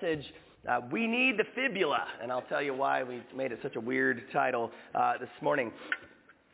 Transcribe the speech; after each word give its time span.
message, 0.00 0.24
uh, 0.68 0.80
we 0.90 1.06
need 1.06 1.38
the 1.38 1.44
fibula, 1.54 2.04
and 2.22 2.30
I'll 2.30 2.42
tell 2.42 2.62
you 2.62 2.74
why 2.74 3.02
we 3.02 3.22
made 3.36 3.52
it 3.52 3.58
such 3.62 3.76
a 3.76 3.80
weird 3.80 4.22
title 4.32 4.70
uh, 4.94 5.18
this 5.18 5.28
morning. 5.42 5.72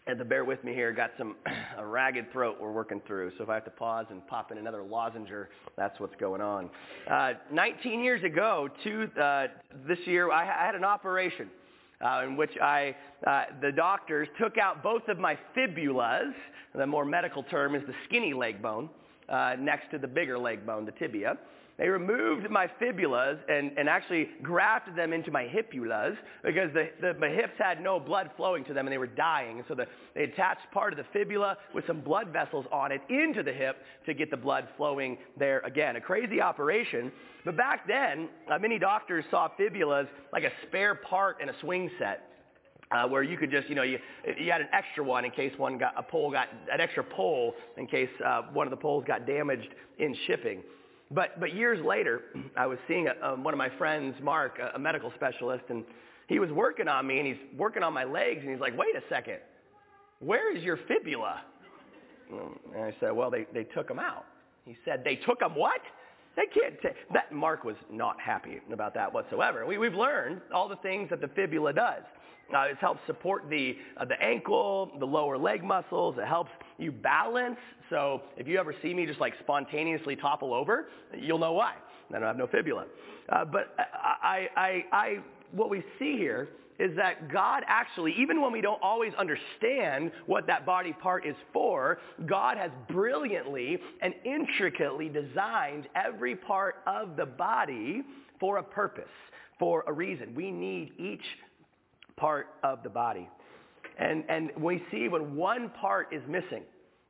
And 0.07 0.19
to 0.19 0.25
bear 0.25 0.45
with 0.45 0.62
me 0.65 0.72
here, 0.72 0.92
got 0.92 1.11
some 1.19 1.37
a 1.79 1.85
ragged 1.85 2.32
throat 2.32 2.56
we're 2.61 2.72
working 2.72 3.01
through. 3.06 3.32
So 3.37 3.45
if 3.45 3.51
I 3.51 3.54
have 3.54 3.64
to 3.64 3.71
pause 3.71 4.06
and 4.11 4.27
pop 4.27 4.53
in 4.53 4.59
another 4.59 4.82
lozenger, 4.82 5.51
that's 5.77 5.98
what's 6.01 6.14
going 6.17 6.40
on. 6.40 6.71
Uh, 7.11 7.35
19 7.53 8.01
years 8.01 8.22
ago, 8.24 8.69
to 8.85 9.11
uh, 9.21 9.47
this 9.87 9.99
year, 10.06 10.31
I, 10.31 10.44
I 10.44 10.67
had 10.67 10.74
an 10.74 10.85
operation 10.85 11.49
uh, 12.04 12.22
in 12.24 12.37
which 12.37 12.53
I, 12.60 12.97
uh, 13.26 13.44
the 13.60 13.72
doctors 13.72 14.28
took 14.40 14.58
out 14.58 14.83
both 14.83 15.08
of 15.08 15.19
my 15.19 15.38
fibulas. 15.56 16.33
The 16.74 16.87
more 16.87 17.05
medical 17.05 17.42
term 17.45 17.74
is 17.74 17.83
the 17.87 17.95
skinny 18.06 18.34
leg 18.34 18.60
bone 18.62 18.88
next 19.59 19.91
to 19.92 19.98
the 19.98 20.09
bigger 20.09 20.38
leg 20.38 20.66
bone, 20.66 20.84
the 20.84 20.92
tibia. 20.92 21.37
They 21.79 21.88
removed 21.88 22.48
my 22.51 22.70
fibulas 22.80 23.38
and, 23.51 23.70
and 23.77 23.87
actually 23.87 24.30
grafted 24.42 24.97
them 24.97 25.12
into 25.12 25.30
my 25.30 25.45
hipulas 25.45 26.16
because 26.42 26.73
the, 26.73 26.88
the, 27.02 27.14
my 27.19 27.28
hips 27.28 27.52
had 27.59 27.83
no 27.83 28.00
blood 28.00 28.30
flowing 28.34 28.64
to 28.64 28.73
them 28.73 28.87
and 28.87 28.92
they 28.92 28.98
were 28.98 29.06
dying. 29.06 29.62
So 29.69 29.74
the, 29.74 29.86
they 30.14 30.24
attached 30.24 30.62
part 30.73 30.95
of 30.95 30.97
the 30.97 31.05
fibula 31.12 31.59
with 31.74 31.86
some 31.86 32.00
blood 32.00 32.28
vessels 32.33 32.64
on 32.73 32.92
it 32.92 33.02
into 33.10 33.42
the 33.42 33.52
hip 33.52 33.77
to 34.06 34.14
get 34.14 34.30
the 34.30 34.38
blood 34.38 34.69
flowing 34.78 35.19
there 35.38 35.60
again. 35.60 35.97
A 35.97 36.00
crazy 36.00 36.41
operation. 36.41 37.12
But 37.45 37.59
back 37.59 37.86
then, 37.86 38.30
uh, 38.50 38.58
many 38.58 38.78
doctors 38.78 39.27
saw 39.30 39.48
fibulas 39.61 40.08
like 40.33 40.45
a 40.45 40.52
spare 40.66 40.95
part 40.95 41.42
in 41.42 41.50
a 41.50 41.55
swing 41.61 41.91
set. 41.98 42.22
Uh, 42.92 43.05
where 43.05 43.24
you 43.24 43.36
could 43.36 43.50
just, 43.50 43.69
you 43.69 43.74
know, 43.74 43.83
you, 43.83 43.98
you 44.38 44.48
had 44.52 44.61
an 44.61 44.69
extra 44.72 45.02
one 45.02 45.24
in 45.24 45.30
case 45.33 45.52
one 45.56 45.77
got, 45.77 45.92
a 45.97 46.02
pole 46.05 46.30
got, 46.30 46.47
an 46.72 46.80
extra 46.80 47.02
pole 47.02 47.52
in 47.77 47.84
case 47.84 48.08
uh, 48.24 48.42
one 48.52 48.64
of 48.64 48.70
the 48.70 48.77
poles 48.77 49.02
got 49.05 49.27
damaged 49.27 49.66
in 49.98 50.14
shipping. 50.28 50.62
But, 51.10 51.38
but 51.38 51.55
years 51.55 51.84
later, 51.84 52.23
I 52.56 52.66
was 52.66 52.78
seeing 52.88 53.09
a, 53.09 53.27
um, 53.27 53.45
one 53.45 53.55
of 53.55 53.59
my 53.59 53.70
friends, 53.78 54.14
Mark, 54.23 54.59
a, 54.59 54.77
a 54.77 54.78
medical 54.78 55.12
specialist, 55.14 55.64
and 55.69 55.84
he 56.28 56.38
was 56.38 56.51
working 56.51 56.88
on 56.88 57.06
me, 57.06 57.19
and 57.19 57.27
he's 57.27 57.58
working 57.58 57.83
on 57.83 57.92
my 57.92 58.05
legs, 58.05 58.41
and 58.42 58.50
he's 58.50 58.61
like, 58.61 58.77
wait 58.77 58.97
a 58.97 59.03
second, 59.08 59.39
where 60.20 60.55
is 60.56 60.62
your 60.62 60.78
fibula? 60.89 61.42
And 62.75 62.83
I 62.83 62.95
said, 62.98 63.12
well, 63.12 63.30
they, 63.30 63.47
they 63.55 63.64
took 63.64 63.86
them 63.86 64.00
out. 64.00 64.25
He 64.64 64.77
said, 64.84 65.03
they 65.05 65.14
took 65.14 65.39
them 65.39 65.55
what? 65.55 65.80
They 66.37 66.47
can't 66.47 66.81
take, 66.83 66.95
that 67.12 67.33
Mark 67.33 67.65
was 67.65 67.77
not 67.91 68.20
happy 68.20 68.61
about 68.70 68.95
that 68.95 69.12
whatsoever. 69.12 69.65
We, 69.65 69.79
we've 69.79 69.95
learned 69.95 70.42
all 70.55 70.69
the 70.69 70.77
things 70.77 71.09
that 71.11 71.20
the 71.23 71.29
fibula 71.29 71.73
does. 71.73 72.03
Uh, 72.55 72.61
it 72.61 72.77
helps 72.77 73.01
support 73.06 73.48
the, 73.51 73.77
uh, 73.97 74.05
the 74.05 74.20
ankle, 74.23 74.92
the 75.01 75.07
lower 75.07 75.37
leg 75.37 75.64
muscles. 75.64 76.14
It 76.19 76.27
helps 76.27 76.51
you 76.79 76.92
balance. 76.92 77.57
So 77.91 78.23
if 78.37 78.47
you 78.47 78.59
ever 78.59 78.75
see 78.83 78.95
me 78.95 79.07
just 79.07 79.19
like 79.19 79.33
spontaneously 79.41 80.14
topple 80.14 80.55
over, 80.55 80.89
you'll 81.19 81.39
know 81.39 81.55
why. 81.55 81.75
I 82.11 82.12
don't 82.12 82.23
have 82.23 82.37
no 82.37 82.47
fibula. 82.47 82.84
Uh, 83.31 83.45
but 83.45 83.75
I, 83.79 84.47
I, 84.57 84.84
I, 84.92 85.19
what 85.51 85.70
we 85.70 85.83
see 85.98 86.17
here 86.17 86.51
is 86.78 86.94
that 86.96 87.30
God 87.30 87.62
actually, 87.66 88.14
even 88.19 88.41
when 88.41 88.52
we 88.52 88.60
don't 88.60 88.82
always 88.82 89.12
understand 89.19 90.12
what 90.27 90.46
that 90.46 90.66
body 90.66 90.92
part 90.92 91.27
is 91.27 91.36
for, 91.52 91.98
God 92.27 92.56
has 92.56 92.70
brilliantly 92.88 93.78
and 94.00 94.14
intricately 94.24 95.08
designed 95.08 95.88
every 95.94 96.36
part 96.36 96.77
of 96.86 97.16
the 97.16 97.27
body 97.27 98.02
for 98.38 98.58
a 98.58 98.62
purpose, 98.62 99.05
for 99.58 99.84
a 99.86 99.92
reason. 99.92 100.34
We 100.34 100.50
need 100.50 100.92
each 100.98 101.24
part 102.16 102.48
of 102.62 102.83
the 102.83 102.90
body. 102.90 103.28
And, 103.98 104.24
and 104.28 104.50
we 104.58 104.83
see 104.90 105.08
when 105.08 105.36
one 105.36 105.70
part 105.80 106.12
is 106.12 106.22
missing, 106.28 106.62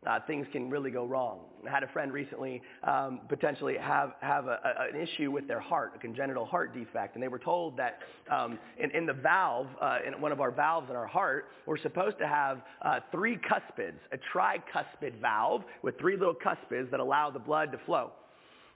uh, 0.06 0.20
things 0.26 0.46
can 0.52 0.70
really 0.70 0.90
go 0.90 1.04
wrong. 1.04 1.40
I 1.66 1.70
had 1.70 1.82
a 1.82 1.88
friend 1.88 2.12
recently 2.12 2.62
um, 2.84 3.20
potentially 3.28 3.76
have, 3.78 4.12
have 4.20 4.46
a, 4.46 4.58
a, 4.64 4.94
an 4.94 5.00
issue 5.00 5.30
with 5.30 5.48
their 5.48 5.60
heart, 5.60 5.92
a 5.96 5.98
congenital 5.98 6.44
heart 6.44 6.74
defect, 6.74 7.14
and 7.14 7.22
they 7.22 7.28
were 7.28 7.38
told 7.38 7.76
that 7.76 7.98
um, 8.30 8.58
in, 8.78 8.90
in, 8.92 9.06
the 9.06 9.12
valve, 9.12 9.66
uh, 9.80 9.98
in 10.06 10.20
one 10.20 10.32
of 10.32 10.40
our 10.40 10.50
valves 10.50 10.88
in 10.90 10.96
our 10.96 11.06
heart, 11.06 11.46
we're 11.66 11.78
supposed 11.78 12.18
to 12.18 12.26
have 12.26 12.62
uh, 12.82 13.00
three 13.10 13.36
cuspids, 13.36 13.98
a 14.12 14.18
tricuspid 14.32 15.20
valve 15.20 15.62
with 15.82 15.98
three 15.98 16.16
little 16.16 16.34
cuspids 16.34 16.90
that 16.90 17.00
allow 17.00 17.30
the 17.30 17.38
blood 17.38 17.72
to 17.72 17.78
flow. 17.78 18.12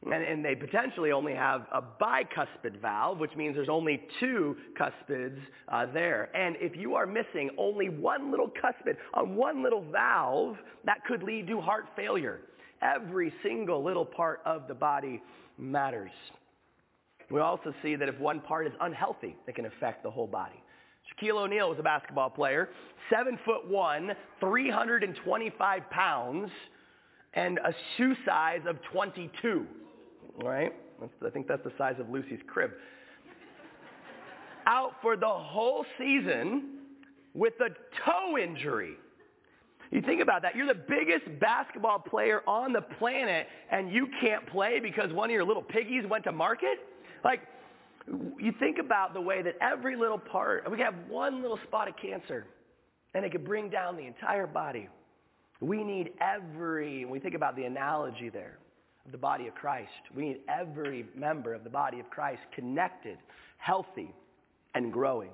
And, 0.03 0.15
and, 0.15 0.43
they 0.43 0.55
potentially 0.55 1.13
only 1.13 1.35
have 1.35 1.67
a 1.73 1.83
bicuspid 1.83 2.81
valve, 2.81 3.19
which 3.19 3.37
means 3.37 3.55
there's 3.55 3.69
only 3.69 4.01
two 4.19 4.57
cuspids 4.75 5.39
uh, 5.69 5.85
there. 5.93 6.35
And 6.35 6.57
if 6.59 6.75
you 6.75 6.95
are 6.95 7.07
missing 7.07 7.51
only 7.59 7.91
one 7.91 8.31
little 8.31 8.49
cuspid 8.49 8.97
on 9.13 9.37
one 9.37 9.63
little 9.63 9.85
valve, 9.93 10.57
that 10.87 11.05
could 11.05 11.23
lead 11.23 11.47
to 11.49 11.61
heart 11.61 11.85
failure. 11.97 12.41
Every 12.81 13.31
single 13.43 13.85
little 13.85 14.07
part 14.07 14.41
of 14.47 14.69
the 14.69 14.75
body 14.75 15.23
matters. 15.59 16.13
We 17.31 17.41
also 17.41 17.75
see 17.83 17.95
that 17.97 18.09
if 18.09 18.19
one 18.19 18.41
part 18.41 18.67
is 18.67 18.73
unhealthy, 18.81 19.37
it 19.47 19.55
can 19.55 19.67
affect 19.67 20.03
the 20.03 20.11
whole 20.11 20.27
body. 20.27 20.63
Shaquille 21.13 21.43
O'Neal 21.43 21.69
was 21.69 21.79
a 21.79 21.83
basketball 21.83 22.31
player, 22.31 22.71
seven 23.11 23.39
foot 23.45 23.69
one, 23.69 24.13
325 24.41 25.91
pounds, 25.91 26.51
and 27.35 27.59
a 27.59 27.75
shoe 27.97 28.15
size 28.25 28.61
of 28.67 28.77
22 28.93 29.67
right? 30.43 30.73
I 31.25 31.31
think 31.31 31.49
that's 31.49 31.65
the 31.65 31.73
size 31.79 31.97
of 31.99 32.11
Lucy's 32.11 32.41
crib. 32.47 32.71
Out 34.67 34.93
for 35.03 35.17
the 35.17 35.29
whole 35.29 35.85
season 35.99 36.81
with 37.35 37.55
a 37.61 37.69
toe 38.05 38.37
injury. 38.39 38.97
You 39.91 40.03
think 40.03 40.21
about 40.21 40.43
that. 40.43 40.55
You're 40.55 40.69
the 40.69 40.75
biggest 40.89 41.25
basketball 41.41 41.99
player 41.99 42.43
on 42.47 42.73
the 42.73 42.83
planet 42.83 43.49
and 43.71 43.91
you 43.91 44.09
can't 44.21 44.47
play 44.47 44.79
because 44.79 45.13
one 45.13 45.31
of 45.31 45.35
your 45.35 45.45
little 45.45 45.63
piggies 45.63 46.05
went 46.09 46.25
to 46.25 46.33
market? 46.33 46.79
Like, 47.25 47.41
you 48.39 48.53
think 48.59 48.79
about 48.79 49.15
the 49.15 49.21
way 49.21 49.43
that 49.43 49.57
every 49.61 49.97
little 49.97 50.19
part, 50.19 50.71
we 50.71 50.79
have 50.81 50.95
one 51.09 51.43
little 51.43 51.59
spot 51.67 51.89
of 51.89 51.95
cancer 51.97 52.47
and 53.15 53.25
it 53.25 53.33
could 53.33 53.45
bring 53.45 53.69
down 53.69 53.97
the 53.97 54.07
entire 54.07 54.47
body. 54.47 54.89
We 55.61 55.83
need 55.83 56.13
every, 56.21 57.05
when 57.05 57.13
we 57.13 57.19
think 57.19 57.35
about 57.35 57.57
the 57.57 57.65
analogy 57.65 58.29
there, 58.29 58.59
the 59.13 59.19
body 59.19 59.47
of 59.47 59.55
Christ. 59.55 59.91
We 60.15 60.25
need 60.25 60.41
every 60.49 61.07
member 61.17 61.55
of 61.55 61.65
the 61.65 61.71
body 61.71 62.01
of 62.01 62.11
Christ 62.11 62.43
connected, 62.55 63.19
healthy, 63.59 64.15
and 64.75 64.93
growing. 64.93 65.31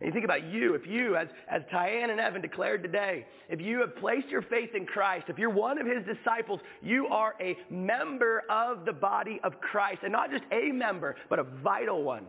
And 0.00 0.06
you 0.06 0.12
think 0.12 0.24
about 0.24 0.44
you, 0.44 0.74
if 0.74 0.86
you, 0.86 1.16
as, 1.16 1.28
as 1.48 1.60
Tyann 1.70 2.10
and 2.10 2.18
Evan 2.18 2.40
declared 2.40 2.82
today, 2.82 3.26
if 3.50 3.60
you 3.60 3.80
have 3.80 3.94
placed 3.96 4.28
your 4.28 4.40
faith 4.40 4.70
in 4.74 4.86
Christ, 4.86 5.26
if 5.28 5.38
you're 5.38 5.50
one 5.50 5.78
of 5.78 5.86
his 5.86 6.02
disciples, 6.06 6.60
you 6.80 7.06
are 7.08 7.34
a 7.38 7.56
member 7.68 8.44
of 8.48 8.86
the 8.86 8.94
body 8.94 9.40
of 9.44 9.60
Christ. 9.60 10.00
And 10.02 10.12
not 10.12 10.30
just 10.30 10.44
a 10.52 10.72
member, 10.72 11.16
but 11.28 11.38
a 11.38 11.44
vital 11.44 12.02
one. 12.02 12.24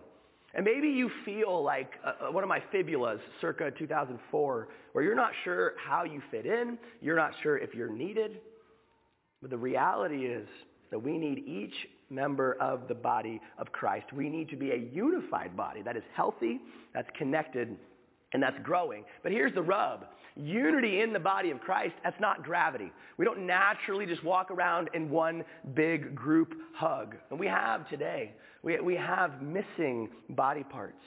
And 0.54 0.66
maybe 0.66 0.90
you 0.90 1.10
feel 1.24 1.64
like 1.64 1.92
uh, 2.06 2.28
uh 2.28 2.32
one 2.32 2.44
of 2.44 2.50
my 2.50 2.62
fibulas, 2.74 3.20
circa 3.40 3.72
2004, 3.72 4.68
where 4.92 5.04
you're 5.04 5.16
not 5.16 5.32
sure 5.46 5.74
how 5.78 6.04
you 6.04 6.22
fit 6.30 6.46
in, 6.46 6.78
you're 7.00 7.16
not 7.16 7.32
sure 7.42 7.58
if 7.58 7.74
you're 7.74 7.92
needed, 7.92 8.42
but 9.42 9.50
the 9.50 9.58
reality 9.58 10.26
is 10.26 10.48
that 10.92 11.00
we 11.00 11.18
need 11.18 11.40
each 11.48 11.74
member 12.10 12.58
of 12.60 12.88
the 12.88 12.94
body 12.94 13.42
of 13.58 13.72
Christ. 13.72 14.14
We 14.14 14.30
need 14.30 14.50
to 14.50 14.56
be 14.56 14.72
a 14.72 14.76
unified 14.76 15.56
body 15.56 15.82
that 15.82 15.98
is 15.98 16.04
healthy, 16.14 16.60
that's 16.94 17.10
connected, 17.18 17.76
and 18.34 18.44
that's 18.44 18.58
growing. 18.64 19.04
But 19.24 19.32
here's 19.32 19.54
the 19.54 19.62
rub. 19.62 20.06
Unity 20.36 21.02
in 21.02 21.12
the 21.12 21.20
body 21.20 21.52
of 21.52 21.60
Christ, 21.60 21.94
that's 22.04 22.20
not 22.20 22.44
gravity. 22.44 22.92
We 23.18 23.26
don't 23.26 23.46
naturally 23.46 24.06
just 24.06 24.24
walk 24.24 24.52
around 24.52 24.90
in 24.94 25.10
one 25.10 25.44
big 25.74 26.16
group 26.16 26.54
hug. 26.74 27.16
And 27.30 27.40
we 27.40 27.48
have 27.48 27.90
today. 27.90 28.34
We, 28.64 28.80
we 28.80 28.96
have 28.96 29.42
missing 29.42 30.10
body 30.30 30.64
parts 30.64 31.04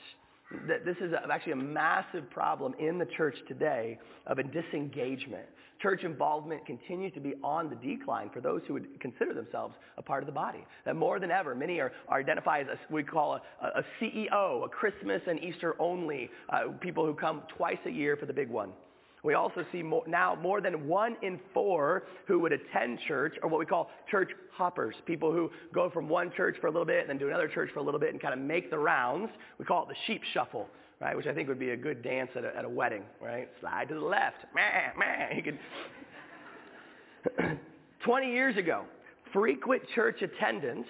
this 0.67 0.97
is 1.01 1.13
actually 1.31 1.53
a 1.53 1.57
massive 1.57 2.29
problem 2.31 2.75
in 2.79 2.99
the 2.99 3.07
church 3.17 3.37
today 3.49 3.99
of 4.27 4.39
a 4.39 4.43
disengagement. 4.43 5.47
Church 5.85 6.03
involvement 6.03 6.65
continues 6.65 7.13
to 7.13 7.21
be 7.21 7.35
on 7.45 7.69
the 7.69 7.77
decline 7.77 8.31
for 8.33 8.41
those 8.41 8.63
who 8.67 8.73
would 8.73 8.99
consider 9.01 9.35
themselves 9.35 9.75
a 9.99 10.03
part 10.03 10.23
of 10.23 10.27
the 10.27 10.33
body. 10.33 10.65
That 10.87 10.97
more 10.97 11.21
than 11.21 11.31
ever, 11.31 11.55
many 11.55 11.79
are, 11.79 11.93
are 12.09 12.19
identified 12.19 12.71
as 12.71 12.79
we 12.89 13.03
call 13.03 13.35
a, 13.35 13.67
a 13.67 13.85
CEO, 14.01 14.65
a 14.65 14.69
Christmas 14.71 15.21
and 15.29 15.39
Easter 15.45 15.77
only, 15.79 16.31
uh, 16.49 16.69
people 16.81 17.05
who 17.05 17.13
come 17.13 17.43
twice 17.55 17.77
a 17.85 17.91
year 17.91 18.17
for 18.17 18.25
the 18.25 18.33
big 18.33 18.49
one. 18.49 18.71
We 19.25 19.35
also 19.35 19.63
see 19.73 19.83
more, 19.83 20.05
now 20.07 20.35
more 20.35 20.63
than 20.63 20.89
one 20.89 21.17
in 21.21 21.39
four 21.53 22.05
who 22.27 22.39
would 22.39 22.53
attend 22.53 23.01
church 23.07 23.35
are 23.43 23.49
what 23.51 23.59
we 23.61 23.67
call 23.67 23.91
church 24.11 24.31
hoppers, 24.55 24.95
people 25.05 25.33
who 25.33 25.51
go 25.75 25.91
from 25.91 26.09
one 26.09 26.33
church 26.35 26.57
for 26.63 26.69
a 26.69 26.71
little 26.71 26.87
bit 26.87 27.01
and 27.01 27.11
then 27.11 27.19
do 27.19 27.29
another 27.29 27.49
church 27.49 27.69
for 27.75 27.81
a 27.81 27.83
little 27.83 28.01
bit 28.01 28.11
and 28.11 28.23
kind 28.23 28.33
of 28.33 28.41
make 28.41 28.71
the 28.71 28.79
rounds. 28.79 29.31
We 29.59 29.67
call 29.67 29.83
it 29.83 29.89
the 29.91 29.97
sheep 30.07 30.23
shuffle, 30.33 30.67
right? 31.01 31.17
Which 31.17 31.27
I 31.27 31.35
think 31.35 31.49
would 31.49 31.59
be 31.59 31.71
a 31.71 31.77
good 31.77 32.03
dance 32.03 32.31
at 32.37 32.45
a, 32.45 32.57
at 32.57 32.65
a 32.65 32.69
wedding, 32.69 33.03
right? 33.21 33.49
Slide 33.61 33.89
to 33.89 33.95
the 33.95 34.01
left, 34.01 34.37
meh, 34.55 34.93
meh. 34.99 35.37
You 35.37 35.43
could. 35.43 35.59
20 38.05 38.31
years 38.31 38.57
ago, 38.57 38.85
frequent 39.33 39.83
church 39.95 40.23
attendance 40.23 40.87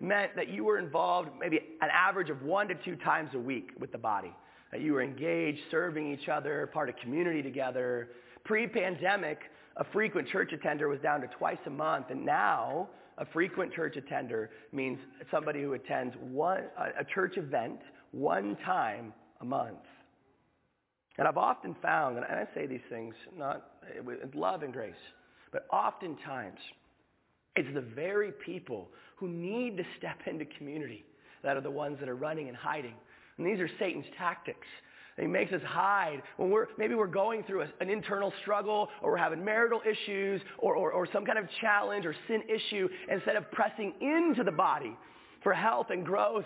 meant 0.00 0.34
that 0.36 0.48
you 0.48 0.64
were 0.64 0.78
involved 0.78 1.30
maybe 1.40 1.60
an 1.80 1.88
average 1.92 2.28
of 2.28 2.42
one 2.42 2.68
to 2.68 2.74
two 2.84 2.96
times 2.96 3.30
a 3.34 3.38
week 3.38 3.70
with 3.78 3.92
the 3.92 3.98
body 3.98 4.32
that 4.72 4.80
you 4.80 4.92
were 4.92 5.02
engaged, 5.02 5.60
serving 5.70 6.12
each 6.12 6.28
other, 6.28 6.68
part 6.72 6.88
of 6.88 6.96
community 6.96 7.42
together. 7.42 8.08
Pre-pandemic, 8.44 9.38
a 9.76 9.84
frequent 9.92 10.28
church 10.28 10.52
attender 10.52 10.88
was 10.88 11.00
down 11.00 11.20
to 11.20 11.28
twice 11.38 11.58
a 11.66 11.70
month, 11.70 12.06
and 12.10 12.24
now 12.24 12.88
a 13.18 13.24
frequent 13.26 13.72
church 13.72 13.96
attender 13.96 14.50
means 14.72 14.98
somebody 15.30 15.62
who 15.62 15.74
attends 15.74 16.14
one, 16.20 16.64
a 16.98 17.04
church 17.04 17.36
event 17.36 17.78
one 18.10 18.56
time 18.64 19.12
a 19.40 19.44
month. 19.44 19.78
And 21.18 21.26
I've 21.26 21.38
often 21.38 21.74
found, 21.80 22.16
and 22.16 22.26
I 22.26 22.46
say 22.54 22.66
these 22.66 22.80
things 22.90 23.14
not 23.36 23.70
with 24.04 24.34
love 24.34 24.62
and 24.62 24.72
grace, 24.72 24.94
but 25.52 25.66
oftentimes 25.72 26.58
it's 27.54 27.72
the 27.74 27.80
very 27.80 28.32
people 28.44 28.88
who 29.16 29.28
need 29.28 29.78
to 29.78 29.84
step 29.98 30.18
into 30.26 30.44
community 30.58 31.04
that 31.42 31.56
are 31.56 31.62
the 31.62 31.70
ones 31.70 31.98
that 32.00 32.08
are 32.08 32.16
running 32.16 32.48
and 32.48 32.56
hiding. 32.56 32.94
And 33.38 33.46
these 33.46 33.60
are 33.60 33.70
Satan's 33.78 34.04
tactics. 34.18 34.66
He 35.18 35.26
makes 35.26 35.50
us 35.52 35.62
hide 35.64 36.22
when 36.36 36.50
we're 36.50 36.66
maybe 36.76 36.94
we're 36.94 37.06
going 37.06 37.42
through 37.44 37.62
a, 37.62 37.68
an 37.80 37.88
internal 37.88 38.34
struggle 38.42 38.88
or 39.00 39.12
we're 39.12 39.16
having 39.16 39.42
marital 39.42 39.80
issues 39.90 40.42
or, 40.58 40.76
or, 40.76 40.92
or 40.92 41.08
some 41.10 41.24
kind 41.24 41.38
of 41.38 41.46
challenge 41.62 42.04
or 42.04 42.14
sin 42.28 42.42
issue. 42.54 42.86
Instead 43.10 43.36
of 43.36 43.50
pressing 43.50 43.94
into 44.02 44.44
the 44.44 44.52
body 44.52 44.94
for 45.42 45.54
health 45.54 45.86
and 45.88 46.04
growth, 46.04 46.44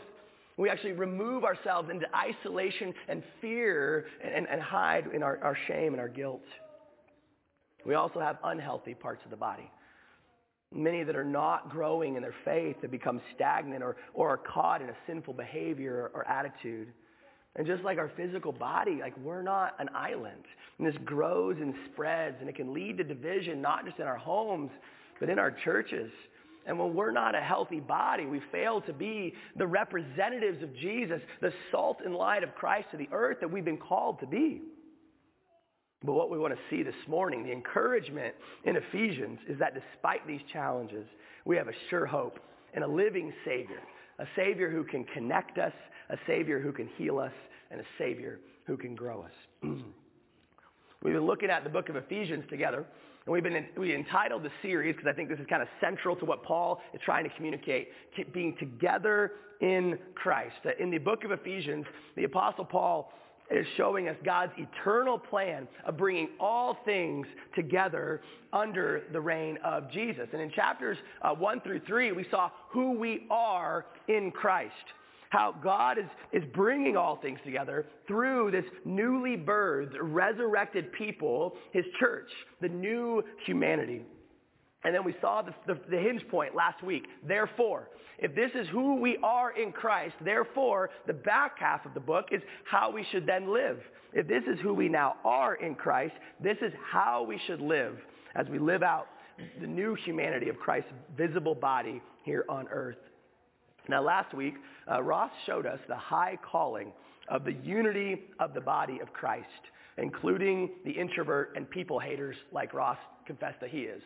we 0.60 0.68
actually 0.68 0.92
remove 0.92 1.42
ourselves 1.42 1.88
into 1.90 2.06
isolation 2.14 2.92
and 3.08 3.22
fear 3.40 4.04
and, 4.22 4.46
and 4.46 4.60
hide 4.60 5.06
in 5.14 5.22
our, 5.22 5.38
our 5.42 5.56
shame 5.66 5.94
and 5.94 6.00
our 6.00 6.08
guilt. 6.08 6.44
We 7.86 7.94
also 7.94 8.20
have 8.20 8.36
unhealthy 8.44 8.92
parts 8.92 9.22
of 9.24 9.30
the 9.30 9.38
body. 9.38 9.70
Many 10.70 11.02
that 11.02 11.16
are 11.16 11.24
not 11.24 11.70
growing 11.70 12.16
in 12.16 12.22
their 12.22 12.34
faith 12.44 12.76
that 12.82 12.90
become 12.90 13.22
stagnant 13.34 13.82
or, 13.82 13.96
or 14.12 14.28
are 14.28 14.36
caught 14.36 14.82
in 14.82 14.90
a 14.90 14.94
sinful 15.06 15.32
behavior 15.32 16.10
or, 16.14 16.20
or 16.20 16.28
attitude. 16.28 16.88
And 17.56 17.66
just 17.66 17.82
like 17.82 17.96
our 17.96 18.10
physical 18.14 18.52
body, 18.52 18.98
like 19.00 19.16
we're 19.16 19.42
not 19.42 19.76
an 19.78 19.88
island. 19.94 20.44
And 20.76 20.86
this 20.86 20.94
grows 21.06 21.56
and 21.58 21.72
spreads 21.90 22.36
and 22.38 22.50
it 22.50 22.54
can 22.54 22.74
lead 22.74 22.98
to 22.98 23.04
division, 23.04 23.62
not 23.62 23.86
just 23.86 23.98
in 23.98 24.04
our 24.04 24.18
homes, 24.18 24.70
but 25.20 25.30
in 25.30 25.38
our 25.38 25.50
churches. 25.64 26.10
And 26.66 26.78
when 26.78 26.94
we're 26.94 27.10
not 27.10 27.34
a 27.34 27.40
healthy 27.40 27.80
body, 27.80 28.26
we 28.26 28.40
fail 28.52 28.80
to 28.82 28.92
be 28.92 29.34
the 29.56 29.66
representatives 29.66 30.62
of 30.62 30.74
Jesus, 30.76 31.20
the 31.40 31.52
salt 31.70 31.98
and 32.04 32.14
light 32.14 32.42
of 32.44 32.54
Christ 32.54 32.88
to 32.92 32.96
the 32.96 33.08
earth 33.12 33.38
that 33.40 33.50
we've 33.50 33.64
been 33.64 33.78
called 33.78 34.20
to 34.20 34.26
be. 34.26 34.60
But 36.04 36.12
what 36.12 36.30
we 36.30 36.38
want 36.38 36.54
to 36.54 36.60
see 36.70 36.82
this 36.82 36.94
morning, 37.06 37.44
the 37.44 37.52
encouragement 37.52 38.34
in 38.64 38.76
Ephesians, 38.76 39.38
is 39.48 39.58
that 39.58 39.74
despite 39.74 40.26
these 40.26 40.40
challenges, 40.52 41.06
we 41.44 41.56
have 41.56 41.68
a 41.68 41.74
sure 41.88 42.06
hope 42.06 42.38
and 42.72 42.84
a 42.84 42.88
living 42.88 43.32
Savior, 43.44 43.80
a 44.18 44.26
Savior 44.36 44.70
who 44.70 44.84
can 44.84 45.04
connect 45.04 45.58
us, 45.58 45.72
a 46.08 46.16
Savior 46.26 46.60
who 46.60 46.72
can 46.72 46.88
heal 46.96 47.18
us, 47.18 47.32
and 47.70 47.80
a 47.80 47.84
Savior 47.98 48.40
who 48.66 48.76
can 48.76 48.94
grow 48.94 49.22
us. 49.22 49.32
We've 51.02 51.14
been 51.14 51.26
looking 51.26 51.50
at 51.50 51.64
the 51.64 51.70
book 51.70 51.88
of 51.88 51.96
Ephesians 51.96 52.44
together, 52.48 52.86
and 53.30 53.34
we've 53.34 53.44
been 53.44 53.64
we 53.78 53.94
entitled 53.94 54.42
the 54.42 54.50
series 54.60 54.96
because 54.96 55.08
I 55.08 55.14
think 55.14 55.28
this 55.28 55.38
is 55.38 55.46
kind 55.48 55.62
of 55.62 55.68
central 55.80 56.16
to 56.16 56.24
what 56.24 56.42
Paul 56.42 56.80
is 56.92 57.00
trying 57.04 57.22
to 57.22 57.30
communicate, 57.36 57.90
being 58.32 58.56
together 58.58 59.34
in 59.60 60.00
Christ. 60.16 60.56
In 60.80 60.90
the 60.90 60.98
book 60.98 61.22
of 61.22 61.30
Ephesians, 61.30 61.86
the 62.16 62.24
Apostle 62.24 62.64
Paul 62.64 63.12
is 63.48 63.64
showing 63.76 64.08
us 64.08 64.16
God's 64.24 64.50
eternal 64.58 65.16
plan 65.16 65.68
of 65.84 65.96
bringing 65.96 66.30
all 66.40 66.78
things 66.84 67.24
together 67.54 68.20
under 68.52 69.02
the 69.12 69.20
reign 69.20 69.58
of 69.64 69.88
Jesus. 69.92 70.26
And 70.32 70.42
in 70.42 70.50
chapters 70.50 70.98
uh, 71.22 71.32
1 71.32 71.60
through 71.60 71.82
3, 71.86 72.10
we 72.10 72.26
saw 72.32 72.50
who 72.70 72.98
we 72.98 73.28
are 73.30 73.86
in 74.08 74.32
Christ. 74.32 74.74
How 75.30 75.54
God 75.62 75.98
is, 75.98 76.04
is 76.32 76.42
bringing 76.52 76.96
all 76.96 77.16
things 77.16 77.38
together 77.44 77.86
through 78.06 78.50
this 78.50 78.64
newly 78.84 79.36
birthed, 79.36 79.94
resurrected 80.00 80.92
people, 80.92 81.54
his 81.72 81.84
church, 81.98 82.28
the 82.60 82.68
new 82.68 83.22
humanity. 83.46 84.02
And 84.82 84.94
then 84.94 85.04
we 85.04 85.14
saw 85.20 85.42
the, 85.42 85.54
the, 85.66 85.78
the, 85.90 85.98
hinge 85.98 86.26
point 86.28 86.54
last 86.54 86.82
week. 86.82 87.04
Therefore, 87.26 87.88
if 88.18 88.34
this 88.34 88.50
is 88.54 88.66
who 88.68 88.96
we 88.96 89.18
are 89.22 89.52
in 89.52 89.72
Christ, 89.72 90.14
therefore, 90.24 90.90
the 91.06 91.12
back 91.12 91.58
half 91.58 91.84
of 91.84 91.94
the 91.94 92.00
book 92.00 92.26
is 92.32 92.40
how 92.64 92.90
we 92.90 93.06
should 93.12 93.26
then 93.26 93.52
live. 93.52 93.78
If 94.12 94.26
this 94.26 94.42
is 94.52 94.58
who 94.60 94.72
we 94.72 94.88
now 94.88 95.16
are 95.24 95.54
in 95.56 95.74
Christ, 95.74 96.14
this 96.42 96.56
is 96.62 96.72
how 96.90 97.22
we 97.22 97.38
should 97.46 97.60
live 97.60 97.98
as 98.34 98.46
we 98.48 98.58
live 98.58 98.82
out 98.82 99.06
the 99.60 99.66
new 99.66 99.94
humanity 99.94 100.48
of 100.48 100.58
Christ's 100.58 100.90
visible 101.16 101.54
body 101.54 102.02
here 102.24 102.44
on 102.48 102.66
earth. 102.68 102.96
Now, 103.88 104.02
last 104.02 104.34
week, 104.34 104.54
uh, 104.90 105.02
Ross 105.02 105.30
showed 105.46 105.66
us 105.66 105.78
the 105.88 105.96
high 105.96 106.38
calling 106.42 106.92
of 107.28 107.44
the 107.44 107.54
unity 107.64 108.22
of 108.38 108.54
the 108.54 108.60
body 108.60 108.98
of 109.00 109.12
Christ, 109.12 109.46
including 109.98 110.70
the 110.84 110.90
introvert 110.90 111.52
and 111.56 111.68
people 111.68 111.98
haters 111.98 112.36
like 112.52 112.74
Ross 112.74 112.98
confessed 113.26 113.60
that 113.60 113.70
he 113.70 113.80
is. 113.80 114.02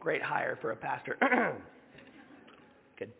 Great 0.00 0.22
hire 0.22 0.58
for 0.60 0.72
a 0.72 0.76
pastor. 0.76 1.16
Good. 2.98 3.12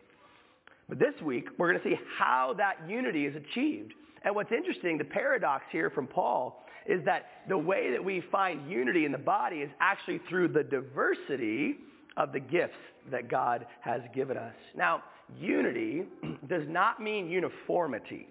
But 0.89 0.99
this 0.99 1.13
week, 1.21 1.47
we're 1.57 1.71
going 1.71 1.81
to 1.81 1.89
see 1.89 1.99
how 2.17 2.55
that 2.57 2.75
unity 2.87 3.25
is 3.25 3.35
achieved. 3.35 3.93
And 4.23 4.35
what's 4.35 4.51
interesting, 4.51 4.97
the 4.97 5.03
paradox 5.03 5.63
here 5.71 5.89
from 5.89 6.07
Paul 6.07 6.63
is 6.85 7.03
that 7.05 7.25
the 7.47 7.57
way 7.57 7.91
that 7.91 8.03
we 8.03 8.23
find 8.31 8.69
unity 8.69 9.05
in 9.05 9.11
the 9.11 9.17
body 9.17 9.57
is 9.57 9.69
actually 9.79 10.19
through 10.29 10.49
the 10.49 10.63
diversity 10.63 11.77
of 12.17 12.33
the 12.33 12.39
gifts 12.39 12.73
that 13.11 13.29
God 13.29 13.65
has 13.81 14.01
given 14.13 14.37
us. 14.37 14.53
Now, 14.75 15.03
unity 15.39 16.03
does 16.47 16.63
not 16.67 17.01
mean 17.01 17.29
uniformity. 17.29 18.27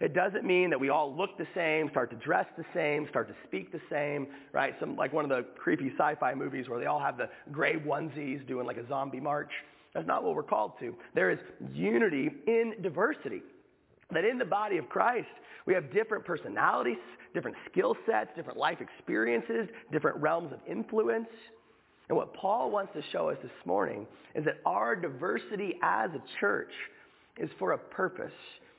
It 0.00 0.14
doesn't 0.14 0.44
mean 0.44 0.70
that 0.70 0.78
we 0.78 0.90
all 0.90 1.14
look 1.14 1.36
the 1.38 1.46
same, 1.54 1.90
start 1.90 2.10
to 2.10 2.16
dress 2.16 2.46
the 2.56 2.64
same, 2.72 3.08
start 3.08 3.26
to 3.28 3.34
speak 3.44 3.72
the 3.72 3.80
same, 3.90 4.28
right? 4.52 4.74
Some 4.78 4.94
like 4.96 5.12
one 5.12 5.24
of 5.24 5.30
the 5.30 5.44
creepy 5.58 5.92
sci-fi 5.98 6.34
movies 6.34 6.68
where 6.68 6.78
they 6.78 6.86
all 6.86 7.00
have 7.00 7.16
the 7.16 7.28
gray 7.50 7.74
onesies 7.74 8.46
doing 8.46 8.66
like 8.66 8.76
a 8.76 8.86
zombie 8.86 9.18
march. 9.18 9.50
That's 9.94 10.06
not 10.06 10.22
what 10.22 10.36
we're 10.36 10.44
called 10.44 10.72
to. 10.80 10.94
There 11.14 11.30
is 11.30 11.38
unity 11.72 12.30
in 12.46 12.74
diversity. 12.80 13.42
That 14.12 14.24
in 14.24 14.38
the 14.38 14.44
body 14.44 14.78
of 14.78 14.88
Christ, 14.88 15.28
we 15.66 15.74
have 15.74 15.92
different 15.92 16.24
personalities, 16.24 16.96
different 17.34 17.56
skill 17.70 17.96
sets, 18.06 18.30
different 18.36 18.58
life 18.58 18.78
experiences, 18.80 19.68
different 19.92 20.16
realms 20.18 20.52
of 20.52 20.60
influence. 20.66 21.28
And 22.08 22.16
what 22.16 22.32
Paul 22.34 22.70
wants 22.70 22.92
to 22.94 23.02
show 23.12 23.28
us 23.28 23.36
this 23.42 23.52
morning 23.64 24.06
is 24.34 24.44
that 24.44 24.60
our 24.64 24.96
diversity 24.96 25.78
as 25.82 26.10
a 26.10 26.22
church 26.40 26.72
is 27.36 27.50
for 27.58 27.72
a 27.72 27.78
purpose 27.78 28.32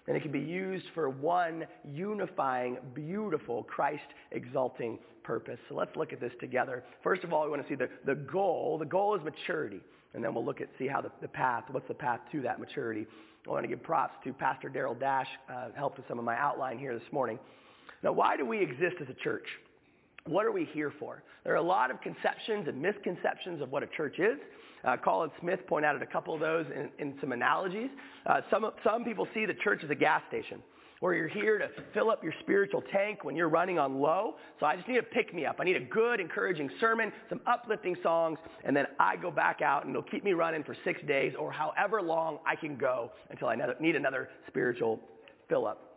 and 0.08 0.18
it 0.18 0.24
can 0.24 0.32
be 0.32 0.40
used 0.40 0.86
for 0.96 1.08
one 1.08 1.68
unifying, 1.94 2.80
beautiful, 2.96 3.62
Christ-exalting 3.64 4.98
purpose. 5.24 5.60
So 5.70 5.76
let's 5.76 5.96
look 5.96 6.12
at 6.12 6.20
this 6.20 6.32
together. 6.40 6.84
First 7.04 7.24
of 7.24 7.32
all, 7.32 7.44
we 7.44 7.52
want 7.52 7.62
to 7.62 7.70
see 7.70 7.76
the, 7.76 7.90
the 8.08 8.16
goal. 8.16 8.80
The 8.80 8.88
goal 8.88 9.16
is 9.16 9.22
maturity. 9.24 9.82
And 10.16 10.24
then 10.24 10.34
we'll 10.34 10.44
look 10.44 10.62
at, 10.62 10.70
see 10.80 10.88
how 10.88 11.02
the, 11.02 11.12
the 11.22 11.28
path, 11.28 11.66
what's 11.70 11.88
the 11.88 11.94
path 11.94 12.22
to 12.32 12.42
that 12.42 12.60
maturity. 12.60 13.06
I 13.48 13.52
want 13.52 13.64
to 13.64 13.68
give 13.68 13.84
props 13.84 14.16
to 14.24 14.34
Pastor 14.34 14.68
Darryl 14.68 15.00
Dash, 15.00 15.28
uh, 15.48 15.68
helped 15.76 15.98
with 15.98 16.08
some 16.08 16.18
of 16.18 16.26
my 16.26 16.36
outline 16.36 16.80
here 16.80 16.98
this 16.98 17.12
morning. 17.12 17.38
Now, 18.02 18.12
why 18.12 18.36
do 18.36 18.46
we 18.48 18.60
exist 18.60 18.96
as 19.02 19.10
a 19.10 19.24
church? 19.24 19.46
What 20.30 20.46
are 20.46 20.52
we 20.52 20.66
here 20.66 20.94
for? 21.00 21.24
There 21.44 21.54
are 21.54 21.58
a 21.58 21.62
lot 21.62 21.90
of 21.90 22.02
conceptions 22.02 22.68
and 22.68 22.80
misconceptions 22.80 23.64
of 23.64 23.72
what 23.72 23.82
a 23.82 23.88
church 23.88 24.20
is. 24.20 24.38
Uh, 24.86 24.96
Colin 24.96 25.32
Smith 25.42 25.60
pointed 25.66 25.88
out 25.88 26.00
a 26.00 26.06
couple 26.06 26.36
of 26.36 26.40
those 26.40 26.68
in, 26.68 26.92
in 27.00 27.16
some 27.20 27.32
analogies. 27.32 27.90
Uh, 28.28 28.42
some, 28.52 28.70
some 28.84 29.04
people 29.04 29.28
see 29.34 29.48
the 29.48 29.56
church 29.56 29.82
as 29.84 29.90
a 29.90 29.96
gas 29.96 30.22
station 30.28 30.62
where 31.00 31.16
you're 31.16 31.30
here 31.30 31.58
to 31.58 31.68
fill 31.96 32.12
up 32.12 32.24
your 32.24 32.34
spiritual 32.42 32.84
tank 32.92 33.24
when 33.24 33.36
you're 33.36 33.50
running 33.50 33.80
on 33.80 34.00
low. 34.00 34.36
So 34.60 34.68
I 34.68 34.76
just 34.76 34.88
need 34.88 35.00
a 35.00 35.04
pick-me-up. 35.04 35.56
I 35.60 35.64
need 35.64 35.78
a 35.78 35.86
good, 35.86 36.20
encouraging 36.20 36.70
sermon, 36.80 37.12
some 37.28 37.42
uplifting 37.48 37.96
songs, 38.04 38.38
and 38.64 38.78
then 38.78 38.86
I 39.00 39.16
go 39.16 39.32
back 39.32 39.64
out 39.64 39.86
and 39.86 39.96
it'll 39.96 40.12
keep 40.12 40.24
me 40.24 40.34
running 40.34 40.64
for 40.64 40.76
six 40.84 41.02
days 41.08 41.34
or 41.40 41.52
however 41.52 42.04
long 42.04 42.38
I 42.46 42.56
can 42.56 42.78
go 42.78 43.10
until 43.32 43.48
I 43.48 43.56
need 43.80 43.96
another 43.96 44.30
spiritual 44.48 45.00
fill-up. 45.48 45.90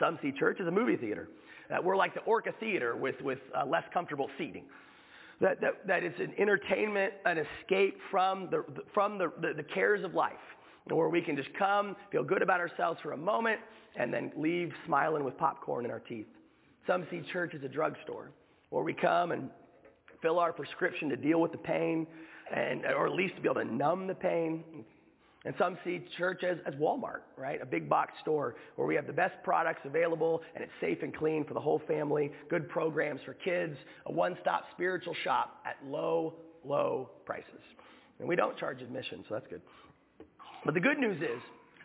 Some 0.00 0.18
see 0.22 0.32
church 0.32 0.56
as 0.58 0.66
a 0.66 0.70
movie 0.70 0.96
theater. 0.96 1.28
Uh, 1.70 1.82
we're 1.82 1.96
like 1.96 2.14
the 2.14 2.20
Orca 2.20 2.52
Theater 2.60 2.96
with, 2.96 3.20
with 3.20 3.38
uh, 3.54 3.66
less 3.66 3.84
comfortable 3.92 4.28
seating 4.38 4.64
that, 5.40 5.60
that, 5.60 5.86
that 5.86 6.02
it's 6.02 6.18
an 6.18 6.32
entertainment, 6.38 7.12
an 7.24 7.38
escape 7.38 7.98
from, 8.10 8.48
the, 8.50 8.64
from 8.92 9.18
the, 9.18 9.32
the, 9.40 9.54
the 9.54 9.62
cares 9.62 10.04
of 10.04 10.14
life, 10.14 10.32
where 10.88 11.08
we 11.08 11.20
can 11.20 11.36
just 11.36 11.50
come, 11.58 11.94
feel 12.10 12.24
good 12.24 12.42
about 12.42 12.60
ourselves 12.60 12.98
for 13.02 13.12
a 13.12 13.16
moment, 13.16 13.60
and 13.96 14.12
then 14.12 14.32
leave 14.36 14.72
smiling 14.86 15.24
with 15.24 15.36
popcorn 15.38 15.84
in 15.84 15.90
our 15.90 16.00
teeth. 16.00 16.26
Some 16.86 17.06
see 17.10 17.22
church 17.32 17.54
as 17.54 17.62
a 17.62 17.68
drugstore, 17.68 18.30
where 18.70 18.82
we 18.82 18.94
come 18.94 19.32
and 19.32 19.50
fill 20.22 20.38
our 20.38 20.52
prescription 20.52 21.08
to 21.10 21.16
deal 21.16 21.40
with 21.40 21.52
the 21.52 21.58
pain, 21.58 22.06
and, 22.54 22.84
or 22.86 23.06
at 23.06 23.12
least 23.12 23.36
to 23.36 23.42
be 23.42 23.48
able 23.48 23.62
to 23.62 23.72
numb 23.72 24.06
the 24.06 24.14
pain, 24.14 24.64
and 25.44 25.54
some 25.58 25.78
see 25.84 26.04
church 26.16 26.42
as, 26.42 26.58
as 26.66 26.74
Walmart, 26.74 27.20
right? 27.36 27.62
A 27.62 27.66
big 27.66 27.88
box 27.88 28.12
store 28.22 28.56
where 28.76 28.88
we 28.88 28.94
have 28.96 29.06
the 29.06 29.12
best 29.12 29.34
products 29.44 29.80
available 29.84 30.42
and 30.54 30.64
it's 30.64 30.72
safe 30.80 30.98
and 31.02 31.16
clean 31.16 31.44
for 31.44 31.54
the 31.54 31.60
whole 31.60 31.80
family, 31.86 32.32
good 32.50 32.68
programs 32.68 33.20
for 33.24 33.34
kids, 33.34 33.76
a 34.06 34.12
one-stop 34.12 34.64
spiritual 34.72 35.14
shop 35.22 35.62
at 35.64 35.76
low, 35.88 36.34
low 36.64 37.10
prices. 37.24 37.62
And 38.18 38.28
we 38.28 38.34
don't 38.34 38.58
charge 38.58 38.82
admission, 38.82 39.24
so 39.28 39.34
that's 39.34 39.46
good. 39.48 39.62
But 40.64 40.74
the 40.74 40.80
good 40.80 40.98
news 40.98 41.22
is 41.22 41.40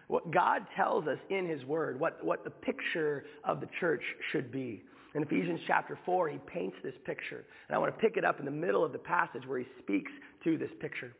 what 0.08 0.32
God 0.32 0.66
tells 0.76 1.08
us 1.08 1.20
in 1.30 1.48
his 1.48 1.64
word, 1.66 2.00
what, 2.00 2.24
what 2.26 2.44
the 2.44 2.50
picture 2.50 3.26
of 3.44 3.62
the 3.62 3.68
church 3.80 4.02
should 4.32 4.52
be. 4.52 4.82
In 5.16 5.22
Ephesians 5.22 5.60
chapter 5.68 5.98
4, 6.06 6.30
he 6.30 6.40
paints 6.48 6.76
this 6.84 6.96
picture. 7.06 7.46
And 7.68 7.76
I 7.76 7.78
want 7.78 7.94
to 7.96 8.02
pick 8.02 8.18
it 8.18 8.26
up 8.26 8.40
in 8.40 8.46
the 8.46 8.52
middle 8.52 8.84
of 8.84 8.92
the 8.92 8.98
passage 8.98 9.44
where 9.46 9.60
he 9.60 9.66
speaks 9.80 10.12
to 10.44 10.58
this 10.58 10.72
picture. 10.82 11.14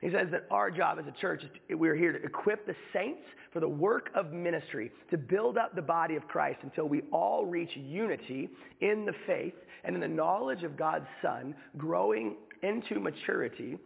He 0.00 0.10
says 0.10 0.28
that 0.30 0.46
our 0.50 0.70
job 0.70 0.98
as 0.98 1.06
a 1.06 1.20
church 1.20 1.42
we're 1.70 1.96
here 1.96 2.12
to 2.12 2.22
equip 2.22 2.66
the 2.66 2.74
saints 2.92 3.22
for 3.52 3.60
the 3.60 3.68
work 3.68 4.10
of 4.14 4.32
ministry, 4.32 4.92
to 5.10 5.16
build 5.16 5.56
up 5.56 5.74
the 5.74 5.82
body 5.82 6.16
of 6.16 6.28
Christ 6.28 6.58
until 6.62 6.86
we 6.86 7.02
all 7.12 7.46
reach 7.46 7.70
unity 7.74 8.50
in 8.80 9.06
the 9.06 9.14
faith 9.26 9.54
and 9.84 9.94
in 9.94 10.00
the 10.00 10.08
knowledge 10.08 10.62
of 10.62 10.76
God's 10.76 11.06
Son, 11.22 11.54
growing 11.78 12.36
into 12.62 13.00
maturity 13.00 13.78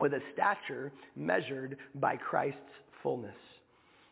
with 0.00 0.12
a 0.12 0.20
stature 0.34 0.92
measured 1.16 1.76
by 1.94 2.16
Christ's 2.16 2.58
fullness. 3.02 3.34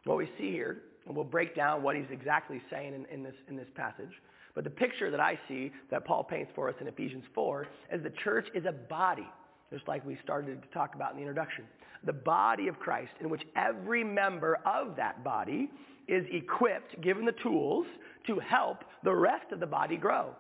What 0.05 0.16
we 0.16 0.31
see 0.38 0.50
here, 0.50 0.78
and 1.07 1.14
we'll 1.14 1.25
break 1.25 1.55
down 1.55 1.83
what 1.83 1.97
he's 1.97 2.11
exactly 2.11 2.62
saying 2.71 2.95
in, 2.95 3.05
in, 3.12 3.23
this, 3.23 3.35
in 3.49 3.57
this 3.57 3.69
passage, 3.75 4.11
but 4.55 4.64
the 4.64 4.71
picture 4.71 5.11
that 5.11 5.21
I 5.21 5.38
see 5.49 5.71
that 5.90 6.07
Paul 6.07 6.25
paints 6.25 6.50
for 6.55 6.69
us 6.69 6.75
in 6.81 6.88
Ephesians 6.88 7.25
4 7.35 7.66
is 7.93 8.02
the 8.02 8.12
church 8.25 8.49
is 8.55 8.64
a 8.64 8.73
body, 8.73 9.28
just 9.73 9.87
like 9.88 10.04
we 10.04 10.18
started 10.23 10.62
to 10.62 10.68
talk 10.68 10.94
about 10.94 11.12
in 11.12 11.16
the 11.16 11.23
introduction. 11.23 11.64
The 12.04 12.12
body 12.12 12.68
of 12.68 12.78
Christ 12.78 13.12
in 13.20 13.28
which 13.28 13.42
every 13.56 14.04
member 14.04 14.58
of 14.64 14.96
that 14.96 15.25
body 15.25 15.70
is 16.08 16.25
equipped, 16.30 17.00
given 17.02 17.25
the 17.25 17.35
tools 17.42 17.87
to 18.26 18.38
help 18.38 18.85
the 19.02 19.12
rest 19.12 19.52
of 19.52 19.61
the 19.61 19.66
body 19.66 19.96
grow. 19.96 20.30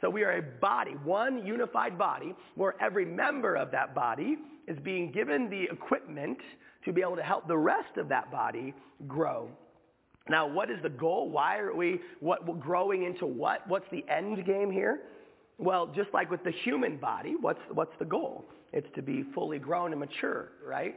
So 0.00 0.10
we 0.10 0.24
are 0.24 0.38
a 0.38 0.42
body, 0.42 0.92
one 1.04 1.44
unified 1.44 1.98
body, 1.98 2.34
where 2.54 2.74
every 2.80 3.04
member 3.04 3.56
of 3.56 3.70
that 3.72 3.94
body 3.94 4.36
is 4.68 4.78
being 4.84 5.10
given 5.10 5.48
the 5.48 5.64
equipment 5.72 6.38
to 6.84 6.92
be 6.92 7.00
able 7.00 7.16
to 7.16 7.22
help 7.22 7.48
the 7.48 7.56
rest 7.56 7.96
of 7.96 8.08
that 8.08 8.30
body 8.30 8.74
grow. 9.08 9.48
Now, 10.28 10.46
what 10.46 10.70
is 10.70 10.78
the 10.82 10.90
goal? 10.90 11.30
Why 11.30 11.58
are 11.58 11.74
we 11.74 12.00
what, 12.20 12.60
growing 12.60 13.04
into 13.04 13.26
what? 13.26 13.66
What's 13.68 13.86
the 13.90 14.04
end 14.08 14.44
game 14.44 14.70
here? 14.70 15.00
Well, 15.58 15.86
just 15.94 16.12
like 16.12 16.30
with 16.30 16.44
the 16.44 16.50
human 16.50 16.98
body, 16.98 17.34
what's, 17.40 17.60
what's 17.72 17.94
the 17.98 18.04
goal? 18.04 18.44
It's 18.72 18.88
to 18.94 19.02
be 19.02 19.24
fully 19.34 19.58
grown 19.58 19.92
and 19.92 20.00
mature, 20.00 20.52
right? 20.66 20.96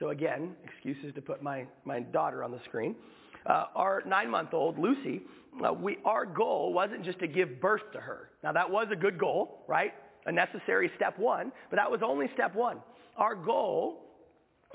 So 0.00 0.10
again, 0.10 0.56
excuses 0.64 1.14
to 1.14 1.20
put 1.20 1.42
my, 1.42 1.66
my 1.84 2.00
daughter 2.00 2.42
on 2.42 2.50
the 2.50 2.60
screen. 2.64 2.96
Uh, 3.44 3.66
our 3.74 4.02
nine-month-old, 4.06 4.78
Lucy, 4.78 5.22
uh, 5.64 5.72
we, 5.72 5.98
our 6.04 6.24
goal 6.24 6.72
wasn't 6.72 7.04
just 7.04 7.18
to 7.18 7.26
give 7.26 7.60
birth 7.60 7.82
to 7.92 8.00
her. 8.00 8.30
Now, 8.42 8.52
that 8.52 8.70
was 8.70 8.86
a 8.90 8.96
good 8.96 9.18
goal, 9.18 9.64
right? 9.68 9.92
A 10.26 10.32
necessary 10.32 10.90
step 10.96 11.18
one, 11.18 11.52
but 11.68 11.76
that 11.76 11.90
was 11.90 12.00
only 12.02 12.26
step 12.34 12.54
one. 12.54 12.78
Our 13.16 13.34
goal 13.34 14.00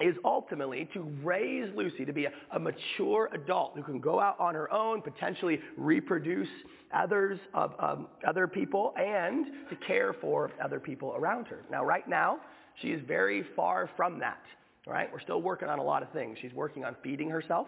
is 0.01 0.15
ultimately 0.23 0.89
to 0.93 1.01
raise 1.23 1.73
Lucy 1.75 2.05
to 2.05 2.13
be 2.13 2.25
a, 2.25 2.31
a, 2.51 2.59
mature 2.59 3.29
adult 3.33 3.73
who 3.75 3.83
can 3.83 3.99
go 3.99 4.19
out 4.19 4.39
on 4.39 4.53
her 4.53 4.71
own, 4.71 5.01
potentially 5.01 5.59
reproduce 5.77 6.47
others 6.93 7.39
of 7.53 7.73
um, 7.79 8.07
other 8.27 8.47
people, 8.47 8.93
and 8.97 9.47
to 9.69 9.75
care 9.87 10.13
for 10.13 10.51
other 10.63 10.79
people 10.79 11.13
around 11.17 11.47
her. 11.47 11.59
Now, 11.71 11.83
right 11.83 12.07
now, 12.07 12.39
she 12.81 12.89
is 12.89 13.01
very 13.07 13.43
far 13.55 13.89
from 13.97 14.19
that. 14.19 14.41
Right? 14.85 15.11
We're 15.11 15.19
still 15.19 15.41
working 15.41 15.67
on 15.67 15.79
a 15.79 15.83
lot 15.83 16.01
of 16.01 16.09
things. 16.11 16.37
She's 16.41 16.53
working 16.53 16.85
on 16.85 16.95
feeding 17.03 17.29
herself. 17.29 17.67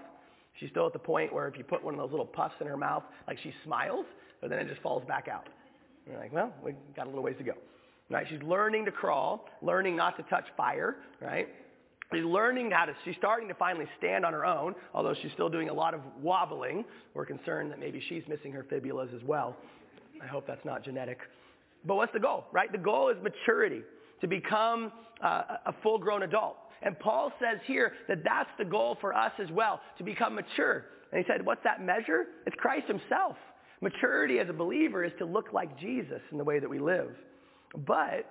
She's 0.59 0.69
still 0.69 0.87
at 0.87 0.93
the 0.93 0.99
point 0.99 1.33
where 1.33 1.47
if 1.47 1.57
you 1.57 1.63
put 1.65 1.83
one 1.83 1.93
of 1.93 1.99
those 1.99 2.11
little 2.11 2.25
puffs 2.25 2.55
in 2.61 2.67
her 2.67 2.77
mouth, 2.77 3.03
like 3.27 3.37
she 3.43 3.53
smiles, 3.65 4.05
but 4.39 4.49
then 4.49 4.59
it 4.59 4.69
just 4.69 4.81
falls 4.81 5.03
back 5.05 5.27
out. 5.27 5.47
You're 6.07 6.17
like, 6.17 6.33
well, 6.33 6.53
we've 6.63 6.75
got 6.95 7.05
a 7.05 7.09
little 7.09 7.23
ways 7.23 7.35
to 7.37 7.43
go. 7.43 7.53
Right? 8.09 8.25
She's 8.29 8.41
learning 8.41 8.85
to 8.85 8.91
crawl, 8.91 9.45
learning 9.61 9.95
not 9.95 10.17
to 10.17 10.23
touch 10.23 10.45
fire, 10.57 10.95
right? 11.21 11.47
She's 12.13 12.25
learning 12.25 12.71
how 12.71 12.85
to, 12.85 12.93
she's 13.05 13.15
starting 13.17 13.47
to 13.49 13.53
finally 13.53 13.85
stand 13.99 14.25
on 14.25 14.33
her 14.33 14.45
own, 14.45 14.73
although 14.95 15.13
she's 15.21 15.31
still 15.33 15.49
doing 15.49 15.69
a 15.69 15.73
lot 15.73 15.93
of 15.93 16.01
wobbling. 16.21 16.83
We're 17.13 17.25
concerned 17.25 17.71
that 17.71 17.79
maybe 17.79 18.01
she's 18.09 18.23
missing 18.27 18.51
her 18.53 18.63
fibulas 18.63 19.15
as 19.15 19.21
well. 19.23 19.55
I 20.21 20.25
hope 20.25 20.47
that's 20.47 20.65
not 20.65 20.83
genetic. 20.83 21.19
But 21.85 21.95
what's 21.95 22.11
the 22.11 22.19
goal, 22.19 22.45
right? 22.51 22.71
The 22.71 22.79
goal 22.79 23.09
is 23.09 23.17
maturity, 23.21 23.83
to 24.21 24.27
become 24.27 24.91
uh, 25.23 25.43
a 25.67 25.73
full-grown 25.83 26.23
adult. 26.23 26.57
And 26.81 26.97
Paul 26.99 27.31
says 27.39 27.59
here 27.65 27.93
that 28.07 28.23
that's 28.23 28.49
the 28.57 28.65
goal 28.65 28.97
for 28.99 29.13
us 29.13 29.31
as 29.37 29.49
well, 29.51 29.79
to 29.97 30.03
become 30.03 30.33
mature. 30.35 30.85
And 31.11 31.23
he 31.23 31.31
said, 31.31 31.45
what's 31.45 31.63
that 31.63 31.81
measure? 31.83 32.25
It's 32.47 32.55
Christ 32.57 32.87
himself. 32.87 33.37
Maturity 33.81 34.39
as 34.39 34.49
a 34.49 34.53
believer 34.53 35.03
is 35.03 35.11
to 35.19 35.25
look 35.25 35.53
like 35.53 35.79
Jesus 35.79 36.21
in 36.31 36.37
the 36.37 36.43
way 36.43 36.59
that 36.59 36.69
we 36.69 36.79
live. 36.79 37.11
But 37.85 38.25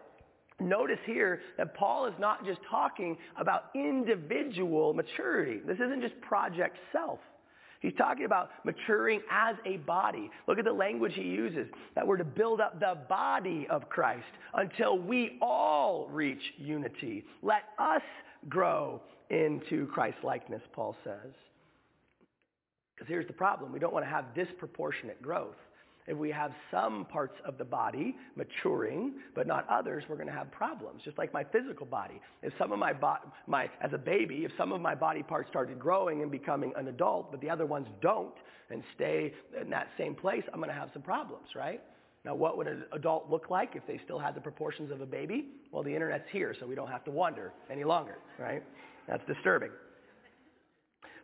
Notice 0.61 0.99
here 1.07 1.41
that 1.57 1.75
Paul 1.75 2.07
is 2.07 2.15
not 2.19 2.45
just 2.45 2.59
talking 2.69 3.17
about 3.37 3.67
individual 3.75 4.93
maturity. 4.93 5.61
This 5.65 5.77
isn't 5.77 6.03
just 6.03 6.21
project 6.21 6.77
self. 6.93 7.21
He's 7.81 7.95
talking 7.97 8.25
about 8.25 8.51
maturing 8.65 9.21
as 9.31 9.55
a 9.65 9.77
body. 9.77 10.31
Look 10.49 10.59
at 10.59 10.65
the 10.65 10.73
language 10.73 11.13
he 11.15 11.23
uses, 11.23 11.69
that 11.95 12.05
we're 12.05 12.17
to 12.17 12.25
build 12.25 12.61
up 12.61 12.81
the 12.81 12.99
body 13.09 13.69
of 13.71 13.89
Christ 13.89 14.27
until 14.55 14.99
we 14.99 15.39
all 15.41 16.09
reach 16.11 16.43
unity. 16.57 17.25
Let 17.41 17.63
us 17.79 18.03
grow 18.49 19.01
into 19.31 19.87
Christ's 19.87 20.25
likeness, 20.25 20.63
Paul 20.73 20.97
says. 21.05 21.33
Because 22.97 23.09
here's 23.09 23.29
the 23.29 23.33
problem. 23.33 23.73
We 23.73 23.79
don't 23.79 23.93
want 23.93 24.05
to 24.05 24.11
have 24.11 24.35
disproportionate 24.35 25.23
growth. 25.23 25.55
If 26.09 26.17
we 26.17 26.31
have 26.31 26.53
some 26.71 27.05
parts 27.05 27.37
of 27.45 27.59
the 27.59 27.65
body 27.65 28.17
maturing, 28.35 29.13
but 29.35 29.47
not 29.47 29.69
others, 29.69 30.05
we're 30.09 30.17
going 30.17 30.29
to 30.29 30.33
have 30.33 30.51
problems. 30.51 31.03
Just 31.05 31.19
like 31.19 31.35
my 31.35 31.45
physical 31.45 31.85
body. 31.85 32.21
If 32.43 32.55
some 32.59 32.73
of 32.73 32.79
my, 32.79 32.95
bo- 32.95 33.19
my, 33.47 33.69
as 33.83 33.93
a 33.93 33.99
baby, 33.99 34.47
if 34.47 34.53
some 34.57 34.73
of 34.73 34.81
my 34.81 34.95
body 34.95 35.23
parts 35.23 35.51
started 35.51 35.79
growing 35.79 36.23
and 36.23 36.31
becoming 36.31 36.73
an 36.77 36.89
adult, 36.89 37.31
but 37.31 37.43
the 37.43 37.51
other 37.51 37.67
ones 37.67 37.87
don't 38.01 38.35
and 38.71 38.83
stay 38.95 39.35
in 39.61 39.69
that 39.71 39.89
same 39.99 40.15
place, 40.15 40.43
I'm 40.53 40.61
going 40.61 40.71
to 40.71 40.75
have 40.75 40.89
some 40.95 41.03
problems, 41.03 41.49
right? 41.55 41.83
Now, 42.25 42.35
what 42.35 42.57
would 42.57 42.67
an 42.67 42.85
adult 42.93 43.31
look 43.31 43.51
like 43.51 43.77
if 43.77 43.87
they 43.87 44.01
still 44.05 44.19
had 44.19 44.35
the 44.35 44.41
proportions 44.41 44.91
of 44.91 45.03
a 45.03 45.07
baby? 45.07 45.47
Well, 45.73 45.83
the 45.83 45.95
internet's 45.95 46.29
here, 46.33 46.55
so 46.59 46.67
we 46.67 46.75
don't 46.75 46.91
have 46.91 47.05
to 47.05 47.11
wonder 47.11 47.53
any 47.71 47.85
longer, 47.85 48.19
right? 48.39 48.63
That's 49.07 49.25
disturbing. 49.27 49.71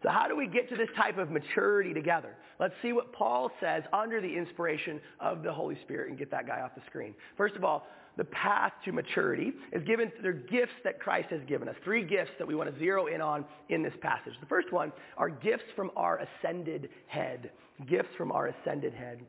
So 0.05 0.11
how 0.11 0.29
do 0.29 0.37
we 0.37 0.47
get 0.47 0.69
to 0.69 0.77
this 0.77 0.91
type 0.99 1.17
of 1.17 1.31
maturity 1.31 1.95
together? 1.95 2.37
Let's 2.61 2.75
see 2.83 2.93
what 2.93 3.11
Paul 3.15 3.51
says 3.59 3.85
under 3.91 4.21
the 4.21 4.29
inspiration 4.29 5.01
of 5.19 5.43
the 5.43 5.51
Holy 5.51 5.79
Spirit 5.83 6.11
and 6.11 6.19
get 6.19 6.31
that 6.31 6.47
guy 6.47 6.61
off 6.61 6.75
the 6.75 6.83
screen. 6.87 7.15
First 7.39 7.57
of 7.57 7.65
all, 7.65 7.87
the 8.19 8.25
path 8.25 8.73
to 8.85 8.93
maturity 8.93 9.55
is 9.73 9.83
given 9.85 10.13
through 10.21 10.43
gifts 10.51 10.75
that 10.85 11.01
Christ 11.01 11.31
has 11.31 11.41
given 11.49 11.69
us. 11.69 11.75
Three 11.85 12.05
gifts 12.05 12.33
that 12.39 12.47
we 12.47 12.55
want 12.55 12.73
to 12.73 12.79
zero 12.79 13.07
in 13.07 13.23
on 13.23 13.47
in 13.71 13.83
this 13.83 13.95
passage. 14.03 14.35
The 14.41 14.47
first 14.47 14.73
one 14.73 14.93
are 15.17 15.31
gifts 15.31 15.65
from 15.75 15.91
our 15.97 16.21
ascended 16.21 16.91
head. 17.07 17.51
Gifts 17.89 18.15
from 18.19 18.31
our 18.31 18.49
ascended 18.49 18.93
head. 18.93 19.21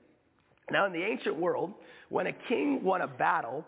Now 0.69 0.85
in 0.87 0.91
the 0.91 1.03
ancient 1.03 1.37
world, 1.37 1.73
when 2.09 2.27
a 2.27 2.33
king 2.49 2.83
won 2.83 3.01
a 3.01 3.07
battle, 3.07 3.63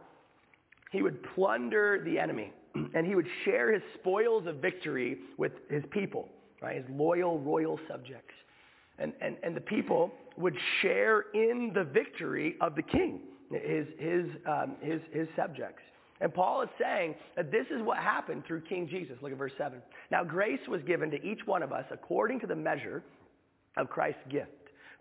he 0.92 1.02
would 1.02 1.24
plunder 1.36 2.04
the 2.04 2.20
enemy 2.20 2.52
and 2.94 3.08
he 3.08 3.16
would 3.16 3.28
share 3.46 3.72
his 3.72 3.82
spoils 3.96 4.46
of 4.46 4.58
victory 4.58 5.20
with 5.38 5.54
his 5.70 5.84
people 5.90 6.28
right? 6.62 6.78
His 6.78 6.86
loyal 6.90 7.40
royal 7.40 7.80
subjects. 7.88 8.34
And, 9.00 9.14
and, 9.22 9.38
and 9.44 9.56
the 9.56 9.62
people 9.62 10.12
would 10.38 10.56
share 10.82 11.26
in 11.34 11.72
the 11.74 11.84
victory 11.84 12.56
of 12.62 12.76
the 12.76 12.82
king, 12.82 13.22
his, 13.52 13.86
his, 14.00 14.26
um, 14.48 14.76
his, 14.82 15.02
his 15.12 15.28
subjects. 15.36 15.82
And 16.20 16.34
Paul 16.34 16.64
is 16.64 16.70
saying 16.80 17.16
that 17.36 17.52
this 17.52 17.68
is 17.70 17.82
what 17.84 17.98
happened 17.98 18.44
through 18.48 18.62
King 18.62 18.88
Jesus. 18.90 19.18
Look 19.22 19.32
at 19.32 19.38
verse 19.38 19.52
7. 19.58 19.80
Now 20.12 20.24
grace 20.24 20.60
was 20.68 20.82
given 20.84 21.12
to 21.12 21.24
each 21.24 21.46
one 21.46 21.62
of 21.62 21.72
us 21.72 21.86
according 21.92 22.40
to 22.40 22.48
the 22.48 22.56
measure 22.56 23.04
of 23.78 23.90
Christ's 23.90 24.22
gift. 24.30 24.50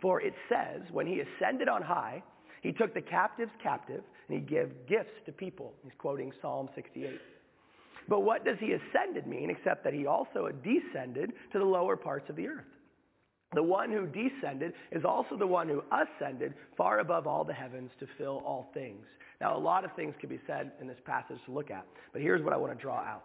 For 0.02 0.20
it 0.20 0.34
says, 0.50 0.82
when 0.92 1.06
he 1.06 1.20
ascended 1.20 1.68
on 1.68 1.80
high, 1.80 2.22
he 2.62 2.72
took 2.72 2.92
the 2.92 3.00
captives 3.00 3.52
captive 3.62 4.02
and 4.28 4.38
he 4.38 4.44
gave 4.44 4.70
gifts 4.88 5.14
to 5.24 5.32
people. 5.32 5.72
He's 5.82 5.92
quoting 5.98 6.32
Psalm 6.42 6.68
68. 6.74 7.18
But 8.08 8.20
what 8.20 8.44
does 8.44 8.56
he 8.60 8.72
ascended 8.72 9.26
mean 9.26 9.50
except 9.50 9.84
that 9.84 9.94
he 9.94 10.06
also 10.06 10.48
descended 10.62 11.32
to 11.52 11.58
the 11.58 11.64
lower 11.64 11.96
parts 11.96 12.28
of 12.30 12.36
the 12.36 12.46
earth? 12.46 12.64
The 13.54 13.62
one 13.62 13.90
who 13.90 14.06
descended 14.06 14.72
is 14.92 15.04
also 15.04 15.36
the 15.36 15.46
one 15.46 15.68
who 15.68 15.82
ascended 15.92 16.54
far 16.76 17.00
above 17.00 17.26
all 17.26 17.44
the 17.44 17.52
heavens 17.52 17.90
to 18.00 18.06
fill 18.18 18.42
all 18.44 18.70
things. 18.74 19.04
Now, 19.40 19.56
a 19.56 19.58
lot 19.58 19.84
of 19.84 19.94
things 19.94 20.14
could 20.20 20.30
be 20.30 20.40
said 20.46 20.72
in 20.80 20.86
this 20.86 20.96
passage 21.04 21.38
to 21.46 21.52
look 21.52 21.70
at, 21.70 21.86
but 22.12 22.22
here's 22.22 22.42
what 22.42 22.52
I 22.52 22.56
want 22.56 22.76
to 22.76 22.80
draw 22.82 22.98
out. 22.98 23.24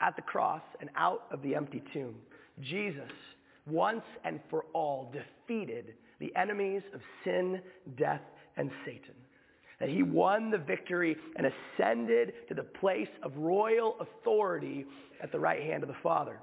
At 0.00 0.16
the 0.16 0.22
cross 0.22 0.62
and 0.80 0.90
out 0.96 1.22
of 1.30 1.42
the 1.42 1.54
empty 1.54 1.82
tomb, 1.92 2.14
Jesus 2.60 3.10
once 3.66 4.04
and 4.24 4.40
for 4.48 4.64
all 4.72 5.12
defeated 5.12 5.94
the 6.20 6.34
enemies 6.36 6.82
of 6.94 7.00
sin, 7.24 7.60
death, 7.96 8.22
and 8.56 8.70
Satan 8.84 9.14
that 9.80 9.88
he 9.88 10.02
won 10.02 10.50
the 10.50 10.58
victory 10.58 11.16
and 11.36 11.46
ascended 11.46 12.32
to 12.48 12.54
the 12.54 12.62
place 12.62 13.08
of 13.22 13.36
royal 13.36 13.96
authority 14.00 14.84
at 15.22 15.30
the 15.32 15.38
right 15.38 15.62
hand 15.62 15.82
of 15.82 15.88
the 15.88 15.96
Father. 16.02 16.38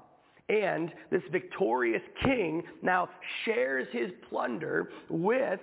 And 0.48 0.92
this 1.10 1.22
victorious 1.32 2.02
king 2.22 2.62
now 2.82 3.08
shares 3.44 3.88
his 3.92 4.10
plunder 4.28 4.90
with 5.08 5.60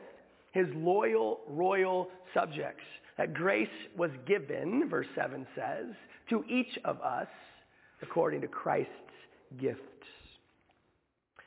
his 0.52 0.68
loyal 0.76 1.40
royal 1.48 2.10
subjects. 2.34 2.84
That 3.18 3.34
grace 3.34 3.68
was 3.98 4.12
given, 4.28 4.90
verse 4.90 5.08
7 5.16 5.48
says, 5.56 5.86
to 6.30 6.44
each 6.50 6.78
of 6.84 7.00
us 7.02 7.28
according 8.02 8.42
to 8.42 8.48
Christ's 8.48 8.90
gifts. 9.60 9.80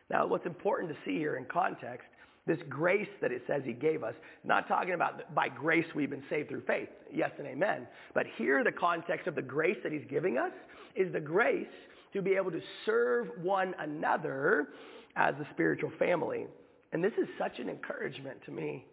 Now, 0.09 0.27
what's 0.27 0.47
important 0.47 0.93
to 0.93 0.97
see 1.05 1.19
here 1.19 1.37
in 1.37 1.45
context, 1.45 2.07
this 2.47 2.59
grace 2.69 3.09
that 3.21 3.33
it 3.33 3.43
says 3.47 3.63
he 3.65 3.73
gave 3.73 4.03
us, 4.03 4.15
not 4.45 4.69
talking 4.69 4.95
about 4.95 5.35
by 5.35 5.49
grace 5.49 5.87
we've 5.95 6.11
been 6.11 6.23
saved 6.31 6.49
through 6.49 6.63
faith. 6.67 6.89
Yes 7.13 7.31
and 7.39 7.47
amen. 7.47 7.87
But 8.15 8.27
here 8.37 8.63
the 8.63 8.73
context 8.73 9.27
of 9.27 9.35
the 9.35 9.43
grace 9.43 9.79
that 9.83 9.93
he's 9.93 10.07
giving 10.09 10.39
us 10.39 10.53
is 10.95 11.13
the 11.13 11.21
grace 11.21 11.67
to 12.13 12.23
be 12.23 12.35
able 12.35 12.53
to 12.53 12.61
serve 12.85 13.29
one 13.43 13.75
another 13.79 14.69
as 15.17 15.35
a 15.37 15.47
spiritual 15.53 15.91
family. 15.99 16.47
And 16.93 17.03
this 17.03 17.13
is 17.21 17.29
such 17.39 17.59
an 17.59 17.69
encouragement 17.69 18.39
to 18.47 18.53
me 18.53 18.87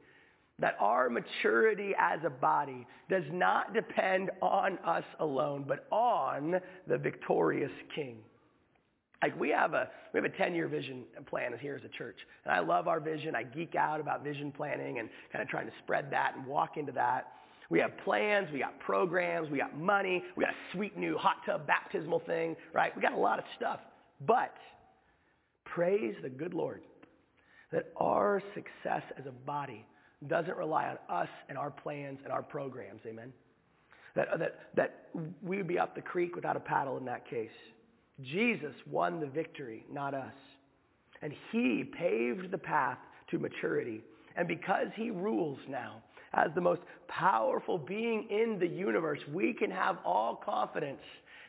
that 0.60 0.76
our 0.80 1.10
maturity 1.10 1.94
as 2.00 2.20
a 2.26 2.30
body 2.30 2.86
does 3.10 3.24
not 3.32 3.74
depend 3.74 4.30
on 4.42 4.78
us 4.80 5.04
alone, 5.20 5.66
but 5.68 5.88
on 5.92 6.60
the 6.88 6.98
victorious 6.98 7.72
King. 7.96 8.18
Like 9.24 9.40
we 9.40 9.52
have 9.52 9.74
a 9.74 9.88
we 10.14 10.20
have 10.20 10.26
a 10.26 10.36
10-year 10.36 10.68
vision 10.68 11.04
plan 11.30 11.54
here 11.58 11.76
as 11.76 11.86
a 11.86 11.98
church. 11.98 12.18
And 12.44 12.54
I 12.54 12.60
love 12.60 12.90
our 12.90 13.00
vision. 13.00 13.38
I 13.38 13.44
geek 13.44 13.74
out 13.74 14.02
about 14.02 14.22
vision 14.22 14.52
planning 14.52 15.00
and 15.00 15.08
kind 15.32 15.42
of 15.42 15.48
trying 15.48 15.66
to 15.66 15.72
spread 15.82 16.12
that 16.12 16.34
and 16.36 16.46
walk 16.46 16.76
into 16.76 16.92
that. 16.92 17.28
We 17.70 17.80
have 17.80 17.98
plans, 18.04 18.50
we 18.52 18.60
got 18.60 18.78
programs, 18.82 19.50
we 19.50 19.60
got 19.60 19.80
money, 19.80 20.22
we 20.36 20.44
got 20.44 20.52
a 20.54 20.76
sweet 20.76 20.98
new 20.98 21.18
hot 21.18 21.38
tub 21.46 21.66
baptismal 21.66 22.20
thing, 22.28 22.58
right? 22.74 22.94
We 22.94 23.02
got 23.02 23.14
a 23.14 23.18
lot 23.18 23.40
of 23.40 23.46
stuff. 23.56 23.80
But 24.28 24.54
praise 25.64 26.16
the 26.22 26.30
good 26.30 26.54
Lord 26.54 26.82
that 27.72 27.94
our 27.96 28.44
success 28.54 29.04
as 29.18 29.26
a 29.26 29.32
body 29.32 29.86
doesn't 30.28 30.58
rely 30.58 30.88
on 30.88 30.98
us 31.10 31.30
and 31.48 31.58
our 31.58 31.72
plans 31.72 32.20
and 32.26 32.34
our 32.34 32.44
programs. 32.44 33.00
Amen. 33.08 33.32
That, 34.16 34.28
that, 34.38 34.60
that 34.76 35.08
we 35.42 35.56
would 35.56 35.68
be 35.68 35.80
up 35.80 35.96
the 35.96 36.02
creek 36.02 36.36
without 36.36 36.58
a 36.58 36.60
paddle 36.60 36.98
in 36.98 37.06
that 37.06 37.26
case. 37.30 37.50
Jesus 38.22 38.74
won 38.90 39.20
the 39.20 39.28
victory, 39.28 39.86
not 39.92 40.14
us. 40.14 40.34
And 41.22 41.34
he 41.52 41.84
paved 41.84 42.52
the 42.52 42.58
path 42.58 42.98
to 43.32 43.40
maturity. 43.40 44.04
And 44.36 44.48
because 44.48 44.88
he 44.96 45.10
rules 45.10 45.60
now 45.70 46.02
as 46.34 46.50
the 46.56 46.62
most 46.62 46.82
powerful 47.08 47.78
being 47.78 48.28
in 48.30 48.58
the 48.60 48.68
universe, 48.68 49.20
we 49.32 49.54
can 49.54 49.72
have 49.72 49.98
all 50.06 50.36
confidence 50.36 51.02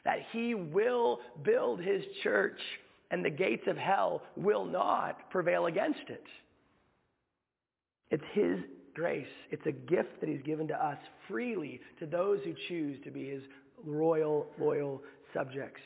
that 0.04 0.18
he 0.32 0.54
will 0.54 1.20
build 1.42 1.80
his 1.80 2.02
church 2.22 2.58
and 3.10 3.24
the 3.24 3.30
gates 3.30 3.66
of 3.66 3.76
hell 3.76 4.22
will 4.36 4.64
not 4.64 5.30
prevail 5.30 5.66
against 5.66 6.08
it. 6.08 6.24
It's 8.10 8.24
his 8.32 8.58
grace. 8.94 9.26
It's 9.50 9.66
a 9.66 9.72
gift 9.72 10.20
that 10.20 10.28
he's 10.28 10.42
given 10.42 10.68
to 10.68 10.74
us 10.74 10.98
freely 11.28 11.80
to 11.98 12.06
those 12.06 12.40
who 12.44 12.54
choose 12.68 12.98
to 13.04 13.10
be 13.10 13.28
his 13.28 13.42
royal, 13.84 14.46
loyal 14.58 15.02
subjects. 15.32 15.80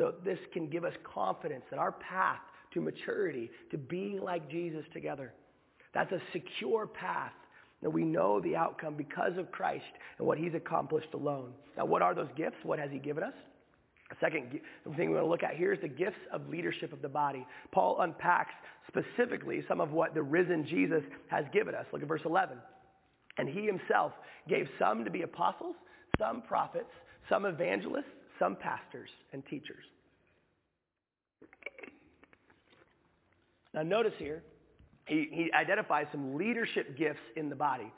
So 0.00 0.14
this 0.24 0.38
can 0.54 0.70
give 0.70 0.84
us 0.86 0.94
confidence 1.04 1.64
that 1.68 1.78
our 1.78 1.92
path 1.92 2.40
to 2.72 2.80
maturity, 2.80 3.50
to 3.70 3.76
being 3.76 4.22
like 4.22 4.50
Jesus 4.50 4.82
together, 4.94 5.34
that's 5.92 6.10
a 6.10 6.22
secure 6.32 6.86
path 6.86 7.32
that 7.82 7.90
we 7.90 8.02
know 8.02 8.40
the 8.40 8.56
outcome 8.56 8.94
because 8.94 9.36
of 9.36 9.52
Christ 9.52 9.84
and 10.16 10.26
what 10.26 10.38
he's 10.38 10.54
accomplished 10.54 11.12
alone. 11.12 11.52
Now, 11.76 11.84
what 11.84 12.00
are 12.00 12.14
those 12.14 12.30
gifts? 12.34 12.56
What 12.62 12.78
has 12.78 12.90
he 12.90 12.98
given 12.98 13.22
us? 13.22 13.34
Second 14.22 14.58
thing 14.96 15.10
we 15.10 15.16
want 15.16 15.26
to 15.26 15.30
look 15.30 15.42
at 15.42 15.54
here 15.54 15.74
is 15.74 15.80
the 15.82 15.88
gifts 15.88 16.18
of 16.32 16.48
leadership 16.48 16.94
of 16.94 17.02
the 17.02 17.08
body. 17.08 17.46
Paul 17.70 18.00
unpacks 18.00 18.54
specifically 18.88 19.62
some 19.68 19.82
of 19.82 19.90
what 19.90 20.14
the 20.14 20.22
risen 20.22 20.66
Jesus 20.66 21.02
has 21.28 21.44
given 21.52 21.74
us. 21.74 21.84
Look 21.92 22.00
at 22.00 22.08
verse 22.08 22.22
11. 22.24 22.56
And 23.36 23.50
he 23.50 23.66
himself 23.66 24.12
gave 24.48 24.66
some 24.78 25.04
to 25.04 25.10
be 25.10 25.22
apostles, 25.22 25.76
some 26.18 26.40
prophets, 26.40 26.90
some 27.28 27.44
evangelists, 27.44 28.06
some 28.40 28.56
pastors 28.56 29.10
and 29.32 29.46
teachers. 29.46 29.84
Now 33.72 33.82
notice 33.82 34.14
here, 34.18 34.42
he, 35.06 35.28
he 35.30 35.52
identifies 35.52 36.06
some 36.10 36.36
leadership 36.36 36.98
gifts 36.98 37.20
in 37.36 37.48
the 37.48 37.54
body. 37.54 37.92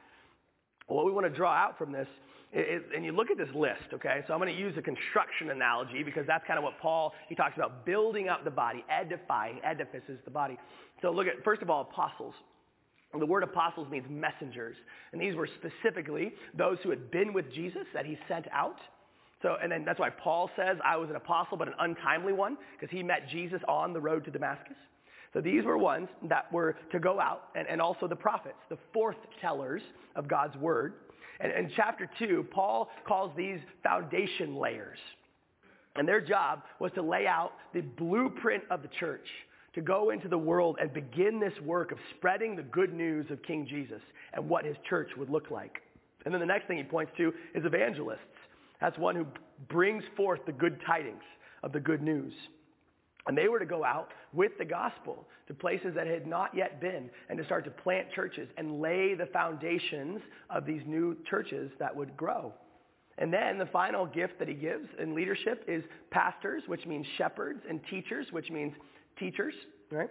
What 0.86 1.06
we 1.06 1.12
want 1.12 1.26
to 1.26 1.34
draw 1.34 1.52
out 1.52 1.78
from 1.78 1.92
this 1.92 2.08
is, 2.52 2.82
and 2.94 3.04
you 3.04 3.12
look 3.12 3.30
at 3.30 3.38
this 3.38 3.48
list, 3.54 3.94
okay? 3.94 4.22
So 4.26 4.34
I'm 4.34 4.40
going 4.40 4.54
to 4.54 4.60
use 4.60 4.74
a 4.76 4.82
construction 4.82 5.50
analogy 5.50 6.02
because 6.02 6.26
that's 6.26 6.46
kind 6.46 6.58
of 6.58 6.64
what 6.64 6.78
Paul, 6.80 7.14
he 7.28 7.34
talks 7.34 7.56
about 7.56 7.86
building 7.86 8.28
up 8.28 8.44
the 8.44 8.50
body, 8.50 8.84
edifying, 8.90 9.60
edifices 9.64 10.18
the 10.24 10.30
body. 10.30 10.58
So 11.00 11.10
look 11.10 11.26
at, 11.26 11.42
first 11.44 11.62
of 11.62 11.70
all, 11.70 11.82
apostles. 11.82 12.34
The 13.18 13.26
word 13.26 13.42
apostles 13.42 13.88
means 13.90 14.06
messengers. 14.08 14.76
And 15.12 15.20
these 15.20 15.34
were 15.34 15.48
specifically 15.58 16.32
those 16.56 16.78
who 16.82 16.90
had 16.90 17.10
been 17.10 17.32
with 17.32 17.50
Jesus 17.52 17.84
that 17.94 18.06
he 18.06 18.18
sent 18.26 18.46
out. 18.52 18.76
So, 19.42 19.56
and 19.60 19.70
then 19.72 19.84
that's 19.84 19.98
why 19.98 20.10
Paul 20.10 20.50
says, 20.56 20.76
I 20.84 20.96
was 20.96 21.10
an 21.10 21.16
apostle, 21.16 21.56
but 21.56 21.68
an 21.68 21.74
untimely 21.80 22.32
one, 22.32 22.56
because 22.78 22.96
he 22.96 23.02
met 23.02 23.28
Jesus 23.28 23.60
on 23.68 23.92
the 23.92 24.00
road 24.00 24.24
to 24.24 24.30
Damascus. 24.30 24.76
So 25.34 25.40
these 25.40 25.64
were 25.64 25.78
ones 25.78 26.08
that 26.28 26.52
were 26.52 26.76
to 26.92 27.00
go 27.00 27.18
out, 27.20 27.48
and, 27.54 27.66
and 27.66 27.80
also 27.80 28.06
the 28.06 28.16
prophets, 28.16 28.58
the 28.68 28.78
forth 28.92 29.16
tellers 29.40 29.82
of 30.14 30.28
God's 30.28 30.56
word. 30.56 30.94
And 31.40 31.50
in 31.52 31.72
chapter 31.74 32.08
2, 32.18 32.46
Paul 32.50 32.88
calls 33.06 33.32
these 33.36 33.58
foundation 33.82 34.56
layers. 34.56 34.98
And 35.96 36.06
their 36.06 36.20
job 36.20 36.62
was 36.78 36.92
to 36.94 37.02
lay 37.02 37.26
out 37.26 37.52
the 37.74 37.80
blueprint 37.80 38.62
of 38.70 38.82
the 38.82 38.88
church, 39.00 39.26
to 39.74 39.80
go 39.80 40.10
into 40.10 40.28
the 40.28 40.38
world 40.38 40.76
and 40.80 40.92
begin 40.92 41.40
this 41.40 41.52
work 41.64 41.92
of 41.92 41.98
spreading 42.16 42.54
the 42.54 42.62
good 42.62 42.92
news 42.92 43.26
of 43.30 43.42
King 43.42 43.66
Jesus 43.68 44.02
and 44.34 44.48
what 44.48 44.64
his 44.64 44.76
church 44.88 45.10
would 45.16 45.30
look 45.30 45.50
like. 45.50 45.80
And 46.24 46.32
then 46.32 46.40
the 46.40 46.46
next 46.46 46.66
thing 46.66 46.76
he 46.76 46.84
points 46.84 47.12
to 47.16 47.32
is 47.54 47.64
evangelists. 47.64 48.20
That's 48.82 48.98
one 48.98 49.14
who 49.14 49.26
brings 49.68 50.02
forth 50.16 50.40
the 50.44 50.52
good 50.52 50.80
tidings 50.84 51.22
of 51.62 51.72
the 51.72 51.78
good 51.78 52.02
news. 52.02 52.32
And 53.28 53.38
they 53.38 53.46
were 53.46 53.60
to 53.60 53.66
go 53.66 53.84
out 53.84 54.08
with 54.32 54.50
the 54.58 54.64
gospel 54.64 55.28
to 55.46 55.54
places 55.54 55.94
that 55.94 56.08
had 56.08 56.26
not 56.26 56.52
yet 56.52 56.80
been 56.80 57.08
and 57.28 57.38
to 57.38 57.44
start 57.44 57.64
to 57.66 57.70
plant 57.70 58.08
churches 58.12 58.48
and 58.58 58.80
lay 58.80 59.14
the 59.14 59.26
foundations 59.26 60.20
of 60.50 60.66
these 60.66 60.82
new 60.84 61.16
churches 61.30 61.70
that 61.78 61.94
would 61.94 62.16
grow. 62.16 62.52
And 63.18 63.32
then 63.32 63.56
the 63.56 63.66
final 63.66 64.04
gift 64.04 64.40
that 64.40 64.48
he 64.48 64.54
gives 64.54 64.88
in 65.00 65.14
leadership 65.14 65.64
is 65.68 65.84
pastors, 66.10 66.64
which 66.66 66.84
means 66.84 67.06
shepherds, 67.16 67.60
and 67.68 67.80
teachers, 67.88 68.26
which 68.32 68.50
means 68.50 68.72
teachers, 69.16 69.54
right? 69.92 70.10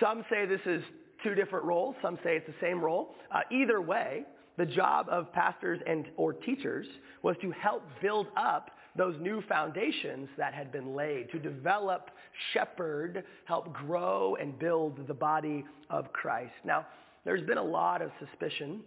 Some 0.00 0.24
say 0.28 0.44
this 0.44 0.60
is 0.66 0.82
two 1.22 1.36
different 1.36 1.64
roles. 1.66 1.94
Some 2.02 2.18
say 2.24 2.36
it's 2.36 2.46
the 2.48 2.54
same 2.60 2.80
role. 2.80 3.14
Uh, 3.30 3.40
either 3.52 3.80
way, 3.80 4.24
the 4.58 4.66
job 4.66 5.06
of 5.08 5.32
pastors 5.32 5.80
and 5.86 6.06
or 6.16 6.32
teachers 6.32 6.86
was 7.22 7.36
to 7.40 7.50
help 7.52 7.82
build 8.02 8.26
up 8.36 8.72
those 8.96 9.14
new 9.20 9.40
foundations 9.48 10.28
that 10.36 10.52
had 10.52 10.72
been 10.72 10.96
laid, 10.96 11.30
to 11.30 11.38
develop, 11.38 12.10
shepherd, 12.52 13.22
help 13.44 13.72
grow 13.72 14.36
and 14.40 14.58
build 14.58 15.06
the 15.06 15.14
body 15.14 15.64
of 15.88 16.12
Christ. 16.12 16.52
Now, 16.64 16.84
there's 17.24 17.46
been 17.46 17.58
a 17.58 17.62
lot 17.62 18.02
of 18.02 18.10
suspicion 18.18 18.80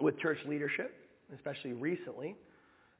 with 0.00 0.18
church 0.20 0.38
leadership, 0.46 0.94
especially 1.34 1.72
recently. 1.72 2.36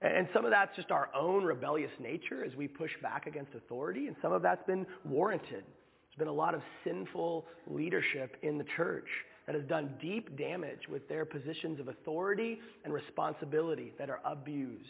And 0.02 0.28
some 0.34 0.44
of 0.44 0.50
that's 0.50 0.74
just 0.74 0.90
our 0.90 1.08
own 1.14 1.44
rebellious 1.44 1.92
nature 2.00 2.44
as 2.44 2.54
we 2.56 2.66
push 2.66 2.90
back 3.00 3.26
against 3.26 3.54
authority, 3.54 4.08
and 4.08 4.16
some 4.20 4.32
of 4.32 4.42
that's 4.42 4.66
been 4.66 4.86
warranted. 5.04 5.64
There's 5.64 6.18
been 6.18 6.28
a 6.28 6.32
lot 6.32 6.54
of 6.54 6.60
sinful 6.84 7.46
leadership 7.68 8.36
in 8.42 8.58
the 8.58 8.64
church 8.76 9.08
that 9.46 9.54
has 9.54 9.64
done 9.64 9.94
deep 10.00 10.36
damage 10.36 10.88
with 10.90 11.08
their 11.08 11.24
positions 11.24 11.78
of 11.78 11.88
authority 11.88 12.58
and 12.84 12.92
responsibility 12.92 13.92
that 13.98 14.10
are 14.10 14.20
abused. 14.24 14.82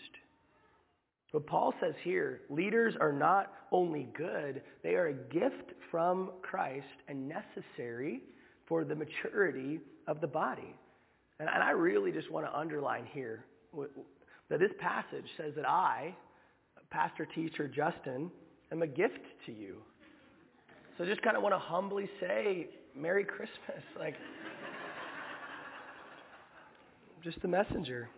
But 1.32 1.46
Paul 1.46 1.74
says 1.80 1.94
here, 2.02 2.40
leaders 2.48 2.94
are 2.98 3.12
not 3.12 3.52
only 3.70 4.08
good, 4.16 4.62
they 4.82 4.94
are 4.94 5.08
a 5.08 5.12
gift 5.12 5.72
from 5.90 6.30
Christ 6.40 6.86
and 7.08 7.28
necessary 7.28 8.22
for 8.66 8.84
the 8.84 8.94
maturity 8.94 9.80
of 10.06 10.20
the 10.20 10.26
body. 10.26 10.74
And, 11.38 11.50
I 11.50 11.72
really 11.72 12.12
just 12.12 12.30
want 12.30 12.46
to 12.46 12.58
underline 12.58 13.06
here 13.12 13.44
that 14.48 14.58
this 14.58 14.70
passage 14.78 15.26
says 15.36 15.52
that 15.56 15.68
I, 15.68 16.14
pastor 16.90 17.28
teacher 17.34 17.68
Justin, 17.68 18.30
am 18.72 18.80
a 18.80 18.86
gift 18.86 19.20
to 19.44 19.52
you. 19.52 19.76
So 20.96 21.04
just 21.04 21.20
kind 21.20 21.36
of 21.36 21.42
want 21.42 21.54
to 21.54 21.58
humbly 21.58 22.08
say, 22.20 22.68
Merry 22.94 23.24
Christmas. 23.24 23.82
Like, 23.98 24.14
just 27.26 27.42
a 27.42 27.48
messenger. 27.48 28.08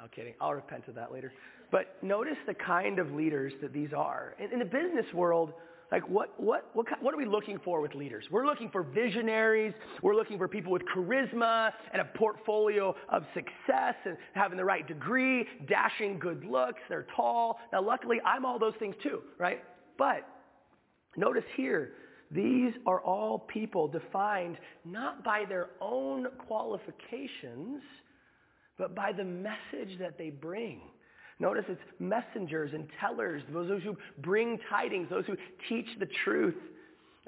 I'm 0.00 0.08
kidding. 0.08 0.32
I'll 0.40 0.54
repent 0.54 0.88
of 0.88 0.94
that 0.94 1.12
later. 1.12 1.30
But 1.70 2.02
notice 2.02 2.38
the 2.46 2.54
kind 2.54 2.98
of 2.98 3.12
leaders 3.12 3.52
that 3.60 3.74
these 3.74 3.90
are. 3.94 4.34
In, 4.38 4.50
in 4.50 4.58
the 4.60 4.64
business 4.64 5.04
world, 5.12 5.52
like 5.92 6.08
what, 6.08 6.40
what, 6.40 6.70
what, 6.72 6.86
what 7.02 7.12
are 7.12 7.18
we 7.18 7.26
looking 7.26 7.58
for 7.62 7.82
with 7.82 7.94
leaders? 7.94 8.24
We're 8.30 8.46
looking 8.46 8.70
for 8.70 8.82
visionaries. 8.82 9.74
We're 10.02 10.14
looking 10.14 10.38
for 10.38 10.48
people 10.48 10.72
with 10.72 10.82
charisma 10.86 11.72
and 11.92 12.00
a 12.00 12.06
portfolio 12.16 12.96
of 13.10 13.24
success 13.34 13.94
and 14.06 14.16
having 14.32 14.56
the 14.56 14.64
right 14.64 14.88
degree, 14.88 15.44
dashing 15.68 16.18
good 16.18 16.46
looks. 16.46 16.80
They're 16.88 17.06
tall. 17.14 17.58
Now, 17.74 17.82
luckily, 17.82 18.22
I'm 18.24 18.46
all 18.46 18.58
those 18.58 18.74
things 18.78 18.96
too, 19.02 19.20
right? 19.36 19.62
But 19.98 20.26
notice 21.14 21.44
here, 21.56 21.92
these 22.30 22.72
are 22.86 23.00
all 23.00 23.38
people 23.38 23.88
defined 23.88 24.58
not 24.84 25.22
by 25.22 25.44
their 25.48 25.70
own 25.80 26.26
qualifications, 26.46 27.82
but 28.78 28.94
by 28.94 29.12
the 29.12 29.24
message 29.24 29.98
that 29.98 30.18
they 30.18 30.30
bring. 30.30 30.80
Notice 31.38 31.64
it's 31.68 31.80
messengers 31.98 32.72
and 32.72 32.88
tellers, 33.00 33.42
those 33.52 33.82
who 33.82 33.96
bring 34.18 34.58
tidings, 34.70 35.08
those 35.10 35.26
who 35.26 35.36
teach 35.68 35.86
the 35.98 36.08
truth. 36.24 36.56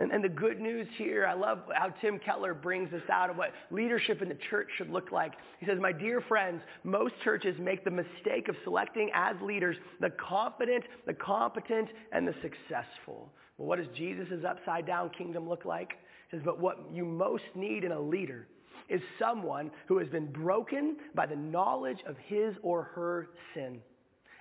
And, 0.00 0.12
and, 0.12 0.22
the 0.22 0.28
good 0.28 0.60
news 0.60 0.86
here, 0.96 1.26
I 1.26 1.34
love 1.34 1.58
how 1.74 1.88
Tim 2.00 2.20
Keller 2.20 2.54
brings 2.54 2.92
this 2.92 3.02
out 3.12 3.30
of 3.30 3.36
what 3.36 3.52
leadership 3.72 4.22
in 4.22 4.28
the 4.28 4.38
church 4.48 4.68
should 4.76 4.90
look 4.90 5.10
like. 5.10 5.32
He 5.58 5.66
says, 5.66 5.78
my 5.80 5.90
dear 5.90 6.20
friends, 6.20 6.62
most 6.84 7.14
churches 7.24 7.56
make 7.58 7.84
the 7.84 7.90
mistake 7.90 8.48
of 8.48 8.54
selecting 8.62 9.10
as 9.12 9.34
leaders 9.42 9.76
the 10.00 10.10
confident, 10.10 10.84
the 11.04 11.14
competent, 11.14 11.88
and 12.12 12.28
the 12.28 12.34
successful. 12.42 13.28
Well, 13.58 13.68
what 13.68 13.78
does 13.78 13.88
Jesus' 13.96 14.44
upside 14.48 14.86
down 14.86 15.10
kingdom 15.10 15.48
look 15.48 15.64
like? 15.64 15.90
He 16.30 16.36
says, 16.36 16.42
but 16.44 16.60
what 16.60 16.78
you 16.92 17.04
most 17.04 17.44
need 17.54 17.84
in 17.84 17.92
a 17.92 18.00
leader 18.00 18.46
is 18.88 19.00
someone 19.18 19.70
who 19.86 19.98
has 19.98 20.08
been 20.08 20.30
broken 20.32 20.96
by 21.14 21.26
the 21.26 21.36
knowledge 21.36 21.98
of 22.06 22.16
his 22.26 22.54
or 22.62 22.84
her 22.94 23.28
sin 23.54 23.80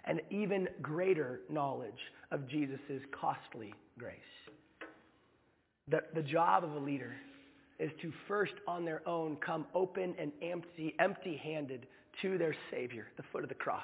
and 0.05 0.21
even 0.29 0.67
greater 0.81 1.41
knowledge 1.49 1.99
of 2.31 2.47
Jesus' 2.47 2.79
costly 3.11 3.73
grace. 3.99 4.15
The, 5.89 6.01
the 6.13 6.21
job 6.21 6.63
of 6.63 6.73
a 6.73 6.79
leader 6.79 7.13
is 7.79 7.91
to 8.01 8.11
first 8.27 8.53
on 8.67 8.85
their 8.85 9.07
own 9.07 9.37
come 9.37 9.65
open 9.73 10.15
and 10.19 10.31
empty, 10.41 10.95
empty-handed 10.99 11.85
to 12.21 12.37
their 12.37 12.55
Savior, 12.71 13.07
the 13.17 13.23
foot 13.31 13.43
of 13.43 13.49
the 13.49 13.55
cross, 13.55 13.83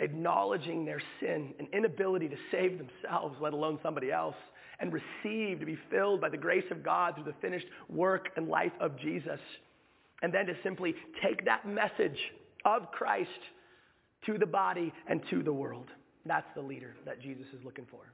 acknowledging 0.00 0.84
their 0.84 1.00
sin 1.20 1.54
and 1.58 1.68
inability 1.72 2.28
to 2.28 2.36
save 2.50 2.78
themselves, 2.78 3.36
let 3.40 3.52
alone 3.52 3.78
somebody 3.82 4.12
else, 4.12 4.36
and 4.78 4.92
receive, 4.92 5.60
to 5.60 5.66
be 5.66 5.78
filled 5.90 6.20
by 6.20 6.28
the 6.28 6.36
grace 6.36 6.64
of 6.70 6.82
God 6.82 7.14
through 7.14 7.24
the 7.24 7.34
finished 7.40 7.66
work 7.88 8.28
and 8.36 8.48
life 8.48 8.72
of 8.80 8.98
Jesus. 8.98 9.40
And 10.22 10.32
then 10.32 10.46
to 10.46 10.54
simply 10.62 10.94
take 11.22 11.44
that 11.44 11.66
message 11.66 12.18
of 12.64 12.90
Christ 12.90 13.30
to 14.26 14.38
the 14.38 14.46
body 14.46 14.92
and 15.06 15.22
to 15.30 15.42
the 15.42 15.52
world. 15.52 15.88
That's 16.26 16.46
the 16.54 16.62
leader 16.62 16.94
that 17.04 17.20
Jesus 17.20 17.46
is 17.58 17.64
looking 17.64 17.86
for. 17.90 18.12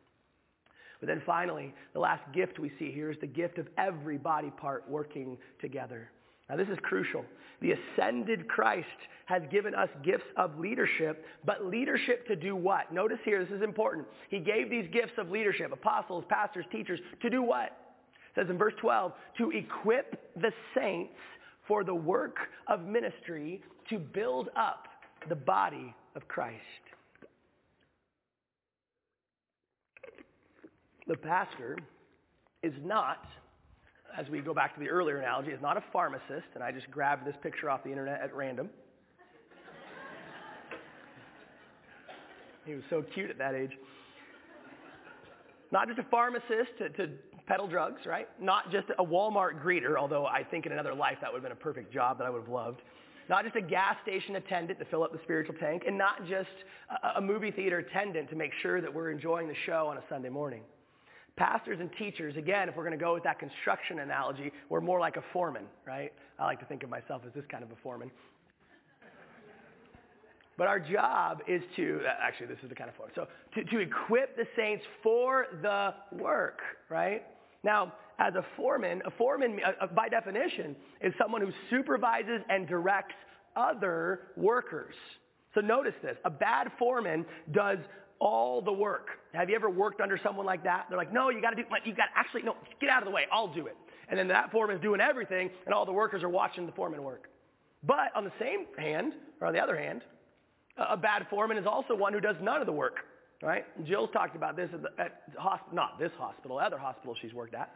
But 1.01 1.09
then 1.09 1.23
finally, 1.27 1.75
the 1.95 1.99
last 1.99 2.23
gift 2.33 2.61
we 2.61 2.71
see 2.79 2.93
here 2.93 3.11
is 3.11 3.17
the 3.21 3.27
gift 3.27 3.59
of 3.59 3.67
every 3.77 4.19
body 4.19 4.53
part 4.57 4.89
working 4.89 5.37
together. 5.61 6.11
Now 6.49 6.57
this 6.57 6.69
is 6.69 6.79
crucial. 6.83 7.25
The 7.61 7.73
ascended 7.73 8.49
Christ 8.49 8.87
has 9.27 9.43
given 9.51 9.75
us 9.75 9.89
gifts 10.03 10.27
of 10.37 10.59
leadership, 10.59 11.25
but 11.45 11.65
leadership 11.65 12.27
to 12.27 12.37
do 12.37 12.57
what? 12.57 12.93
Notice 12.93 13.19
here, 13.25 13.45
this 13.45 13.55
is 13.55 13.63
important. 13.63 14.07
He 14.29 14.41
gave 14.41 14.69
these 14.69 14.87
gifts 14.93 15.13
of 15.17 15.31
leadership, 15.31 15.73
apostles, 15.73 16.25
pastors, 16.29 16.67
teachers, 16.73 17.01
to 17.21 17.31
do 17.31 17.43
what? 17.43 17.67
It 17.67 18.41
says 18.41 18.51
in 18.51 18.59
verse 18.59 18.75
12, 18.81 19.13
to 19.39 19.51
equip 19.51 20.35
the 20.41 20.53
saints 20.75 21.15
for 21.69 21.85
the 21.85 21.95
work 21.95 22.37
of 22.67 22.83
ministry 22.83 23.63
to 23.89 23.99
build 23.99 24.49
up 24.57 24.89
the 25.29 25.37
body 25.37 25.95
of 26.17 26.27
Christ. 26.27 26.59
The 31.07 31.17
pastor 31.17 31.79
is 32.63 32.73
not, 32.85 33.25
as 34.17 34.29
we 34.29 34.41
go 34.41 34.53
back 34.53 34.75
to 34.75 34.81
the 34.81 34.89
earlier 34.89 35.19
analogy, 35.19 35.51
is 35.51 35.63
not 35.63 35.77
a 35.77 35.85
pharmacist, 35.93 36.47
and 36.55 36.63
I 36.63 36.73
just 36.73 36.91
grabbed 36.91 37.27
this 37.27 37.37
picture 37.43 37.71
off 37.71 37.83
the 37.85 37.91
internet 37.91 38.21
at 38.21 38.35
random. 38.35 38.69
he 42.67 42.75
was 42.75 42.83
so 42.91 43.03
cute 43.15 43.31
at 43.31 43.39
that 43.39 43.55
age. 43.55 43.73
Not 45.71 45.89
just 45.89 45.99
a 45.99 46.05
pharmacist 46.11 46.77
to, 46.79 46.91
to 46.91 47.09
peddle 47.47 47.67
drugs, 47.67 48.05
right? 48.05 48.29
Not 48.41 48.71
just 48.71 48.89
a 48.99 49.05
Walmart 49.05 49.63
greeter, 49.63 49.97
although 49.97 50.27
I 50.27 50.45
think 50.45 50.67
in 50.67 50.73
another 50.73 50.95
life 50.95 51.19
that 51.23 51.33
would 51.33 51.43
have 51.43 51.45
been 51.45 51.53
a 51.53 51.63
perfect 51.63 51.93
job 51.93 52.19
that 52.19 52.27
I 52.27 52.31
would 52.31 52.43
have 52.43 52.51
loved. 52.51 52.83
Not 53.29 53.45
just 53.45 53.57
a 53.57 53.63
gas 53.63 53.97
station 54.03 54.37
attendant 54.37 54.79
to 54.81 54.85
fill 54.87 55.03
up 55.03 55.13
the 55.13 55.21
spiritual 55.23 55.55
tank, 55.55 55.85
and 55.87 55.97
not 55.97 56.27
just 56.27 56.51
a, 57.03 57.19
a 57.19 57.21
movie 57.21 57.51
theater 57.51 57.79
attendant 57.79 58.29
to 58.31 58.37
make 58.37 58.53
sure 58.61 58.81
that 58.83 58.93
we're 58.93 59.11
enjoying 59.11 59.49
the 59.49 59.55
show 59.65 59.87
on 59.89 59.97
a 59.97 60.03
Sunday 60.11 60.29
morning. 60.29 60.63
Pastors 61.37 61.79
and 61.81 61.91
teachers, 61.99 62.37
again, 62.37 62.69
if 62.69 62.77
we're 62.77 62.85
going 62.85 62.99
to 62.99 63.03
go 63.03 63.15
with 63.15 63.25
that 63.25 63.39
construction 63.39 64.01
analogy, 64.01 64.53
we're 64.69 64.81
more 64.81 65.01
like 65.01 65.17
a 65.17 65.25
foreman, 65.33 65.65
right? 65.87 66.13
I 66.39 66.45
like 66.45 66.61
to 66.61 66.67
think 66.67 66.83
of 66.83 66.91
myself 66.91 67.23
as 67.27 67.33
this 67.33 67.45
kind 67.51 67.65
of 67.65 67.71
a 67.71 67.77
foreman. 67.83 68.11
But 70.59 70.67
our 70.67 70.79
job 70.79 71.41
is 71.49 71.63
to, 71.77 72.01
uh, 72.07 72.13
actually, 72.23 72.47
this 72.47 72.59
is 72.63 72.69
the 72.69 72.75
kind 72.75 72.91
of 72.91 72.97
foreman. 72.97 73.15
So 73.15 73.27
to, 73.55 73.65
to 73.65 73.79
equip 73.79 74.37
the 74.37 74.47
saints 74.55 74.85
for 75.03 75.47
the 75.63 75.95
work, 76.13 76.61
right? 76.89 77.23
Now, 77.65 77.95
as 78.19 78.35
a 78.35 78.45
foreman, 78.57 79.03
a 79.07 79.11
foreman, 79.11 79.61
uh, 79.65 79.85
uh, 79.85 79.87
by 79.89 80.09
definition, 80.09 80.77
is 81.01 81.15
someone 81.19 81.41
who 81.41 81.51
supervises 81.71 82.43
and 82.51 82.69
directs 82.69 83.15
other 83.57 84.29
workers. 84.37 84.95
So 85.55 85.61
notice 85.61 85.95
this. 86.03 86.17
A 86.25 86.31
bad 86.31 86.71
foreman 86.79 87.25
does 87.53 87.79
all 88.23 88.63
the 88.63 88.73
work. 88.73 89.09
Have 89.33 89.51
you 89.51 89.57
ever 89.57 89.69
worked 89.69 90.01
under 90.01 90.17
someone 90.23 90.47
like 90.47 90.63
that? 90.63 90.87
They're 90.89 90.97
like, 90.97 91.13
no, 91.13 91.29
you 91.31 91.43
got 91.43 91.51
to 91.51 91.57
do, 91.57 91.65
you 91.85 91.93
got 91.93 92.07
actually, 92.15 92.43
no, 92.43 92.55
get 92.81 92.89
out 92.89 93.03
of 93.03 93.07
the 93.07 93.11
way. 93.11 93.23
I'll 93.33 93.53
do 93.53 93.67
it. 93.67 93.77
And 94.09 94.17
then 94.17 94.29
that 94.29 94.53
foreman's 94.53 94.81
doing 94.81 95.01
everything, 95.01 95.51
and 95.67 95.75
all 95.75 95.85
the 95.85 95.93
workers 95.93 96.23
are 96.23 96.29
watching 96.29 96.65
the 96.65 96.73
foreman 96.73 97.03
work. 97.03 97.29
But 97.83 98.15
on 98.15 98.23
the 98.23 98.33
same 98.39 98.67
hand, 98.79 99.15
or 99.41 99.49
on 99.49 99.53
the 99.53 99.59
other 99.59 99.77
hand, 99.77 100.03
a 100.77 100.97
bad 100.97 101.27
foreman 101.31 101.59
is 101.59 101.67
also 101.67 101.97
one 101.97 102.13
who 102.13 102.21
does 102.21 102.37
none 102.41 102.61
of 102.61 102.67
the 102.67 102.73
work, 102.73 102.99
right? 103.43 103.65
Jill's 103.85 104.11
talked 104.13 104.37
about 104.37 104.55
this 104.55 104.71
at, 104.73 104.83
the, 104.83 104.91
at 105.03 105.37
hosp- 105.37 105.73
not 105.73 105.99
this 105.99 106.13
hospital, 106.17 106.61
other 106.61 106.79
hospitals 106.79 107.19
she's 107.21 107.35
worked 107.35 107.55
at. 107.55 107.71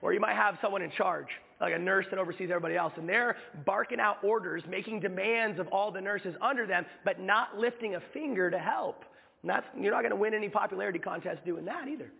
Or 0.00 0.12
you 0.12 0.20
might 0.20 0.36
have 0.36 0.58
someone 0.62 0.82
in 0.82 0.92
charge, 0.92 1.28
like 1.60 1.74
a 1.74 1.78
nurse 1.78 2.06
that 2.10 2.20
oversees 2.20 2.50
everybody 2.50 2.76
else, 2.76 2.92
and 2.96 3.08
they're 3.08 3.36
barking 3.66 3.98
out 3.98 4.22
orders, 4.22 4.62
making 4.68 5.00
demands 5.00 5.58
of 5.58 5.66
all 5.68 5.90
the 5.90 6.00
nurses 6.00 6.34
under 6.40 6.66
them, 6.66 6.86
but 7.04 7.20
not 7.20 7.56
lifting 7.56 7.96
a 7.96 8.00
finger 8.12 8.48
to 8.48 8.58
help. 8.58 9.04
That's, 9.44 9.66
you're 9.78 9.92
not 9.92 10.02
going 10.02 10.10
to 10.10 10.16
win 10.16 10.34
any 10.34 10.48
popularity 10.48 10.98
contest 10.98 11.44
doing 11.44 11.64
that 11.64 11.88
either. 11.88 12.10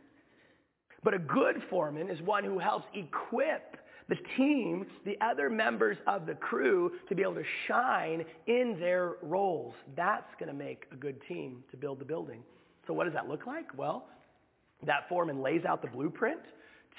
But 1.05 1.15
a 1.15 1.19
good 1.19 1.63
foreman 1.71 2.11
is 2.11 2.21
one 2.23 2.45
who 2.45 2.59
helps 2.59 2.87
equip 2.95 3.77
the 4.09 4.17
team, 4.37 4.87
the 5.05 5.17
other 5.21 5.49
members 5.49 5.97
of 6.07 6.27
the 6.27 6.35
crew, 6.35 6.93
to 7.09 7.15
be 7.15 7.23
able 7.23 7.35
to 7.35 7.45
shine 7.67 8.25
in 8.47 8.77
their 8.79 9.15
roles. 9.23 9.75
That's 9.97 10.35
going 10.39 10.49
to 10.49 10.55
make 10.55 10.87
a 10.93 10.97
good 10.97 11.21
team 11.29 11.63
to 11.71 11.77
build 11.77 11.99
the 11.99 12.05
building. 12.05 12.43
So 12.87 12.93
what 12.93 13.05
does 13.05 13.15
that 13.15 13.29
look 13.29 13.47
like? 13.47 13.67
Well, 13.77 14.07
that 14.85 15.09
foreman 15.09 15.41
lays 15.41 15.65
out 15.65 15.83
the 15.83 15.89
blueprint, 15.89 16.41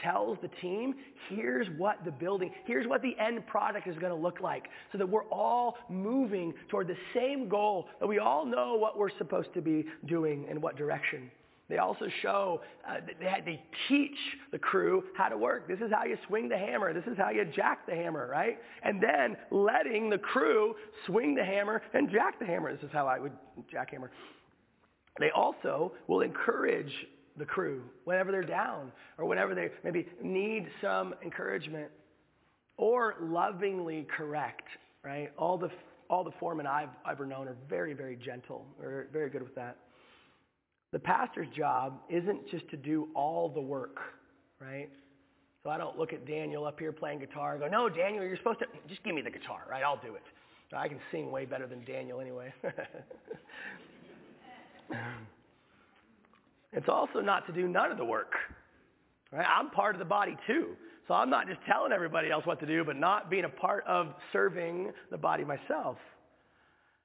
tells 0.02 0.38
the 0.42 0.50
team, 0.62 0.96
here's 1.30 1.68
what 1.78 2.04
the 2.06 2.12
building, 2.12 2.52
here's 2.66 2.88
what 2.88 3.02
the 3.02 3.16
end 3.20 3.46
product 3.48 3.88
is 3.88 3.96
going 3.98 4.14
to 4.14 4.22
look 4.22 4.42
like 4.42 4.66
so 4.92 4.98
that 4.98 5.08
we're 5.08 5.26
all 5.26 5.76
moving 5.90 6.54
toward 6.70 6.88
the 6.88 6.98
same 7.14 7.48
goal, 7.48 7.88
that 8.00 8.08
we 8.08 8.20
all 8.20 8.46
know 8.46 8.76
what 8.76 8.98
we're 8.98 9.16
supposed 9.18 9.54
to 9.54 9.62
be 9.62 9.86
doing 10.06 10.46
and 10.50 10.62
what 10.62 10.76
direction. 10.76 11.30
They 11.70 11.78
also 11.78 12.08
show, 12.22 12.62
uh, 12.88 12.98
they, 13.20 13.42
they 13.46 13.64
teach 13.88 14.18
the 14.52 14.60
crew 14.60 15.04
how 15.16 15.30
to 15.30 15.38
work. 15.38 15.68
This 15.68 15.80
is 15.80 15.92
how 15.92 16.04
you 16.04 16.18
swing 16.28 16.50
the 16.50 16.58
hammer. 16.58 16.94
This 16.94 17.06
is 17.06 17.18
how 17.18 17.30
you 17.30 17.46
jack 17.46 17.86
the 17.88 17.96
hammer, 17.96 18.28
right? 18.30 18.60
And 18.84 19.02
then 19.02 19.38
letting 19.50 20.10
the 20.10 20.18
crew 20.18 20.76
swing 21.06 21.36
the 21.36 21.44
hammer 21.44 21.82
and 21.94 22.12
jack 22.12 22.38
the 22.38 22.46
hammer. 22.46 22.74
This 22.74 22.84
is 22.84 22.92
how 22.92 23.08
I 23.08 23.18
would 23.18 23.32
jackhammer. 23.74 24.10
They 25.20 25.32
also 25.32 25.94
will 26.08 26.22
encourage 26.22 26.92
the 27.38 27.46
crew 27.46 27.84
whenever 28.06 28.32
they're 28.32 28.43
down 28.43 28.91
or 29.17 29.26
whenever 29.26 29.56
they 29.56 29.69
maybe 29.84 30.08
need 30.22 30.67
some 30.82 31.15
encouragement 31.24 31.89
or 32.78 33.15
lovingly 33.22 34.08
correct, 34.15 34.67
right? 35.04 35.32
All 35.38 35.58
the, 35.58 35.69
all 36.10 36.24
the 36.24 36.32
foremen 36.39 36.67
I've 36.67 36.89
ever 37.10 37.26
known 37.26 37.48
are 37.48 37.58
very, 37.69 37.93
very 37.93 38.15
gentle. 38.15 38.65
They're 38.80 39.08
very 39.12 39.30
good 39.30 39.43
with 39.43 39.56
that. 39.56 39.78
The 40.91 41.00
pastor's 41.00 41.48
job 41.56 42.00
isn't 42.10 42.48
just 42.50 42.69
to 42.69 42.78
do 42.78 43.10
all 43.15 43.50
the 43.50 43.62
work, 43.62 43.98
right? 44.60 44.89
So 45.63 45.69
I 45.69 45.78
don't 45.78 45.98
look 45.98 46.13
at 46.13 46.28
Daniel 46.28 46.65
up 46.65 46.80
here 46.80 46.91
playing 46.91 47.19
guitar 47.19 47.54
and 47.54 47.62
go, 47.62 47.67
no, 47.67 47.89
Daniel, 47.89 48.24
you're 48.24 48.38
supposed 48.38 48.60
to, 48.60 48.65
just 48.88 49.04
give 49.04 49.15
me 49.15 49.22
the 49.22 49.32
guitar, 49.32 49.62
right? 49.69 49.84
I'll 49.84 50.02
do 50.02 50.15
it. 50.15 50.24
I 50.76 50.88
can 50.88 50.98
sing 51.12 51.32
way 51.32 51.46
better 51.46 51.67
than 51.67 51.86
Daniel 51.86 52.19
anyway. 52.19 52.52
It's 56.74 56.90
also 56.90 57.22
not 57.22 57.46
to 57.48 57.54
do 57.54 57.68
none 57.68 57.92
of 57.92 57.98
the 57.98 58.06
work. 58.06 58.34
Right? 59.32 59.46
I'm 59.48 59.70
part 59.70 59.96
of 59.96 60.00
the 60.00 60.06
body 60.06 60.36
too. 60.48 60.76
So 61.08 61.14
I'm 61.14 61.30
not 61.30 61.48
just 61.48 61.60
telling 61.68 61.92
everybody 61.92 62.32
else 62.32 62.46
what 62.46 62.60
to 62.62 62.66
do, 62.66 62.84
but 62.84 62.96
not 62.96 63.30
being 63.30 63.44
a 63.44 63.50
part 63.50 63.84
of 63.88 64.14
serving 64.32 64.92
the 65.12 65.18
body 65.18 65.44
myself. 65.44 65.98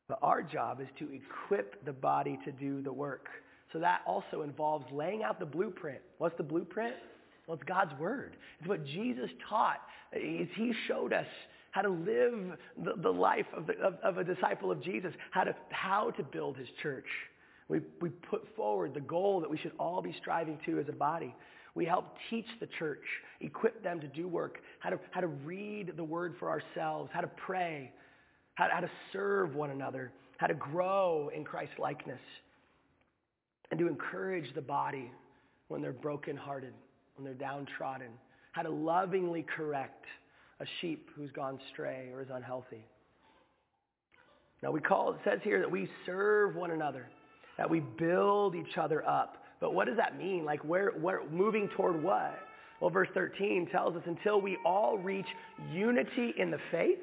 But 0.09 0.19
our 0.23 0.43
job 0.43 0.81
is 0.81 0.89
to 1.01 1.09
equip 1.13 1.85
the 1.85 1.93
body 1.93 2.39
to 2.45 2.53
do 2.53 2.81
the 2.81 2.93
work. 2.93 3.27
So 3.73 3.79
that 3.81 4.01
also 4.07 4.43
involves 4.43 4.87
laying 4.93 5.23
out 5.23 5.39
the 5.39 5.47
blueprint. 5.47 6.01
What's 6.19 6.37
the 6.37 6.45
blueprint? 6.45 6.95
Well, 7.47 7.57
it's 7.57 7.69
God's 7.69 7.99
word. 7.99 8.37
It's 8.61 8.69
what 8.69 8.85
Jesus 8.87 9.31
taught. 9.49 9.81
He 10.13 10.73
showed 10.87 11.13
us 11.13 11.27
how 11.73 11.83
to 11.83 11.91
live 11.91 12.57
the, 13.03 13.11
life 13.11 13.47
of, 13.55 13.67
the, 13.67 13.75
of, 13.75 13.95
of 14.03 14.19
a 14.19 14.25
disciple 14.25 14.71
of 14.71 14.83
Jesus, 14.83 15.13
how 15.31 15.45
to, 15.45 15.55
how 15.71 16.11
to 16.13 16.23
build 16.23 16.57
his 16.57 16.69
church. 16.83 17.07
We, 17.69 17.81
we 18.01 18.09
put 18.09 18.47
forward 18.57 18.95
the 18.95 19.01
goal 19.01 19.41
that 19.41 19.51
we 19.51 19.59
should 19.59 19.73
all 19.79 20.03
be 20.03 20.15
striving 20.21 20.59
to 20.67 20.79
as 20.79 20.89
a 20.89 20.93
body. 20.93 21.35
We 21.75 21.85
help 21.85 22.17
teach 22.31 22.47
the 22.61 22.69
church, 22.79 23.05
equip 23.41 23.83
them 23.83 24.01
to 24.01 24.09
do 24.09 24.27
work, 24.27 24.59
how 24.81 24.91
to, 24.91 24.99
how 25.11 25.21
to 25.21 25.27
read 25.27 25.93
the 25.97 26.05
word 26.05 26.35
for 26.39 26.49
ourselves, 26.51 27.11
how 27.13 27.21
to 27.21 27.31
pray, 27.47 27.93
how, 28.55 28.69
how 28.73 28.81
to 28.81 28.91
serve 29.13 29.55
one 29.55 29.71
another. 29.71 30.11
how 30.39 30.47
to 30.47 30.55
grow 30.55 31.31
in 31.35 31.45
Christ 31.45 31.73
likeness, 31.79 32.21
and 33.71 33.79
to 33.79 33.87
encourage 33.89 34.55
the 34.55 34.63
body 34.63 35.11
when 35.67 35.83
they're 35.83 35.93
brokenhearted, 35.93 36.73
when 37.17 37.25
they're 37.25 37.35
downtrodden, 37.35 38.09
how 38.53 38.63
to 38.63 38.71
lovingly 38.71 39.45
correct 39.57 40.05
a 40.61 40.65
sheep 40.81 41.11
who's 41.15 41.31
gone 41.33 41.59
stray 41.73 42.11
or 42.13 42.23
is 42.23 42.29
unhealthy. 42.33 42.85
Now 44.63 44.71
we 44.71 44.81
call, 44.81 45.13
it 45.13 45.21
says 45.25 45.41
here 45.43 45.61
that 45.61 45.71
we 45.71 45.89
serve 46.07 46.55
one 46.55 46.71
another, 46.71 47.09
that 47.59 47.69
we 47.69 47.81
build 47.81 48.55
each 48.55 48.79
other 48.81 49.07
up. 49.07 49.37
But 49.61 49.75
what 49.75 49.87
does 49.87 49.97
that 49.97 50.17
mean? 50.17 50.45
Like 50.45 50.65
where, 50.65 50.93
where 50.93 51.23
moving 51.31 51.69
toward 51.77 52.03
what? 52.03 52.39
Well, 52.81 52.91
verse 52.91 53.09
13 53.13 53.69
tells 53.73 53.97
us 53.97 54.03
until 54.07 54.41
we 54.41 54.57
all 54.65 54.99
reach 54.99 55.27
unity 55.73 56.33
in 56.39 56.51
the 56.51 56.61
faith 56.71 57.01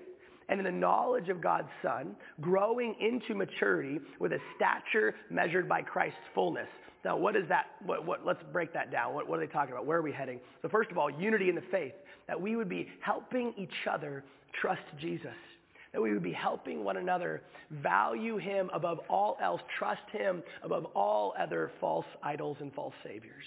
and 0.47 0.59
in 0.59 0.65
the 0.65 0.71
knowledge 0.71 1.27
of 1.27 1.41
God's 1.41 1.67
Son, 1.83 2.15
growing 2.39 2.95
into 3.01 3.35
maturity 3.35 3.99
with 4.19 4.31
a 4.31 4.37
stature 4.55 5.15
measured 5.29 5.67
by 5.67 5.81
Christ's 5.81 6.17
fullness. 6.33 6.67
Now, 7.03 7.17
what 7.17 7.35
is 7.35 7.43
that? 7.49 7.65
What, 7.85 8.05
what, 8.05 8.25
let's 8.25 8.41
break 8.53 8.73
that 8.73 8.91
down. 8.91 9.13
What, 9.13 9.27
what 9.27 9.39
are 9.39 9.45
they 9.45 9.51
talking 9.51 9.73
about? 9.73 9.85
Where 9.85 9.97
are 9.97 10.01
we 10.01 10.11
heading? 10.11 10.39
So 10.61 10.69
first 10.69 10.91
of 10.91 10.97
all, 10.97 11.09
unity 11.09 11.49
in 11.49 11.55
the 11.55 11.63
faith, 11.71 11.93
that 12.27 12.39
we 12.39 12.55
would 12.55 12.69
be 12.69 12.87
helping 13.01 13.53
each 13.57 13.87
other 13.91 14.23
trust 14.61 14.81
Jesus 14.99 15.35
that 15.95 16.01
we 16.01 16.11
would 16.11 16.21
be 16.21 16.33
helping 16.33 16.83
one 16.83 16.97
another 16.97 17.41
value 17.71 18.35
him 18.35 18.69
above 18.73 18.99
all 19.09 19.37
else, 19.41 19.61
trust 19.79 20.01
him 20.11 20.43
above 20.61 20.87
all 20.93 21.33
other 21.39 21.71
false 21.79 22.05
idols 22.21 22.57
and 22.59 22.73
false 22.73 22.93
saviors. 23.01 23.45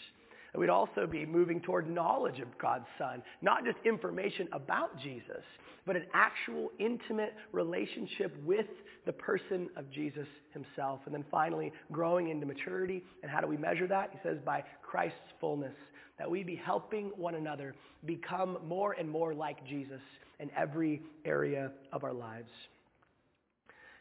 And 0.54 0.60
we'd 0.62 0.70
also 0.70 1.06
be 1.06 1.26
moving 1.26 1.60
toward 1.60 1.90
knowledge 1.90 2.40
of 2.40 2.48
God's 2.56 2.86
Son, 2.96 3.22
not 3.42 3.66
just 3.66 3.76
information 3.84 4.48
about 4.52 4.98
Jesus, 4.98 5.42
but 5.84 5.94
an 5.94 6.06
actual 6.14 6.72
intimate 6.78 7.34
relationship 7.52 8.34
with 8.46 8.64
the 9.04 9.12
person 9.12 9.68
of 9.76 9.90
Jesus 9.90 10.26
himself. 10.54 11.00
And 11.04 11.14
then 11.14 11.26
finally, 11.30 11.70
growing 11.92 12.30
into 12.30 12.46
maturity. 12.46 13.04
And 13.22 13.30
how 13.30 13.42
do 13.42 13.46
we 13.46 13.58
measure 13.58 13.86
that? 13.88 14.08
He 14.10 14.18
says 14.26 14.38
by 14.42 14.64
Christ's 14.80 15.18
fullness, 15.38 15.76
that 16.18 16.30
we 16.30 16.44
be 16.44 16.56
helping 16.56 17.08
one 17.14 17.34
another 17.34 17.74
become 18.06 18.56
more 18.66 18.92
and 18.92 19.06
more 19.06 19.34
like 19.34 19.62
Jesus 19.66 20.00
in 20.40 20.50
every 20.56 21.02
area 21.24 21.72
of 21.92 22.04
our 22.04 22.12
lives. 22.12 22.50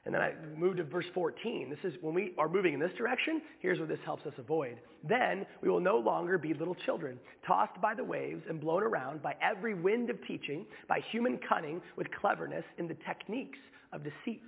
And 0.07 0.15
then 0.15 0.21
I 0.21 0.31
moved 0.57 0.77
to 0.77 0.85
verse 0.85 1.05
14. 1.13 1.69
This 1.69 1.93
is 1.93 1.99
when 2.01 2.13
we 2.13 2.31
are 2.37 2.47
moving 2.47 2.73
in 2.73 2.79
this 2.79 2.93
direction, 2.97 3.41
here's 3.59 3.77
what 3.77 3.89
this 3.89 3.99
helps 4.05 4.25
us 4.25 4.31
avoid. 4.37 4.77
Then 5.03 5.45
we 5.61 5.67
will 5.67 5.81
no 5.81 5.97
longer 5.97 6.37
be 6.37 6.53
little 6.53 6.75
children, 6.85 7.19
tossed 7.45 7.81
by 7.81 7.93
the 7.93 8.05
waves 8.05 8.43
and 8.49 8.61
blown 8.61 8.83
around 8.83 9.21
by 9.21 9.35
every 9.41 9.73
wind 9.73 10.09
of 10.09 10.15
teaching, 10.25 10.65
by 10.87 11.01
human 11.11 11.37
cunning 11.49 11.81
with 11.97 12.07
cleverness 12.21 12.63
in 12.77 12.87
the 12.87 12.95
techniques 13.05 13.59
of 13.91 14.01
deceit. 14.01 14.41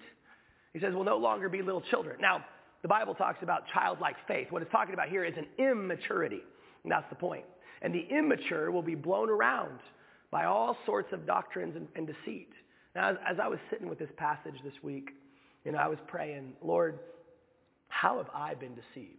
He 0.72 0.80
says 0.80 0.94
we'll 0.94 1.04
no 1.04 1.18
longer 1.18 1.50
be 1.50 1.62
little 1.62 1.84
children. 1.90 2.22
Now, 2.22 2.46
the 2.82 2.88
Bible 2.88 3.14
talks 3.14 3.44
about 3.44 3.64
childlike 3.74 4.16
faith. 4.30 4.48
What 4.52 4.62
it's 4.62 4.72
talking 4.72 4.94
about 4.94 5.10
here 5.10 5.26
is 5.26 5.34
an 5.36 5.48
immaturity. 5.58 6.40
And 6.84 6.92
that's 6.92 7.10
the 7.10 7.16
point. 7.16 7.44
And 7.82 7.94
the 7.94 8.08
immature 8.10 8.72
will 8.72 8.82
be 8.82 8.96
blown 8.96 9.30
around 9.30 9.80
by 10.32 10.46
all 10.46 10.78
sorts 10.86 11.12
of 11.12 11.26
doctrines 11.26 11.76
and, 11.76 11.88
and 11.96 12.08
deceit. 12.08 12.50
Now, 12.96 13.12
as, 13.12 13.18
as 13.28 13.38
I 13.42 13.48
was 13.48 13.60
sitting 13.70 13.90
with 13.90 14.00
this 14.00 14.10
passage 14.18 14.56
this 14.64 14.74
week, 14.84 15.10
you 15.66 15.72
know, 15.72 15.78
I 15.78 15.88
was 15.88 16.00
praying, 16.08 16.54
Lord, 16.64 17.00
how 17.88 18.18
have 18.18 18.28
I 18.34 18.54
been 18.54 18.76
deceived? 18.76 19.18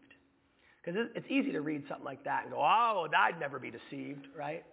Because 0.82 1.08
it's 1.14 1.26
easy 1.28 1.52
to 1.52 1.60
read 1.60 1.82
something 1.88 2.04
like 2.04 2.24
that 2.24 2.44
and 2.44 2.52
go, 2.52 2.58
oh, 2.58 3.06
I'd 3.16 3.38
never 3.38 3.58
be 3.58 3.70
deceived, 3.70 4.26
right? 4.36 4.64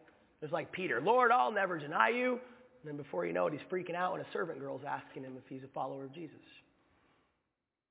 It's 0.42 0.54
like 0.54 0.72
Peter, 0.72 1.02
Lord, 1.02 1.32
I'll 1.32 1.52
never 1.52 1.78
deny 1.78 2.10
you. 2.10 2.34
And 2.34 2.86
then 2.86 2.98
before 2.98 3.26
you 3.26 3.34
know 3.34 3.48
it, 3.48 3.54
he's 3.54 3.62
freaking 3.72 3.96
out 3.96 4.14
when 4.14 4.22
a 4.22 4.28
servant 4.32 4.60
girl's 4.60 4.84
asking 4.88 5.24
him 5.24 5.34
if 5.38 5.44
he's 5.50 5.64
a 5.64 5.74
follower 5.74 6.06
of 6.06 6.14
Jesus. 6.14 6.38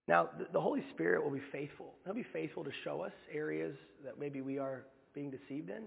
Now, 0.09 0.31
the 0.53 0.61
Holy 0.61 0.85
Spirit 0.95 1.23
will 1.23 1.33
be 1.33 1.43
faithful. 1.51 1.93
He'll 2.05 2.15
be 2.15 2.27
faithful 2.33 2.63
to 2.65 2.71
show 2.85 3.03
us 3.03 3.13
areas 3.33 3.75
that 4.05 4.19
maybe 4.19 4.41
we 4.41 4.59
are 4.59 4.85
being 5.15 5.31
deceived 5.31 5.69
in. 5.69 5.83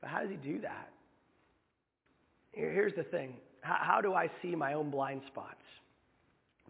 But 0.00 0.10
how 0.10 0.20
does 0.20 0.30
he 0.30 0.36
do 0.36 0.60
that? 0.60 0.90
Here's 2.52 2.94
the 2.94 3.04
thing. 3.04 3.34
How 3.62 4.00
do 4.00 4.14
I 4.14 4.30
see 4.42 4.54
my 4.54 4.74
own 4.74 4.90
blind 4.90 5.22
spots? 5.26 5.62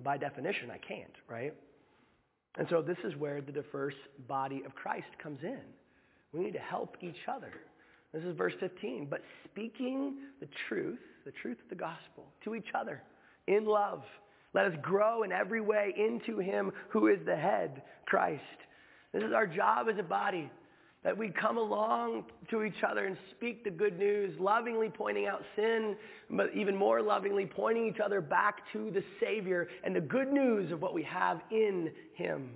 by 0.03 0.17
definition, 0.17 0.71
I 0.71 0.79
can't, 0.79 1.15
right? 1.29 1.55
And 2.59 2.67
so 2.69 2.83
this 2.83 2.99
is 3.05 3.17
where 3.17 3.41
the 3.41 3.53
diverse 3.53 3.95
body 4.29 4.63
of 4.65 4.75
Christ 4.75 5.07
comes 5.23 5.41
in. 5.43 5.61
We 6.33 6.41
need 6.41 6.53
to 6.53 6.59
help 6.59 6.97
each 7.01 7.29
other. 7.29 7.53
This 8.13 8.23
is 8.25 8.37
verse 8.37 8.55
15. 8.61 9.07
But 9.09 9.23
speaking 9.45 10.17
the 10.41 10.49
truth, 10.69 10.99
the 11.25 11.33
truth 11.43 11.59
of 11.63 11.69
the 11.69 11.75
gospel, 11.75 12.27
to 12.45 12.55
each 12.55 12.69
other 12.75 13.03
in 13.47 13.65
love, 13.65 14.03
let 14.55 14.67
us 14.67 14.75
grow 14.83 15.23
in 15.23 15.33
every 15.33 15.61
way 15.61 15.95
into 15.97 16.39
him 16.39 16.73
who 16.89 17.09
is 17.09 17.19
the 17.25 17.37
head, 17.37 17.83
Christ. 18.07 18.43
This 19.13 19.23
is 19.23 19.33
our 19.33 19.47
job 19.47 19.89
as 19.91 19.99
a 19.99 20.03
body 20.03 20.51
that 21.05 21.17
we 21.17 21.29
come 21.31 21.59
along 21.59 22.25
to 22.51 22.63
each 22.63 22.83
other 22.89 23.07
and 23.07 23.17
speak 23.33 23.65
the 23.65 23.71
good 23.71 23.99
news, 23.99 24.39
lovingly 24.39 24.89
pointing 24.89 25.27
out 25.27 25.43
sin, 25.57 25.97
but 26.31 26.55
even 26.55 26.77
more 26.77 27.03
lovingly 27.03 27.47
pointing 27.47 27.87
each 27.87 28.01
other 28.01 28.21
back 28.21 28.61
to 28.73 28.91
the 28.93 29.03
Savior 29.21 29.69
and 29.83 29.97
the 29.97 30.01
good 30.01 30.33
news 30.33 30.71
of 30.71 30.81
what 30.81 30.95
we 30.95 31.03
have 31.03 31.41
in 31.51 31.91
Him. 32.15 32.51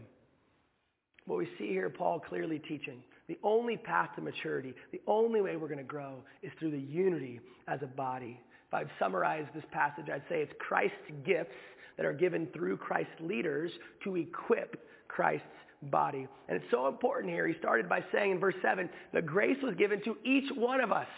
What 1.26 1.38
we 1.38 1.48
see 1.58 1.68
here, 1.68 1.90
Paul 1.90 2.20
clearly 2.20 2.60
teaching. 2.60 3.02
The 3.26 3.38
only 3.42 3.76
path 3.76 4.10
to 4.14 4.22
maturity, 4.22 4.74
the 4.92 5.00
only 5.08 5.40
way 5.40 5.56
we're 5.56 5.66
going 5.66 5.78
to 5.78 5.84
grow 5.84 6.22
is 6.42 6.52
through 6.60 6.70
the 6.70 6.78
unity 6.78 7.40
as 7.66 7.80
a 7.82 7.86
body. 7.86 8.40
If 8.68 8.74
I'd 8.74 8.88
summarize 9.00 9.46
this 9.52 9.64
passage, 9.72 10.06
I'd 10.12 10.22
say 10.28 10.40
it's 10.42 10.52
Christ's 10.60 10.94
gifts 11.24 11.50
that 11.96 12.06
are 12.06 12.12
given 12.12 12.46
through 12.54 12.76
Christ's 12.76 13.20
leaders 13.20 13.72
to 14.04 14.16
equip 14.16 14.86
Christ's 15.08 15.46
body. 15.82 16.26
And 16.48 16.56
it's 16.56 16.70
so 16.70 16.88
important 16.88 17.32
here. 17.32 17.46
He 17.46 17.54
started 17.58 17.88
by 17.88 18.04
saying 18.12 18.32
in 18.32 18.40
verse 18.40 18.54
7, 18.62 18.88
the 19.12 19.22
grace 19.22 19.58
was 19.62 19.74
given 19.76 20.02
to 20.04 20.16
each 20.24 20.50
one 20.54 20.80
of 20.80 20.92
us. 20.92 21.08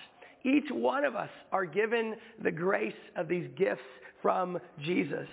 Each 0.44 0.70
one 0.70 1.04
of 1.04 1.16
us 1.16 1.30
are 1.52 1.64
given 1.64 2.14
the 2.42 2.50
grace 2.50 2.94
of 3.16 3.28
these 3.28 3.48
gifts 3.56 3.82
from 4.22 4.58
Jesus. 4.82 5.28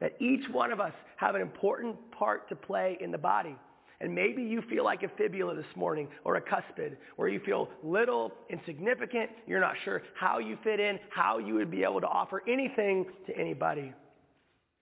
That 0.00 0.12
each 0.20 0.48
one 0.50 0.72
of 0.72 0.80
us 0.80 0.92
have 1.16 1.34
an 1.34 1.42
important 1.42 1.96
part 2.12 2.48
to 2.50 2.56
play 2.56 2.98
in 3.00 3.10
the 3.10 3.18
body. 3.18 3.56
And 4.00 4.14
maybe 4.14 4.42
you 4.42 4.62
feel 4.70 4.84
like 4.84 5.02
a 5.02 5.08
fibula 5.16 5.56
this 5.56 5.66
morning 5.74 6.06
or 6.24 6.36
a 6.36 6.40
cuspid 6.40 6.96
where 7.16 7.28
you 7.28 7.40
feel 7.40 7.68
little, 7.82 8.32
insignificant. 8.48 9.30
You're 9.46 9.60
not 9.60 9.74
sure 9.84 10.02
how 10.14 10.38
you 10.38 10.56
fit 10.62 10.78
in, 10.78 11.00
how 11.10 11.38
you 11.38 11.54
would 11.54 11.70
be 11.70 11.82
able 11.82 12.00
to 12.00 12.06
offer 12.06 12.44
anything 12.48 13.06
to 13.26 13.36
anybody. 13.36 13.92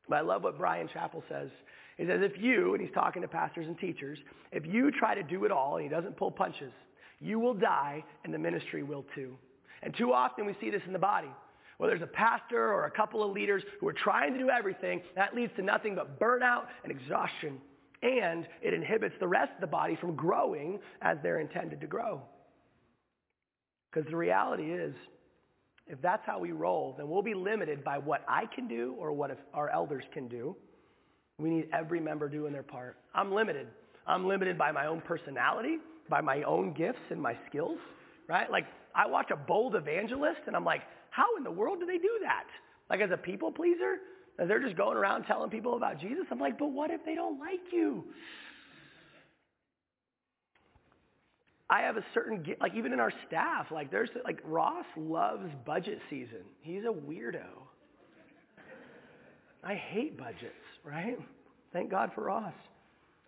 But 0.07 0.17
I 0.17 0.21
love 0.21 0.45
what 0.45 0.59
Bryan 0.59 0.89
Chapell 0.95 1.23
says. 1.31 1.49
He 1.97 2.05
says, 2.07 2.21
if 2.23 2.41
you, 2.41 2.75
and 2.75 2.83
he's 2.83 2.93
talking 2.95 3.23
to 3.23 3.29
pastors 3.29 3.67
and 3.67 3.79
teachers, 3.79 4.19
if 4.53 4.67
you 4.67 4.91
try 4.91 5.15
to 5.15 5.23
do 5.23 5.45
it 5.45 5.51
all 5.51 5.77
and 5.77 5.83
he 5.83 5.89
doesn't 5.89 6.17
pull 6.17 6.31
punches, 6.31 6.73
you 7.21 7.39
will 7.39 7.55
die 7.55 8.05
and 8.25 8.35
the 8.35 8.39
ministry 8.39 8.83
will 8.83 9.05
too. 9.15 9.37
And 9.83 9.97
too 9.97 10.13
often 10.13 10.47
we 10.47 10.55
see 10.61 10.71
this 10.71 10.83
in 10.87 10.93
the 10.93 10.99
body. 10.99 11.31
Where 11.79 11.91
there's 11.91 12.03
a 12.03 12.07
pastor 12.07 12.73
or 12.73 12.87
a 12.87 12.91
couple 12.91 13.23
of 13.23 13.33
leaders 13.33 13.63
who 13.81 13.89
are 13.89 13.93
trying 13.93 14.33
to 14.33 14.39
do 14.39 14.49
everything, 14.49 15.03
that 15.15 15.35
leads 15.35 15.53
to 15.57 15.63
nothing 15.63 15.95
but 15.95 16.19
burnout 16.19 16.65
and 16.83 16.91
exhaustion. 16.91 17.59
And 18.03 18.47
it 18.63 18.73
inhibits 18.73 19.15
the 19.21 19.29
rest 19.29 19.53
of 19.55 19.61
the 19.61 19.67
body 19.67 19.97
from 20.01 20.17
growing 20.17 20.79
as 21.03 21.19
they're 21.23 21.41
intended 21.41 21.81
to 21.83 21.87
grow. 21.87 22.23
Because 23.91 24.09
the 24.11 24.17
reality 24.17 24.73
is, 24.73 24.95
if 25.87 26.01
that's 26.03 26.25
how 26.27 26.39
we 26.39 26.53
roll, 26.53 26.95
then 26.97 27.09
we'll 27.09 27.23
be 27.23 27.35
limited 27.35 27.85
by 27.85 27.99
what 27.99 28.25
I 28.29 28.47
can 28.47 28.69
do 28.69 28.95
or 28.99 29.13
what 29.13 29.39
our 29.55 29.71
elders 29.71 30.05
can 30.13 30.29
do. 30.29 30.57
We 31.39 31.51
need 31.51 31.69
every 31.73 32.01
member 32.01 32.29
doing 32.29 32.53
their 32.53 32.63
part. 32.63 32.97
I'm 33.15 33.33
limited. 33.33 33.67
I'm 34.07 34.27
limited 34.27 34.57
by 34.57 34.73
my 34.73 34.87
own 34.87 35.01
personality, 35.01 35.79
by 36.09 36.21
my 36.21 36.43
own 36.45 36.73
gifts 36.73 37.11
and 37.11 37.21
my 37.21 37.37
skills, 37.49 37.79
right? 38.29 38.51
Like, 38.51 38.67
I 38.95 39.07
watch 39.07 39.31
a 39.31 39.37
bold 39.37 39.75
evangelist 39.75 40.41
and 40.47 40.57
I'm 40.57 40.65
like, 40.65 40.83
how 41.11 41.37
in 41.37 41.45
the 41.45 41.51
world 41.51 41.81
do 41.81 41.87
they 41.87 41.99
do 41.99 42.19
that? 42.23 42.45
Like, 42.89 43.01
as 43.01 43.11
a 43.11 43.17
people 43.17 43.53
pleaser? 43.53 43.97
As 44.39 44.49
they're 44.49 44.63
just 44.63 44.77
going 44.77 44.97
around 44.97 45.25
telling 45.25 45.51
people 45.51 45.77
about 45.77 46.01
Jesus? 46.01 46.25
I'm 46.31 46.39
like, 46.39 46.59
but 46.59 46.69
what 46.69 46.91
if 46.91 47.05
they 47.05 47.15
don't 47.15 47.39
like 47.39 47.61
you? 47.73 48.05
I 51.69 51.81
have 51.81 51.97
a 51.97 52.05
certain, 52.15 52.45
like 52.61 52.75
even 52.75 52.93
in 52.93 53.01
our 53.01 53.13
staff, 53.27 53.67
like 53.73 53.91
there's, 53.91 54.11
like 54.25 54.39
Ross 54.45 54.85
loves 54.97 55.51
budget 55.65 55.99
season. 56.09 56.45
He's 56.61 56.83
a 56.85 56.93
weirdo. 56.93 57.47
I 59.65 59.75
hate 59.75 60.17
budgets, 60.17 60.55
right? 60.87 61.19
Thank 61.73 61.91
God 61.91 62.11
for 62.15 62.25
Ross. 62.25 62.55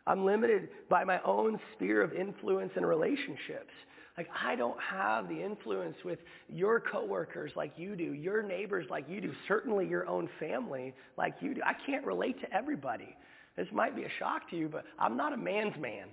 I'm 0.07 0.25
limited 0.25 0.71
by 0.88 1.05
my 1.05 1.21
own 1.23 1.59
sphere 1.75 2.03
of 2.03 2.14
influence 2.14 2.73
and 2.77 2.87
relationships. 2.87 3.73
Like 4.16 4.29
I 4.42 4.57
don't 4.57 4.79
have 4.81 5.29
the 5.29 5.40
influence 5.40 5.97
with 6.05 6.18
your 6.49 6.81
coworkers 6.81 7.53
like 7.55 7.73
you 7.77 7.94
do, 7.94 8.14
your 8.14 8.42
neighbors 8.42 8.87
like 8.90 9.05
you 9.09 9.21
do, 9.21 9.33
certainly 9.47 9.87
your 9.87 10.09
own 10.09 10.29
family 10.40 10.94
like 11.16 11.35
you 11.40 11.55
do. 11.55 11.61
I 11.64 11.75
can't 11.87 12.05
relate 12.07 12.40
to 12.40 12.53
everybody. 12.53 13.14
This 13.57 13.68
might 13.73 13.94
be 13.94 14.05
a 14.05 14.11
shock 14.18 14.49
to 14.51 14.57
you, 14.57 14.68
but 14.68 14.85
I'm 14.99 15.16
not 15.16 15.33
a 15.33 15.37
man's 15.37 15.77
man. 15.79 16.09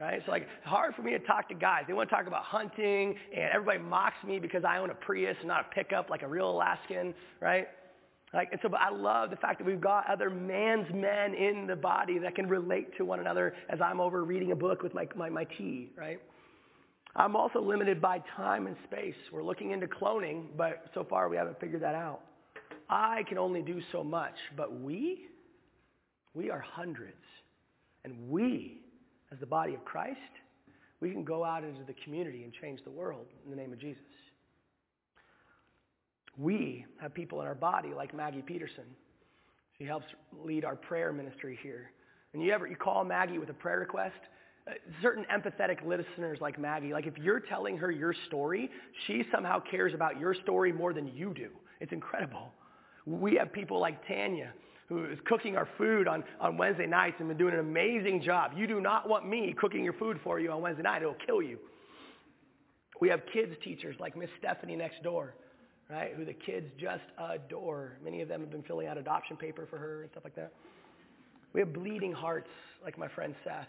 Right? 0.00 0.14
It's 0.14 0.28
like 0.28 0.46
hard 0.64 0.94
for 0.94 1.02
me 1.02 1.10
to 1.12 1.18
talk 1.18 1.48
to 1.48 1.54
guys. 1.54 1.84
They 1.86 1.92
want 1.92 2.08
to 2.08 2.14
talk 2.14 2.26
about 2.26 2.44
hunting 2.44 3.16
and 3.34 3.50
everybody 3.52 3.80
mocks 3.80 4.22
me 4.26 4.38
because 4.38 4.64
I 4.64 4.78
own 4.78 4.90
a 4.90 4.94
Prius 4.94 5.36
and 5.40 5.48
not 5.48 5.66
a 5.66 5.74
pickup 5.74 6.08
like 6.08 6.22
a 6.22 6.28
real 6.28 6.50
Alaskan, 6.50 7.14
right? 7.40 7.68
Like, 8.32 8.50
and 8.52 8.60
so, 8.62 8.70
I 8.78 8.90
love 8.94 9.30
the 9.30 9.36
fact 9.36 9.58
that 9.58 9.66
we've 9.66 9.80
got 9.80 10.08
other 10.08 10.30
man's 10.30 10.86
men 10.94 11.34
in 11.34 11.66
the 11.66 11.74
body 11.74 12.18
that 12.18 12.36
can 12.36 12.48
relate 12.48 12.96
to 12.96 13.04
one 13.04 13.18
another 13.18 13.54
as 13.68 13.80
I'm 13.80 14.00
over 14.00 14.24
reading 14.24 14.52
a 14.52 14.56
book 14.56 14.82
with 14.82 14.94
my, 14.94 15.08
my, 15.16 15.28
my 15.28 15.44
tea, 15.44 15.90
right? 15.96 16.20
I'm 17.16 17.34
also 17.34 17.60
limited 17.60 18.00
by 18.00 18.22
time 18.36 18.68
and 18.68 18.76
space. 18.84 19.16
We're 19.32 19.42
looking 19.42 19.72
into 19.72 19.88
cloning, 19.88 20.44
but 20.56 20.84
so 20.94 21.04
far 21.08 21.28
we 21.28 21.36
haven't 21.36 21.58
figured 21.58 21.82
that 21.82 21.96
out. 21.96 22.20
I 22.88 23.24
can 23.28 23.36
only 23.36 23.62
do 23.62 23.80
so 23.90 24.04
much, 24.04 24.34
but 24.56 24.80
we, 24.80 25.26
we 26.34 26.50
are 26.50 26.60
hundreds. 26.60 27.16
And 28.04 28.30
we, 28.30 28.80
as 29.32 29.40
the 29.40 29.46
body 29.46 29.74
of 29.74 29.84
Christ, 29.84 30.18
we 31.00 31.10
can 31.10 31.24
go 31.24 31.44
out 31.44 31.64
into 31.64 31.82
the 31.84 31.94
community 32.04 32.44
and 32.44 32.52
change 32.52 32.80
the 32.84 32.90
world 32.90 33.26
in 33.44 33.50
the 33.50 33.56
name 33.56 33.72
of 33.72 33.80
Jesus. 33.80 34.02
We 36.36 36.86
have 37.00 37.14
people 37.14 37.40
in 37.40 37.46
our 37.46 37.54
body 37.54 37.90
like 37.94 38.14
Maggie 38.14 38.42
Peterson. 38.42 38.84
She 39.78 39.84
helps 39.84 40.06
lead 40.44 40.64
our 40.64 40.76
prayer 40.76 41.12
ministry 41.12 41.58
here. 41.62 41.90
And 42.32 42.42
you 42.42 42.52
ever 42.52 42.66
you 42.66 42.76
call 42.76 43.04
Maggie 43.04 43.38
with 43.38 43.50
a 43.50 43.54
prayer 43.54 43.80
request, 43.80 44.14
uh, 44.68 44.72
certain 45.02 45.24
empathetic 45.34 45.84
listeners 45.86 46.38
like 46.40 46.58
Maggie, 46.58 46.92
like 46.92 47.06
if 47.06 47.16
you're 47.18 47.40
telling 47.40 47.76
her 47.78 47.90
your 47.90 48.14
story, 48.26 48.70
she 49.06 49.24
somehow 49.32 49.60
cares 49.70 49.94
about 49.94 50.20
your 50.20 50.34
story 50.34 50.72
more 50.72 50.92
than 50.92 51.08
you 51.08 51.34
do. 51.34 51.48
It's 51.80 51.92
incredible. 51.92 52.52
We 53.06 53.36
have 53.36 53.52
people 53.52 53.80
like 53.80 54.06
Tanya 54.06 54.52
who 54.90 55.04
is 55.04 55.18
cooking 55.24 55.56
our 55.56 55.68
food 55.78 56.08
on, 56.08 56.24
on 56.40 56.58
Wednesday 56.58 56.86
nights 56.86 57.14
and 57.20 57.28
been 57.28 57.38
doing 57.38 57.54
an 57.54 57.60
amazing 57.60 58.20
job. 58.20 58.50
You 58.56 58.66
do 58.66 58.80
not 58.80 59.08
want 59.08 59.26
me 59.26 59.54
cooking 59.58 59.84
your 59.84 59.92
food 59.94 60.18
for 60.24 60.40
you 60.40 60.50
on 60.50 60.60
Wednesday 60.60 60.82
night. 60.82 61.00
It'll 61.00 61.14
kill 61.24 61.40
you. 61.40 61.58
We 63.00 63.08
have 63.08 63.20
kids 63.32 63.52
teachers 63.62 63.94
like 64.00 64.16
Miss 64.16 64.28
Stephanie 64.40 64.74
next 64.74 65.02
door, 65.04 65.36
right, 65.90 66.12
who 66.16 66.24
the 66.24 66.32
kids 66.34 66.66
just 66.78 67.02
adore. 67.18 67.98
Many 68.04 68.20
of 68.20 68.28
them 68.28 68.40
have 68.40 68.50
been 68.50 68.62
filling 68.62 68.86
out 68.86 68.98
adoption 68.98 69.36
paper 69.36 69.66
for 69.68 69.78
her 69.78 70.02
and 70.02 70.10
stuff 70.10 70.24
like 70.24 70.36
that. 70.36 70.52
We 71.52 71.60
have 71.60 71.72
bleeding 71.72 72.12
hearts 72.12 72.50
like 72.84 72.96
my 72.98 73.08
friend 73.08 73.34
Seth. 73.44 73.68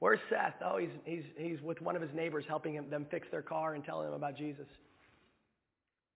Where's 0.00 0.20
Seth? 0.28 0.54
Oh, 0.64 0.78
he's, 0.78 0.90
he's, 1.04 1.24
he's 1.36 1.62
with 1.62 1.80
one 1.80 1.96
of 1.96 2.02
his 2.02 2.10
neighbors 2.14 2.44
helping 2.48 2.74
him, 2.74 2.90
them 2.90 3.06
fix 3.10 3.28
their 3.30 3.42
car 3.42 3.74
and 3.74 3.84
telling 3.84 4.06
them 4.06 4.14
about 4.14 4.36
Jesus. 4.36 4.66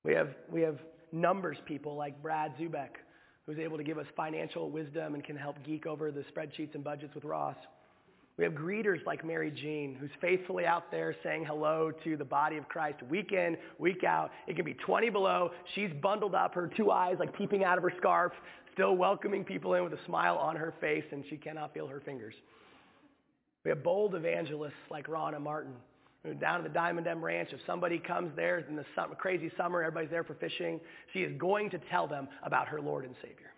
We 0.04 0.12
have, 0.14 0.30
we 0.50 0.60
have 0.62 0.78
numbers 1.12 1.56
people 1.66 1.96
like 1.96 2.20
Brad 2.20 2.52
Zubek, 2.60 2.90
who's 3.46 3.58
able 3.58 3.76
to 3.76 3.84
give 3.84 3.98
us 3.98 4.06
financial 4.16 4.70
wisdom 4.70 5.14
and 5.14 5.24
can 5.24 5.36
help 5.36 5.56
geek 5.64 5.86
over 5.86 6.10
the 6.10 6.24
spreadsheets 6.32 6.74
and 6.74 6.82
budgets 6.82 7.14
with 7.14 7.24
Ross. 7.24 7.56
We 8.38 8.44
have 8.44 8.52
greeters 8.52 9.04
like 9.06 9.24
Mary 9.24 9.50
Jean, 9.50 9.96
who's 9.98 10.10
faithfully 10.20 10.66
out 10.66 10.90
there 10.90 11.16
saying 11.22 11.46
hello 11.46 11.90
to 12.04 12.16
the 12.18 12.24
body 12.24 12.58
of 12.58 12.68
Christ 12.68 13.02
week 13.04 13.32
in, 13.32 13.56
week 13.78 14.04
out. 14.04 14.30
It 14.46 14.56
can 14.56 14.64
be 14.64 14.74
20 14.74 15.08
below. 15.08 15.52
She's 15.74 15.90
bundled 16.02 16.34
up, 16.34 16.54
her 16.54 16.70
two 16.76 16.90
eyes 16.90 17.16
like 17.18 17.34
peeping 17.36 17.64
out 17.64 17.78
of 17.78 17.84
her 17.84 17.92
scarf, 17.96 18.32
still 18.74 18.94
welcoming 18.94 19.42
people 19.42 19.72
in 19.72 19.84
with 19.84 19.94
a 19.94 20.04
smile 20.04 20.36
on 20.36 20.54
her 20.54 20.74
face, 20.82 21.04
and 21.12 21.24
she 21.30 21.38
cannot 21.38 21.72
feel 21.72 21.86
her 21.86 22.00
fingers. 22.00 22.34
We 23.64 23.70
have 23.70 23.82
bold 23.82 24.14
evangelists 24.14 24.74
like 24.90 25.06
Ronna 25.06 25.40
Martin, 25.40 25.72
who 26.22 26.34
down 26.34 26.58
at 26.58 26.62
the 26.64 26.68
Diamond 26.68 27.06
M 27.06 27.24
Ranch, 27.24 27.48
if 27.52 27.60
somebody 27.66 27.98
comes 27.98 28.32
there 28.36 28.58
in 28.58 28.76
the 28.76 28.84
summer, 28.94 29.14
crazy 29.14 29.50
summer, 29.56 29.82
everybody's 29.82 30.10
there 30.10 30.24
for 30.24 30.34
fishing, 30.34 30.78
she 31.14 31.20
is 31.20 31.32
going 31.38 31.70
to 31.70 31.78
tell 31.90 32.06
them 32.06 32.28
about 32.42 32.68
her 32.68 32.82
Lord 32.82 33.06
and 33.06 33.14
Savior. 33.22 33.54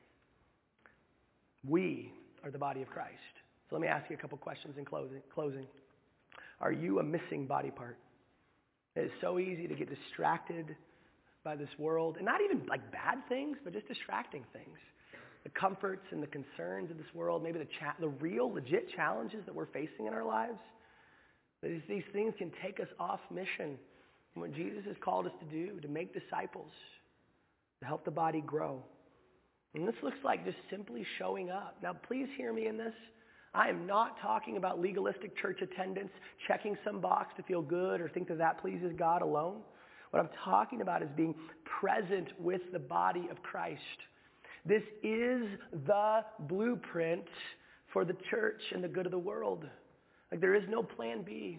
We 1.67 2.13
are 2.45 2.53
the 2.53 2.59
body 2.59 2.81
of 2.81 2.89
Christ. 2.89 3.38
So 3.69 3.77
let 3.77 3.83
me 3.83 3.89
ask 3.89 4.09
you 4.09 4.17
a 4.17 4.19
couple 4.19 4.39
questions 4.39 4.77
in 4.79 4.85
closing. 4.85 5.67
Are 6.61 6.73
you 6.73 7.01
a 7.01 7.03
missing 7.03 7.47
body 7.47 7.71
part? 7.71 7.99
It 8.97 9.05
is 9.05 9.11
so 9.21 9.39
easy 9.39 9.69
to 9.69 9.75
get 9.75 9.89
distracted 9.89 10.75
by 11.45 11.55
this 11.55 11.69
world, 11.79 12.17
and 12.17 12.25
not 12.25 12.41
even 12.41 12.67
like 12.67 12.91
bad 12.91 13.19
things, 13.29 13.59
but 13.63 13.73
just 13.73 13.87
distracting 13.87 14.45
things. 14.53 14.77
The 15.45 15.51
comforts 15.51 16.05
and 16.11 16.23
the 16.23 16.27
concerns 16.27 16.91
of 16.91 16.97
this 16.99 17.07
world, 17.15 17.43
maybe 17.43 17.59
the, 17.59 17.69
cha- 17.79 17.95
the 18.01 18.09
real, 18.09 18.53
legit 18.53 18.91
challenges 18.97 19.41
that 19.47 19.55
we're 19.55 19.67
facing 19.67 20.07
in 20.07 20.13
our 20.13 20.25
lives. 20.25 20.59
These, 21.63 21.81
these 21.89 22.03
things 22.13 22.35
can 22.39 22.51
take 22.63 22.81
us 22.81 22.89
off 22.99 23.21
mission 23.33 23.79
and 24.35 24.43
what 24.43 24.55
Jesus 24.55 24.85
has 24.87 24.97
called 25.05 25.27
us 25.27 25.33
to 25.41 25.47
do, 25.47 25.81
to 25.81 25.89
make 25.89 26.13
disciples, 26.13 26.73
to 27.81 27.87
help 27.87 28.05
the 28.05 28.11
body 28.11 28.43
grow. 28.45 28.83
And 29.75 29.87
this 29.87 29.95
looks 30.03 30.19
like 30.25 30.45
just 30.45 30.59
simply 30.71 31.05
showing 31.19 31.51
up. 31.51 31.77
Now, 31.83 31.95
please 32.07 32.27
hear 32.37 32.53
me 32.53 32.67
in 32.67 32.77
this. 32.77 32.95
I 33.55 33.69
am 33.69 33.87
not 33.87 34.21
talking 34.21 34.57
about 34.57 34.81
legalistic 34.81 35.37
church 35.37 35.61
attendance, 35.63 36.11
checking 36.47 36.77
some 36.85 37.01
box 37.01 37.33
to 37.37 37.43
feel 37.43 37.63
good 37.63 38.01
or 38.01 38.09
think 38.09 38.29
that 38.29 38.39
that 38.39 38.61
pleases 38.61 38.93
God 38.99 39.23
alone. 39.23 39.61
What 40.11 40.21
I'm 40.21 40.31
talking 40.45 40.81
about 40.81 41.03
is 41.03 41.09
being 41.17 41.35
present 41.81 42.29
with 42.39 42.63
the 42.73 42.79
body 42.79 43.29
of 43.31 43.43
Christ. 43.43 43.81
This 44.65 44.83
is 45.03 45.43
the 45.87 46.25
blueprint 46.41 47.25
for 47.93 48.05
the 48.05 48.17
church 48.31 48.61
and 48.73 48.83
the 48.83 48.89
good 48.89 49.07
of 49.07 49.13
the 49.13 49.19
world. 49.19 49.65
Like 50.31 50.41
there 50.41 50.55
is 50.55 50.65
no 50.69 50.83
plan 50.83 51.23
B. 51.23 51.59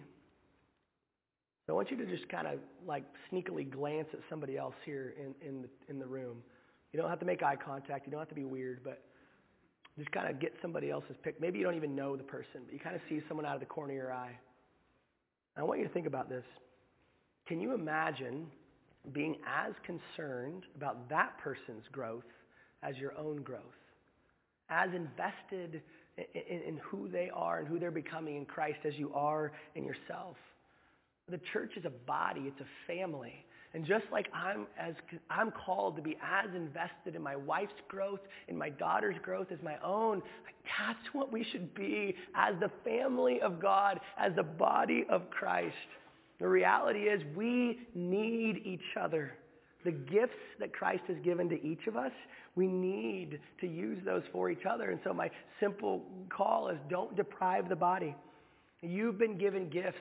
So 1.66 1.74
I 1.74 1.76
want 1.76 1.90
you 1.90 1.96
to 1.96 2.06
just 2.06 2.28
kind 2.28 2.46
of 2.46 2.58
like 2.86 3.04
sneakily 3.30 3.70
glance 3.70 4.08
at 4.12 4.20
somebody 4.28 4.56
else 4.56 4.74
here 4.84 5.14
in, 5.18 5.34
in, 5.46 5.62
the, 5.62 5.68
in 5.88 5.98
the 5.98 6.06
room. 6.06 6.38
You 6.92 7.00
don't 7.00 7.08
have 7.08 7.20
to 7.20 7.26
make 7.26 7.42
eye 7.42 7.56
contact. 7.56 8.06
You 8.06 8.10
don't 8.10 8.20
have 8.20 8.28
to 8.28 8.34
be 8.34 8.44
weird, 8.44 8.80
but 8.82 9.02
just 9.98 10.10
kind 10.12 10.28
of 10.28 10.40
get 10.40 10.52
somebody 10.62 10.90
else's 10.90 11.16
pick. 11.22 11.40
Maybe 11.40 11.58
you 11.58 11.64
don't 11.64 11.76
even 11.76 11.94
know 11.94 12.16
the 12.16 12.22
person, 12.22 12.62
but 12.64 12.72
you 12.72 12.78
kind 12.78 12.96
of 12.96 13.02
see 13.08 13.20
someone 13.28 13.46
out 13.46 13.54
of 13.54 13.60
the 13.60 13.66
corner 13.66 13.92
of 13.92 13.96
your 13.96 14.12
eye. 14.12 14.38
I 15.56 15.62
want 15.62 15.80
you 15.80 15.86
to 15.86 15.92
think 15.92 16.06
about 16.06 16.28
this. 16.28 16.44
Can 17.46 17.60
you 17.60 17.74
imagine 17.74 18.46
being 19.12 19.36
as 19.46 19.72
concerned 19.84 20.64
about 20.76 21.08
that 21.08 21.36
person's 21.42 21.84
growth 21.90 22.24
as 22.82 22.96
your 22.96 23.16
own 23.18 23.42
growth? 23.42 23.60
As 24.68 24.90
invested 24.94 25.82
in, 26.16 26.60
in, 26.60 26.80
who 26.82 27.08
they 27.08 27.30
are 27.34 27.58
and 27.58 27.68
who 27.68 27.78
they're 27.78 27.90
becoming 27.90 28.36
in 28.36 28.44
Christ 28.44 28.78
as 28.86 28.94
you 28.94 29.12
are 29.14 29.52
in 29.74 29.84
yourself. 29.84 30.36
The 31.28 31.40
church 31.52 31.72
is 31.76 31.84
a 31.84 31.90
body, 31.90 32.42
it's 32.42 32.60
a 32.60 32.86
family. 32.86 33.44
And 33.72 33.86
just 33.86 34.04
like 34.10 34.28
I'm, 34.34 34.66
as, 34.78 34.94
I'm 35.30 35.52
called 35.52 35.94
to 35.96 36.02
be 36.02 36.16
as 36.22 36.52
invested 36.54 37.14
in 37.14 37.22
my 37.22 37.36
wife's 37.36 37.72
growth, 37.88 38.20
in 38.48 38.58
my 38.58 38.68
daughter's 38.68 39.14
growth 39.22 39.48
as 39.52 39.58
my 39.62 39.76
own, 39.84 40.22
that's 40.64 41.14
what 41.14 41.32
we 41.32 41.44
should 41.52 41.72
be 41.74 42.16
as 42.34 42.54
the 42.60 42.70
family 42.84 43.40
of 43.40 43.60
God, 43.60 44.00
as 44.18 44.32
the 44.34 44.42
body 44.42 45.04
of 45.08 45.30
Christ. 45.30 45.74
The 46.40 46.48
reality 46.48 47.00
is 47.00 47.22
we 47.36 47.80
need 47.94 48.62
each 48.64 48.96
other. 49.00 49.32
The 49.84 49.92
gifts 49.92 50.34
that 50.58 50.72
Christ 50.72 51.02
has 51.06 51.16
given 51.24 51.48
to 51.50 51.64
each 51.64 51.86
of 51.86 51.96
us, 51.96 52.12
we 52.56 52.66
need 52.66 53.38
to 53.60 53.66
use 53.66 53.98
those 54.04 54.22
for 54.32 54.50
each 54.50 54.66
other. 54.68 54.90
And 54.90 55.00
so 55.04 55.12
my 55.12 55.30
simple 55.60 56.02
call 56.28 56.68
is 56.68 56.78
don't 56.88 57.14
deprive 57.16 57.68
the 57.68 57.76
body. 57.76 58.14
You've 58.82 59.18
been 59.18 59.38
given 59.38 59.68
gifts 59.70 59.98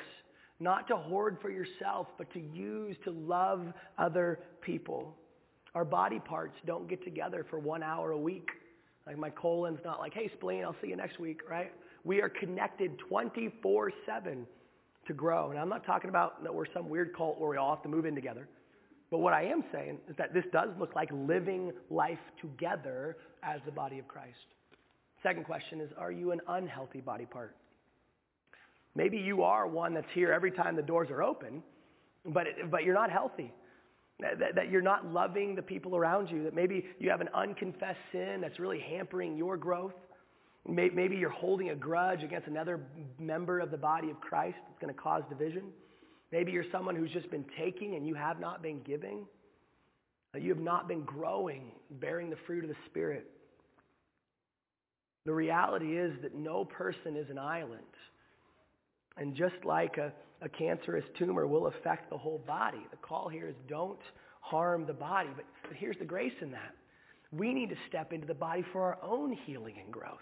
not 0.60 0.88
to 0.90 0.98
hoard 0.98 1.38
for 1.42 1.50
yourself, 1.50 2.08
but 2.18 2.32
to 2.34 2.40
use 2.40 2.96
to 3.06 3.12
love 3.12 3.66
other 3.98 4.40
people. 4.62 5.16
Our 5.76 5.86
body 5.86 6.20
parts 6.20 6.56
don't 6.66 6.90
get 6.90 7.04
together 7.04 7.46
for 7.50 7.60
one 7.60 7.84
hour 7.84 8.12
a 8.12 8.18
week. 8.18 8.50
Like 9.08 9.18
my 9.18 9.30
colon's 9.30 9.80
not 9.86 10.00
like, 10.00 10.14
hey, 10.14 10.30
spleen, 10.34 10.64
I'll 10.64 10.76
see 10.82 10.90
you 10.90 10.96
next 10.96 11.20
week, 11.20 11.42
right? 11.50 11.72
We 12.04 12.22
are 12.22 12.30
connected 12.30 12.92
24-7 13.12 13.92
to 15.08 15.14
grow. 15.14 15.52
And 15.52 15.60
I'm 15.60 15.70
not 15.70 15.86
talking 15.86 16.10
about 16.10 16.44
that 16.44 16.54
we're 16.54 16.72
some 16.74 16.90
weird 16.90 17.16
cult 17.16 17.40
where 17.40 17.50
we 17.50 17.58
all 17.58 17.76
have 17.76 17.84
to 17.84 17.90
move 17.90 18.06
in 18.06 18.16
together. 18.16 18.48
But 19.12 19.20
what 19.20 19.34
I 19.34 19.46
am 19.46 19.64
saying 19.72 19.98
is 20.08 20.16
that 20.18 20.34
this 20.34 20.46
does 20.52 20.70
look 20.80 20.96
like 20.96 21.10
living 21.12 21.72
life 21.90 22.20
together 22.42 23.18
as 23.42 23.60
the 23.66 23.72
body 23.72 23.98
of 23.98 24.08
Christ. 24.08 24.36
Second 25.24 25.46
question 25.46 25.82
is, 25.82 25.90
are 25.98 26.12
you 26.12 26.32
an 26.32 26.42
unhealthy 26.48 27.02
body 27.02 27.26
part? 27.26 27.56
Maybe 29.00 29.18
you 29.18 29.44
are 29.44 29.66
one 29.66 29.94
that's 29.94 30.12
here 30.14 30.34
every 30.34 30.52
time 30.52 30.76
the 30.76 30.82
doors 30.82 31.10
are 31.10 31.24
open, 31.24 31.64
but, 32.26 32.48
it, 32.48 32.70
but 32.70 32.84
you're 32.84 32.94
not 32.94 33.10
healthy. 33.10 33.54
That, 34.20 34.56
that 34.56 34.70
you're 34.70 34.82
not 34.82 35.06
loving 35.06 35.56
the 35.56 35.62
people 35.62 35.96
around 35.96 36.30
you. 36.30 36.44
That 36.44 36.54
maybe 36.54 36.84
you 37.00 37.10
have 37.10 37.22
an 37.22 37.30
unconfessed 37.34 38.02
sin 38.12 38.40
that's 38.42 38.60
really 38.60 38.82
hampering 38.82 39.38
your 39.38 39.56
growth. 39.56 39.94
Maybe 40.68 41.16
you're 41.16 41.30
holding 41.30 41.70
a 41.70 41.76
grudge 41.76 42.24
against 42.24 42.50
another 42.50 42.82
member 43.18 43.62
of 43.62 43.72
the 43.72 43.78
body 43.78 44.10
of 44.10 44.20
Christ 44.20 44.58
that's 44.68 44.82
going 44.82 44.94
to 44.94 45.00
cause 45.00 45.24
division. 45.30 45.70
Maybe 46.34 46.52
you're 46.52 46.70
someone 46.70 46.98
who's 46.98 47.12
just 47.12 47.32
been 47.32 47.46
taking 47.58 47.96
and 47.96 48.06
you 48.06 48.16
have 48.16 48.42
not 48.42 48.62
been 48.62 48.82
giving. 48.82 49.26
Uh, 50.36 50.40
you 50.40 50.50
have 50.50 50.62
not 50.62 50.90
been 50.90 51.04
growing, 51.04 51.72
bearing 51.90 52.30
the 52.30 52.38
fruit 52.46 52.66
of 52.66 52.70
the 52.70 52.76
Spirit. 52.88 53.32
The 55.26 55.34
reality 55.34 55.98
is 55.98 56.12
that 56.22 56.36
no 56.36 56.66
person 56.66 57.16
is 57.16 57.30
an 57.30 57.38
island. 57.38 57.80
And 59.20 59.36
just 59.36 59.56
like 59.66 59.98
a, 59.98 60.14
a 60.42 60.50
cancerous 60.50 61.06
tumor 61.20 61.46
will 61.46 61.68
affect 61.68 62.10
the 62.10 62.18
whole 62.18 62.42
body, 62.48 62.80
the 62.92 62.98
call 62.98 63.30
here 63.30 63.48
is 63.48 63.56
don't 63.68 64.00
harm 64.42 64.86
the 64.88 64.94
body. 64.94 65.30
But, 65.36 65.46
but 65.68 65.78
here's 65.78 65.98
the 66.00 66.06
grace 66.06 66.34
in 66.42 66.52
that. 66.52 66.74
We 67.32 67.54
need 67.54 67.70
to 67.70 67.76
step 67.90 68.14
into 68.14 68.26
the 68.26 68.34
body 68.34 68.66
for 68.74 68.82
our 68.82 68.98
own 69.04 69.38
healing 69.46 69.76
and 69.84 69.94
growth. 69.94 70.18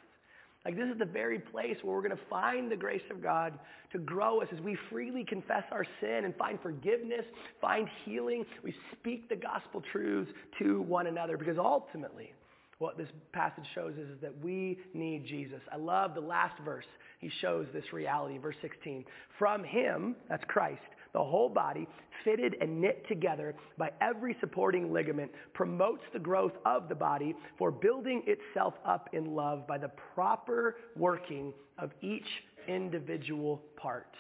Like 0.65 0.75
this 0.75 0.89
is 0.91 0.99
the 0.99 1.05
very 1.05 1.39
place 1.39 1.77
where 1.83 1.95
we're 1.95 2.01
going 2.01 2.17
to 2.17 2.25
find 2.29 2.69
the 2.69 2.75
grace 2.75 3.03
of 3.11 3.23
God 3.23 3.57
to 3.93 3.99
grow 3.99 4.41
us 4.41 4.49
as 4.51 4.59
we 4.61 4.77
freely 4.89 5.23
confess 5.23 5.63
our 5.71 5.85
sin 6.01 6.25
and 6.25 6.35
find 6.35 6.59
forgiveness, 6.61 7.23
find 7.61 7.87
healing. 8.03 8.43
We 8.63 8.75
speak 8.99 9.29
the 9.29 9.37
gospel 9.37 9.81
truths 9.93 10.31
to 10.59 10.81
one 10.81 11.07
another 11.07 11.37
because 11.37 11.57
ultimately 11.57 12.33
What 12.79 12.97
this 12.97 13.07
passage 13.33 13.65
shows 13.73 13.93
is, 13.93 14.09
is 14.09 14.21
that 14.21 14.37
we 14.43 14.77
need 14.93 15.25
Jesus. 15.25 15.61
I 15.71 15.77
love 15.77 16.13
the 16.13 16.21
last 16.21 16.59
verse. 16.63 16.85
He 17.20 17.32
shows 17.41 17.68
this 17.74 17.93
reality, 17.93 18.38
verse 18.38 18.55
16. 18.61 19.03
From 19.39 19.63
him, 19.63 20.15
that's 20.30 20.43
Christ, 20.47 20.82
the 21.13 21.24
whole 21.24 21.49
body, 21.49 21.88
fitted 22.24 22.55
and 22.61 22.80
knit 22.80 23.07
together 23.07 23.55
by 23.78 23.91
every 24.01 24.36
supporting 24.39 24.93
ligament, 24.93 25.32
promotes 25.53 26.03
the 26.13 26.20
growth 26.20 26.53
of 26.65 26.89
the 26.89 26.95
body 26.95 27.36
for 27.57 27.72
building 27.72 28.22
itself 28.28 28.76
up 28.86 29.09
in 29.13 29.34
love 29.34 29.65
by 29.68 29.78
the 29.78 29.91
proper 30.13 30.76
working 30.95 31.53
of 31.80 31.91
each 32.01 32.28
individual 32.68 33.63
part. 33.78 34.13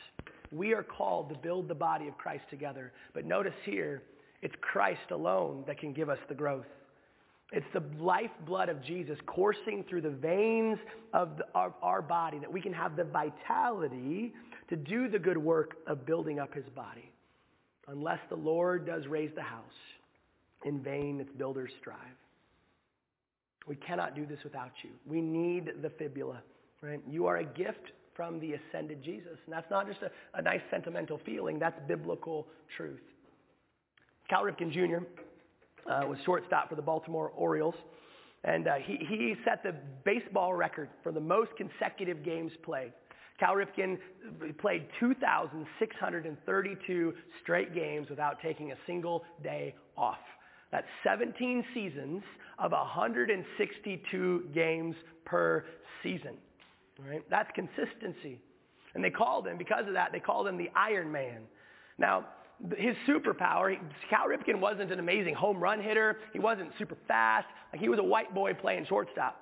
We 0.51 0.73
are 0.73 0.83
called 0.83 1.29
to 1.29 1.35
build 1.35 1.67
the 1.67 1.75
body 1.75 2.07
of 2.07 2.17
Christ 2.17 2.45
together. 2.49 2.93
But 3.13 3.25
notice 3.25 3.53
here, 3.63 4.01
it's 4.41 4.55
Christ 4.61 5.11
alone 5.11 5.63
that 5.67 5.79
can 5.79 5.93
give 5.93 6.09
us 6.09 6.19
the 6.29 6.35
growth. 6.35 6.65
It's 7.51 7.65
the 7.73 7.83
lifeblood 7.97 8.67
of 8.67 8.83
Jesus 8.83 9.17
coursing 9.25 9.85
through 9.89 10.01
the 10.01 10.09
veins 10.09 10.77
of, 11.13 11.37
the, 11.37 11.45
of, 11.55 11.73
our 11.81 12.01
body 12.01 12.39
that 12.39 12.51
we 12.51 12.59
can 12.59 12.73
have 12.73 12.97
the 12.97 13.05
vitality 13.05 14.33
to 14.69 14.75
do 14.75 15.07
the 15.07 15.19
good 15.19 15.37
work 15.37 15.77
of 15.87 16.05
building 16.05 16.39
up 16.39 16.53
his 16.53 16.65
body. 16.75 17.09
Unless 17.87 18.19
the 18.29 18.35
Lord 18.35 18.85
does 18.85 19.07
raise 19.07 19.31
the 19.33 19.41
house, 19.41 19.63
in 20.65 20.81
vain 20.81 21.21
its 21.21 21.31
builders 21.37 21.71
strive. 21.79 21.97
We 23.67 23.75
cannot 23.75 24.15
do 24.15 24.25
this 24.25 24.39
without 24.43 24.71
you. 24.83 24.89
We 25.05 25.21
need 25.21 25.71
the 25.81 25.89
fibula, 25.89 26.41
right? 26.81 27.01
You 27.09 27.27
are 27.27 27.37
a 27.37 27.45
gift 27.45 27.91
from 28.15 28.39
the 28.39 28.53
ascended 28.53 29.03
Jesus. 29.03 29.37
And 29.45 29.53
that's 29.53 29.69
not 29.69 29.87
just 29.87 30.01
a, 30.01 30.11
a 30.33 30.41
nice 30.41 30.61
sentimental 30.71 31.19
feeling, 31.25 31.59
that's 31.59 31.79
biblical 31.87 32.47
truth. 32.75 32.99
Cal 34.29 34.43
Ripken 34.43 34.71
Jr. 34.71 35.05
Uh, 35.89 36.05
was 36.05 36.17
shortstop 36.25 36.69
for 36.69 36.75
the 36.75 36.81
Baltimore 36.81 37.31
Orioles. 37.35 37.75
And 38.43 38.67
uh, 38.67 38.75
he, 38.83 38.97
he 39.07 39.35
set 39.45 39.63
the 39.63 39.73
baseball 40.03 40.53
record 40.53 40.89
for 41.01 41.11
the 41.11 41.19
most 41.19 41.49
consecutive 41.57 42.23
games 42.23 42.51
played. 42.63 42.93
Cal 43.39 43.55
Ripken 43.55 43.97
played 44.59 44.87
2,632 44.99 47.13
straight 47.41 47.73
games 47.73 48.07
without 48.09 48.39
taking 48.41 48.71
a 48.71 48.75
single 48.85 49.23
day 49.43 49.73
off. 49.95 50.19
That's 50.71 50.85
17 51.03 51.65
seasons 51.73 52.21
of 52.59 52.71
162 52.71 54.49
games 54.53 54.95
per 55.25 55.65
season. 56.03 56.35
Right? 57.07 57.23
That's 57.29 57.49
consistency. 57.53 58.41
And 58.95 59.03
they 59.03 59.11
called 59.11 59.47
him, 59.47 59.57
because 59.57 59.87
of 59.87 59.93
that, 59.93 60.11
they 60.11 60.19
called 60.19 60.47
him 60.47 60.57
the 60.57 60.69
Iron 60.75 61.11
Man. 61.11 61.41
Now, 61.99 62.25
his 62.77 62.95
superpower, 63.07 63.77
Cal 64.09 64.27
Ripken 64.27 64.59
wasn't 64.59 64.91
an 64.91 64.99
amazing 64.99 65.35
home 65.35 65.59
run 65.59 65.81
hitter. 65.81 66.17
He 66.33 66.39
wasn't 66.39 66.71
super 66.77 66.97
fast. 67.07 67.47
Like 67.71 67.81
he 67.81 67.89
was 67.89 67.99
a 67.99 68.03
white 68.03 68.33
boy 68.33 68.53
playing 68.53 68.85
shortstop. 68.87 69.39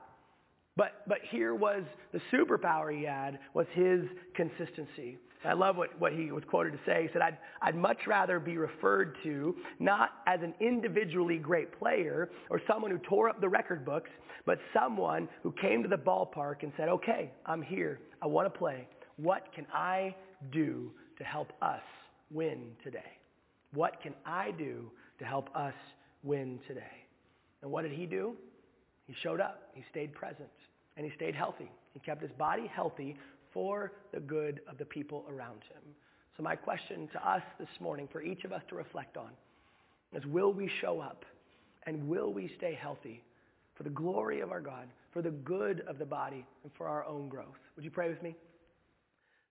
But, 0.78 1.03
but 1.07 1.20
here 1.30 1.55
was 1.55 1.84
the 2.11 2.20
superpower 2.34 2.95
he 2.95 3.05
had 3.05 3.39
was 3.53 3.66
his 3.74 4.01
consistency. 4.36 5.18
I 5.45 5.53
love 5.53 5.78
what, 5.78 5.97
what 5.99 6.11
he 6.11 6.32
was 6.32 6.43
quoted 6.49 6.74
to 6.74 6.80
say. 6.86 7.03
He 7.03 7.09
said, 7.13 7.22
I'd, 7.22 7.38
I'd 7.61 7.76
much 7.76 8.07
rather 8.07 8.39
be 8.39 8.57
referred 8.57 9.16
to 9.24 9.55
not 9.80 10.09
as 10.26 10.39
an 10.41 10.53
individually 10.59 11.38
great 11.38 11.78
player 11.78 12.30
or 12.49 12.59
someone 12.68 12.91
who 12.91 12.97
tore 12.97 13.30
up 13.30 13.39
the 13.39 13.47
record 13.47 13.86
books, 13.86 14.09
but 14.45 14.57
someone 14.74 15.30
who 15.43 15.51
came 15.51 15.84
to 15.84 15.88
the 15.88 15.97
ballpark 15.97 16.63
and 16.63 16.74
said, 16.76 16.89
okay, 16.89 17.32
I'm 17.45 17.61
here. 17.61 17.99
I 18.22 18.28
want 18.28 18.51
to 18.51 18.57
play. 18.57 18.88
What 19.18 19.53
can 19.53 19.68
I 19.72 20.16
do 20.51 20.91
to 21.20 21.24
help 21.24 21.53
us 21.61 21.82
win 22.32 22.71
today? 22.84 23.17
What 23.73 24.01
can 24.01 24.13
I 24.26 24.51
do 24.51 24.91
to 25.19 25.26
help 25.26 25.49
us 25.55 25.73
win 26.23 26.59
today? 26.67 27.05
And 27.61 27.71
what 27.71 27.84
did 27.84 27.91
he 27.91 28.05
do? 28.05 28.36
He 29.07 29.13
showed 29.21 29.41
up. 29.41 29.69
He 29.73 29.84
stayed 29.89 30.13
present. 30.13 30.49
And 30.97 31.05
he 31.05 31.11
stayed 31.15 31.36
healthy. 31.36 31.69
He 31.93 31.99
kept 31.99 32.21
his 32.21 32.32
body 32.38 32.67
healthy 32.73 33.17
for 33.53 33.93
the 34.13 34.19
good 34.19 34.61
of 34.69 34.78
the 34.78 34.86
people 34.86 35.26
around 35.30 35.61
him. 35.63 35.82
So 36.38 36.43
my 36.43 36.55
question 36.55 37.07
to 37.13 37.30
us 37.30 37.41
this 37.59 37.69
morning, 37.80 38.09
for 38.11 38.21
each 38.21 38.43
of 38.43 38.51
us 38.51 38.61
to 38.69 38.76
reflect 38.76 39.17
on, 39.17 39.32
is 40.13 40.26
will 40.26 40.53
we 40.53 40.69
show 40.82 40.99
up 40.99 41.23
and 41.84 42.07
will 42.07 42.34
we 42.34 42.51
stay 42.57 42.78
healthy 42.80 43.23
for 43.76 43.84
the 43.84 43.89
glory 43.89 44.41
of 44.41 44.51
our 44.51 44.61
God, 44.61 44.88
for 45.11 45.21
the 45.21 45.32
good 45.32 45.82
of 45.88 45.97
the 45.97 46.05
body, 46.05 46.45
and 46.63 46.71
for 46.78 46.88
our 46.88 47.05
own 47.05 47.30
growth? 47.30 47.55
Would 47.76 47.86
you 47.86 47.91
pray 47.91 48.09
with 48.09 48.21
me? 48.21 48.36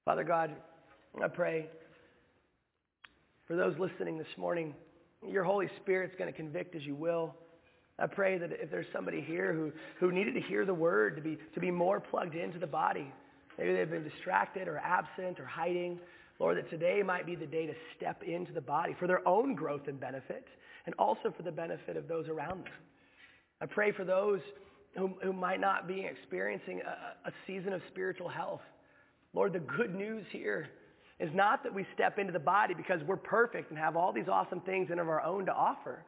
Father 0.05 0.25
God, 0.25 0.55
I 1.23 1.29
pray 1.29 1.69
for 3.47 3.57
those 3.57 3.75
listening 3.79 4.17
this 4.17 4.27
morning, 4.39 4.75
your 5.27 5.45
Holy 5.45 5.69
Spirit's 5.83 6.15
going 6.19 6.31
to 6.31 6.37
convict 6.37 6.75
as 6.75 6.83
you 6.83 6.95
will. 6.95 7.35
I 7.99 8.07
pray 8.07 8.39
that 8.39 8.51
if 8.53 8.71
there's 8.71 8.87
somebody 8.93 9.21
here 9.21 9.53
who, 9.53 9.71
who 10.01 10.13
needed 10.13 10.35
to 10.35 10.41
hear 10.41 10.65
the 10.65 10.75
word, 10.75 11.17
to 11.17 11.23
be, 11.23 11.39
to 11.55 11.61
be 11.61 11.71
more 11.71 12.01
plugged 12.01 12.35
into 12.35 12.59
the 12.59 12.67
body, 12.67 13.13
maybe 13.59 13.75
they've 13.75 13.91
been 13.91 14.09
distracted 14.09 14.67
or 14.67 14.79
absent 14.79 15.39
or 15.39 15.45
hiding, 15.45 16.01
Lord, 16.39 16.57
that 16.57 16.71
today 16.71 17.03
might 17.05 17.27
be 17.27 17.37
the 17.37 17.47
day 17.47 17.67
to 17.67 17.75
step 17.97 18.23
into 18.23 18.53
the 18.53 18.61
body 18.61 18.97
for 18.99 19.07
their 19.07 19.27
own 19.29 19.55
growth 19.55 19.89
and 19.89 20.01
benefit, 20.01 20.47
and 20.87 20.95
also 20.99 21.33
for 21.37 21.43
the 21.43 21.53
benefit 21.53 21.97
of 21.97 22.09
those 22.09 22.27
around 22.29 22.65
them. 22.65 22.73
I 23.61 23.67
pray 23.67 23.93
for 23.93 24.05
those 24.05 24.41
who, 24.97 25.13
who 25.23 25.33
might 25.33 25.61
not 25.61 25.87
be 25.87 26.01
experiencing 26.01 26.81
a, 26.81 27.29
a 27.29 27.33
season 27.47 27.73
of 27.73 27.83
spiritual 27.89 28.29
health. 28.29 28.63
Lord, 29.35 29.53
the 29.53 29.61
good 29.61 29.95
news 29.95 30.25
here 30.31 30.69
is 31.21 31.31
not 31.33 31.63
that 31.63 31.73
we 31.73 31.87
step 31.95 32.19
into 32.19 32.33
the 32.33 32.39
body 32.39 32.75
because 32.75 33.01
we're 33.07 33.17
perfect 33.17 33.71
and 33.71 33.79
have 33.79 33.97
all 33.97 34.13
these 34.13 34.29
awesome 34.29 34.61
things 34.61 34.91
in 34.91 34.99
of 34.99 35.09
our 35.09 35.23
own 35.23 35.47
to 35.47 35.53
offer. 35.53 36.05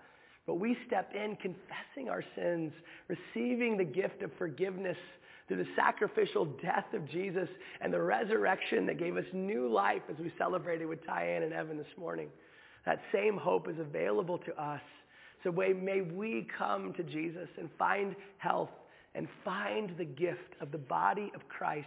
But 0.46 0.54
we 0.56 0.76
step 0.86 1.12
in 1.14 1.36
confessing 1.36 2.08
our 2.08 2.24
sins, 2.36 2.72
receiving 3.08 3.76
the 3.76 3.84
gift 3.84 4.22
of 4.22 4.30
forgiveness 4.38 4.96
through 5.46 5.58
the 5.58 5.70
sacrificial 5.76 6.44
death 6.44 6.92
of 6.92 7.08
Jesus 7.08 7.48
and 7.80 7.92
the 7.92 8.00
resurrection 8.00 8.86
that 8.86 8.98
gave 8.98 9.16
us 9.16 9.24
new 9.32 9.68
life 9.68 10.02
as 10.10 10.16
we 10.18 10.32
celebrated 10.38 10.86
with 10.86 11.04
Tyann 11.04 11.42
and 11.42 11.52
Evan 11.52 11.76
this 11.76 11.86
morning. 11.96 12.28
That 12.84 13.00
same 13.12 13.36
hope 13.36 13.68
is 13.68 13.78
available 13.78 14.38
to 14.38 14.60
us. 14.60 14.80
So 15.44 15.52
may 15.52 16.00
we 16.00 16.48
come 16.56 16.92
to 16.94 17.02
Jesus 17.02 17.48
and 17.58 17.68
find 17.78 18.16
health 18.38 18.70
and 19.14 19.28
find 19.44 19.96
the 19.96 20.04
gift 20.04 20.54
of 20.60 20.72
the 20.72 20.78
body 20.78 21.30
of 21.34 21.48
Christ 21.48 21.86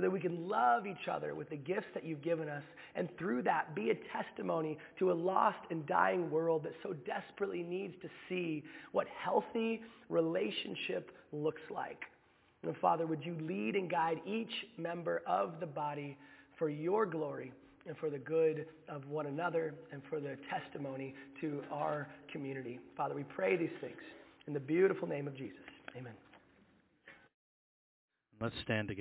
so 0.00 0.06
that 0.06 0.10
we 0.10 0.20
can 0.20 0.48
love 0.48 0.86
each 0.86 1.08
other 1.10 1.34
with 1.34 1.50
the 1.50 1.56
gifts 1.56 1.88
that 1.92 2.04
you've 2.04 2.22
given 2.22 2.48
us, 2.48 2.62
and 2.94 3.08
through 3.18 3.42
that 3.42 3.74
be 3.74 3.90
a 3.90 3.94
testimony 4.16 4.78
to 4.98 5.12
a 5.12 5.14
lost 5.14 5.58
and 5.70 5.86
dying 5.86 6.30
world 6.30 6.62
that 6.64 6.72
so 6.82 6.94
desperately 7.04 7.62
needs 7.62 7.92
to 8.00 8.08
see 8.26 8.64
what 8.92 9.06
healthy 9.22 9.82
relationship 10.08 11.10
looks 11.32 11.60
like. 11.70 12.04
And 12.62 12.74
Father, 12.78 13.06
would 13.06 13.22
you 13.24 13.36
lead 13.42 13.76
and 13.76 13.90
guide 13.90 14.20
each 14.26 14.52
member 14.78 15.22
of 15.26 15.60
the 15.60 15.66
body 15.66 16.16
for 16.58 16.70
your 16.70 17.04
glory 17.04 17.52
and 17.86 17.94
for 17.98 18.08
the 18.08 18.18
good 18.18 18.66
of 18.88 19.06
one 19.06 19.26
another 19.26 19.74
and 19.92 20.00
for 20.08 20.18
the 20.18 20.36
testimony 20.50 21.14
to 21.40 21.62
our 21.72 22.08
community. 22.32 22.78
Father, 22.96 23.14
we 23.14 23.24
pray 23.24 23.56
these 23.56 23.70
things 23.80 23.96
in 24.46 24.52
the 24.52 24.60
beautiful 24.60 25.08
name 25.08 25.26
of 25.26 25.36
Jesus. 25.36 25.56
Amen. 25.96 26.12
Let's 28.40 28.54
stand 28.62 28.88
together. 28.88 28.96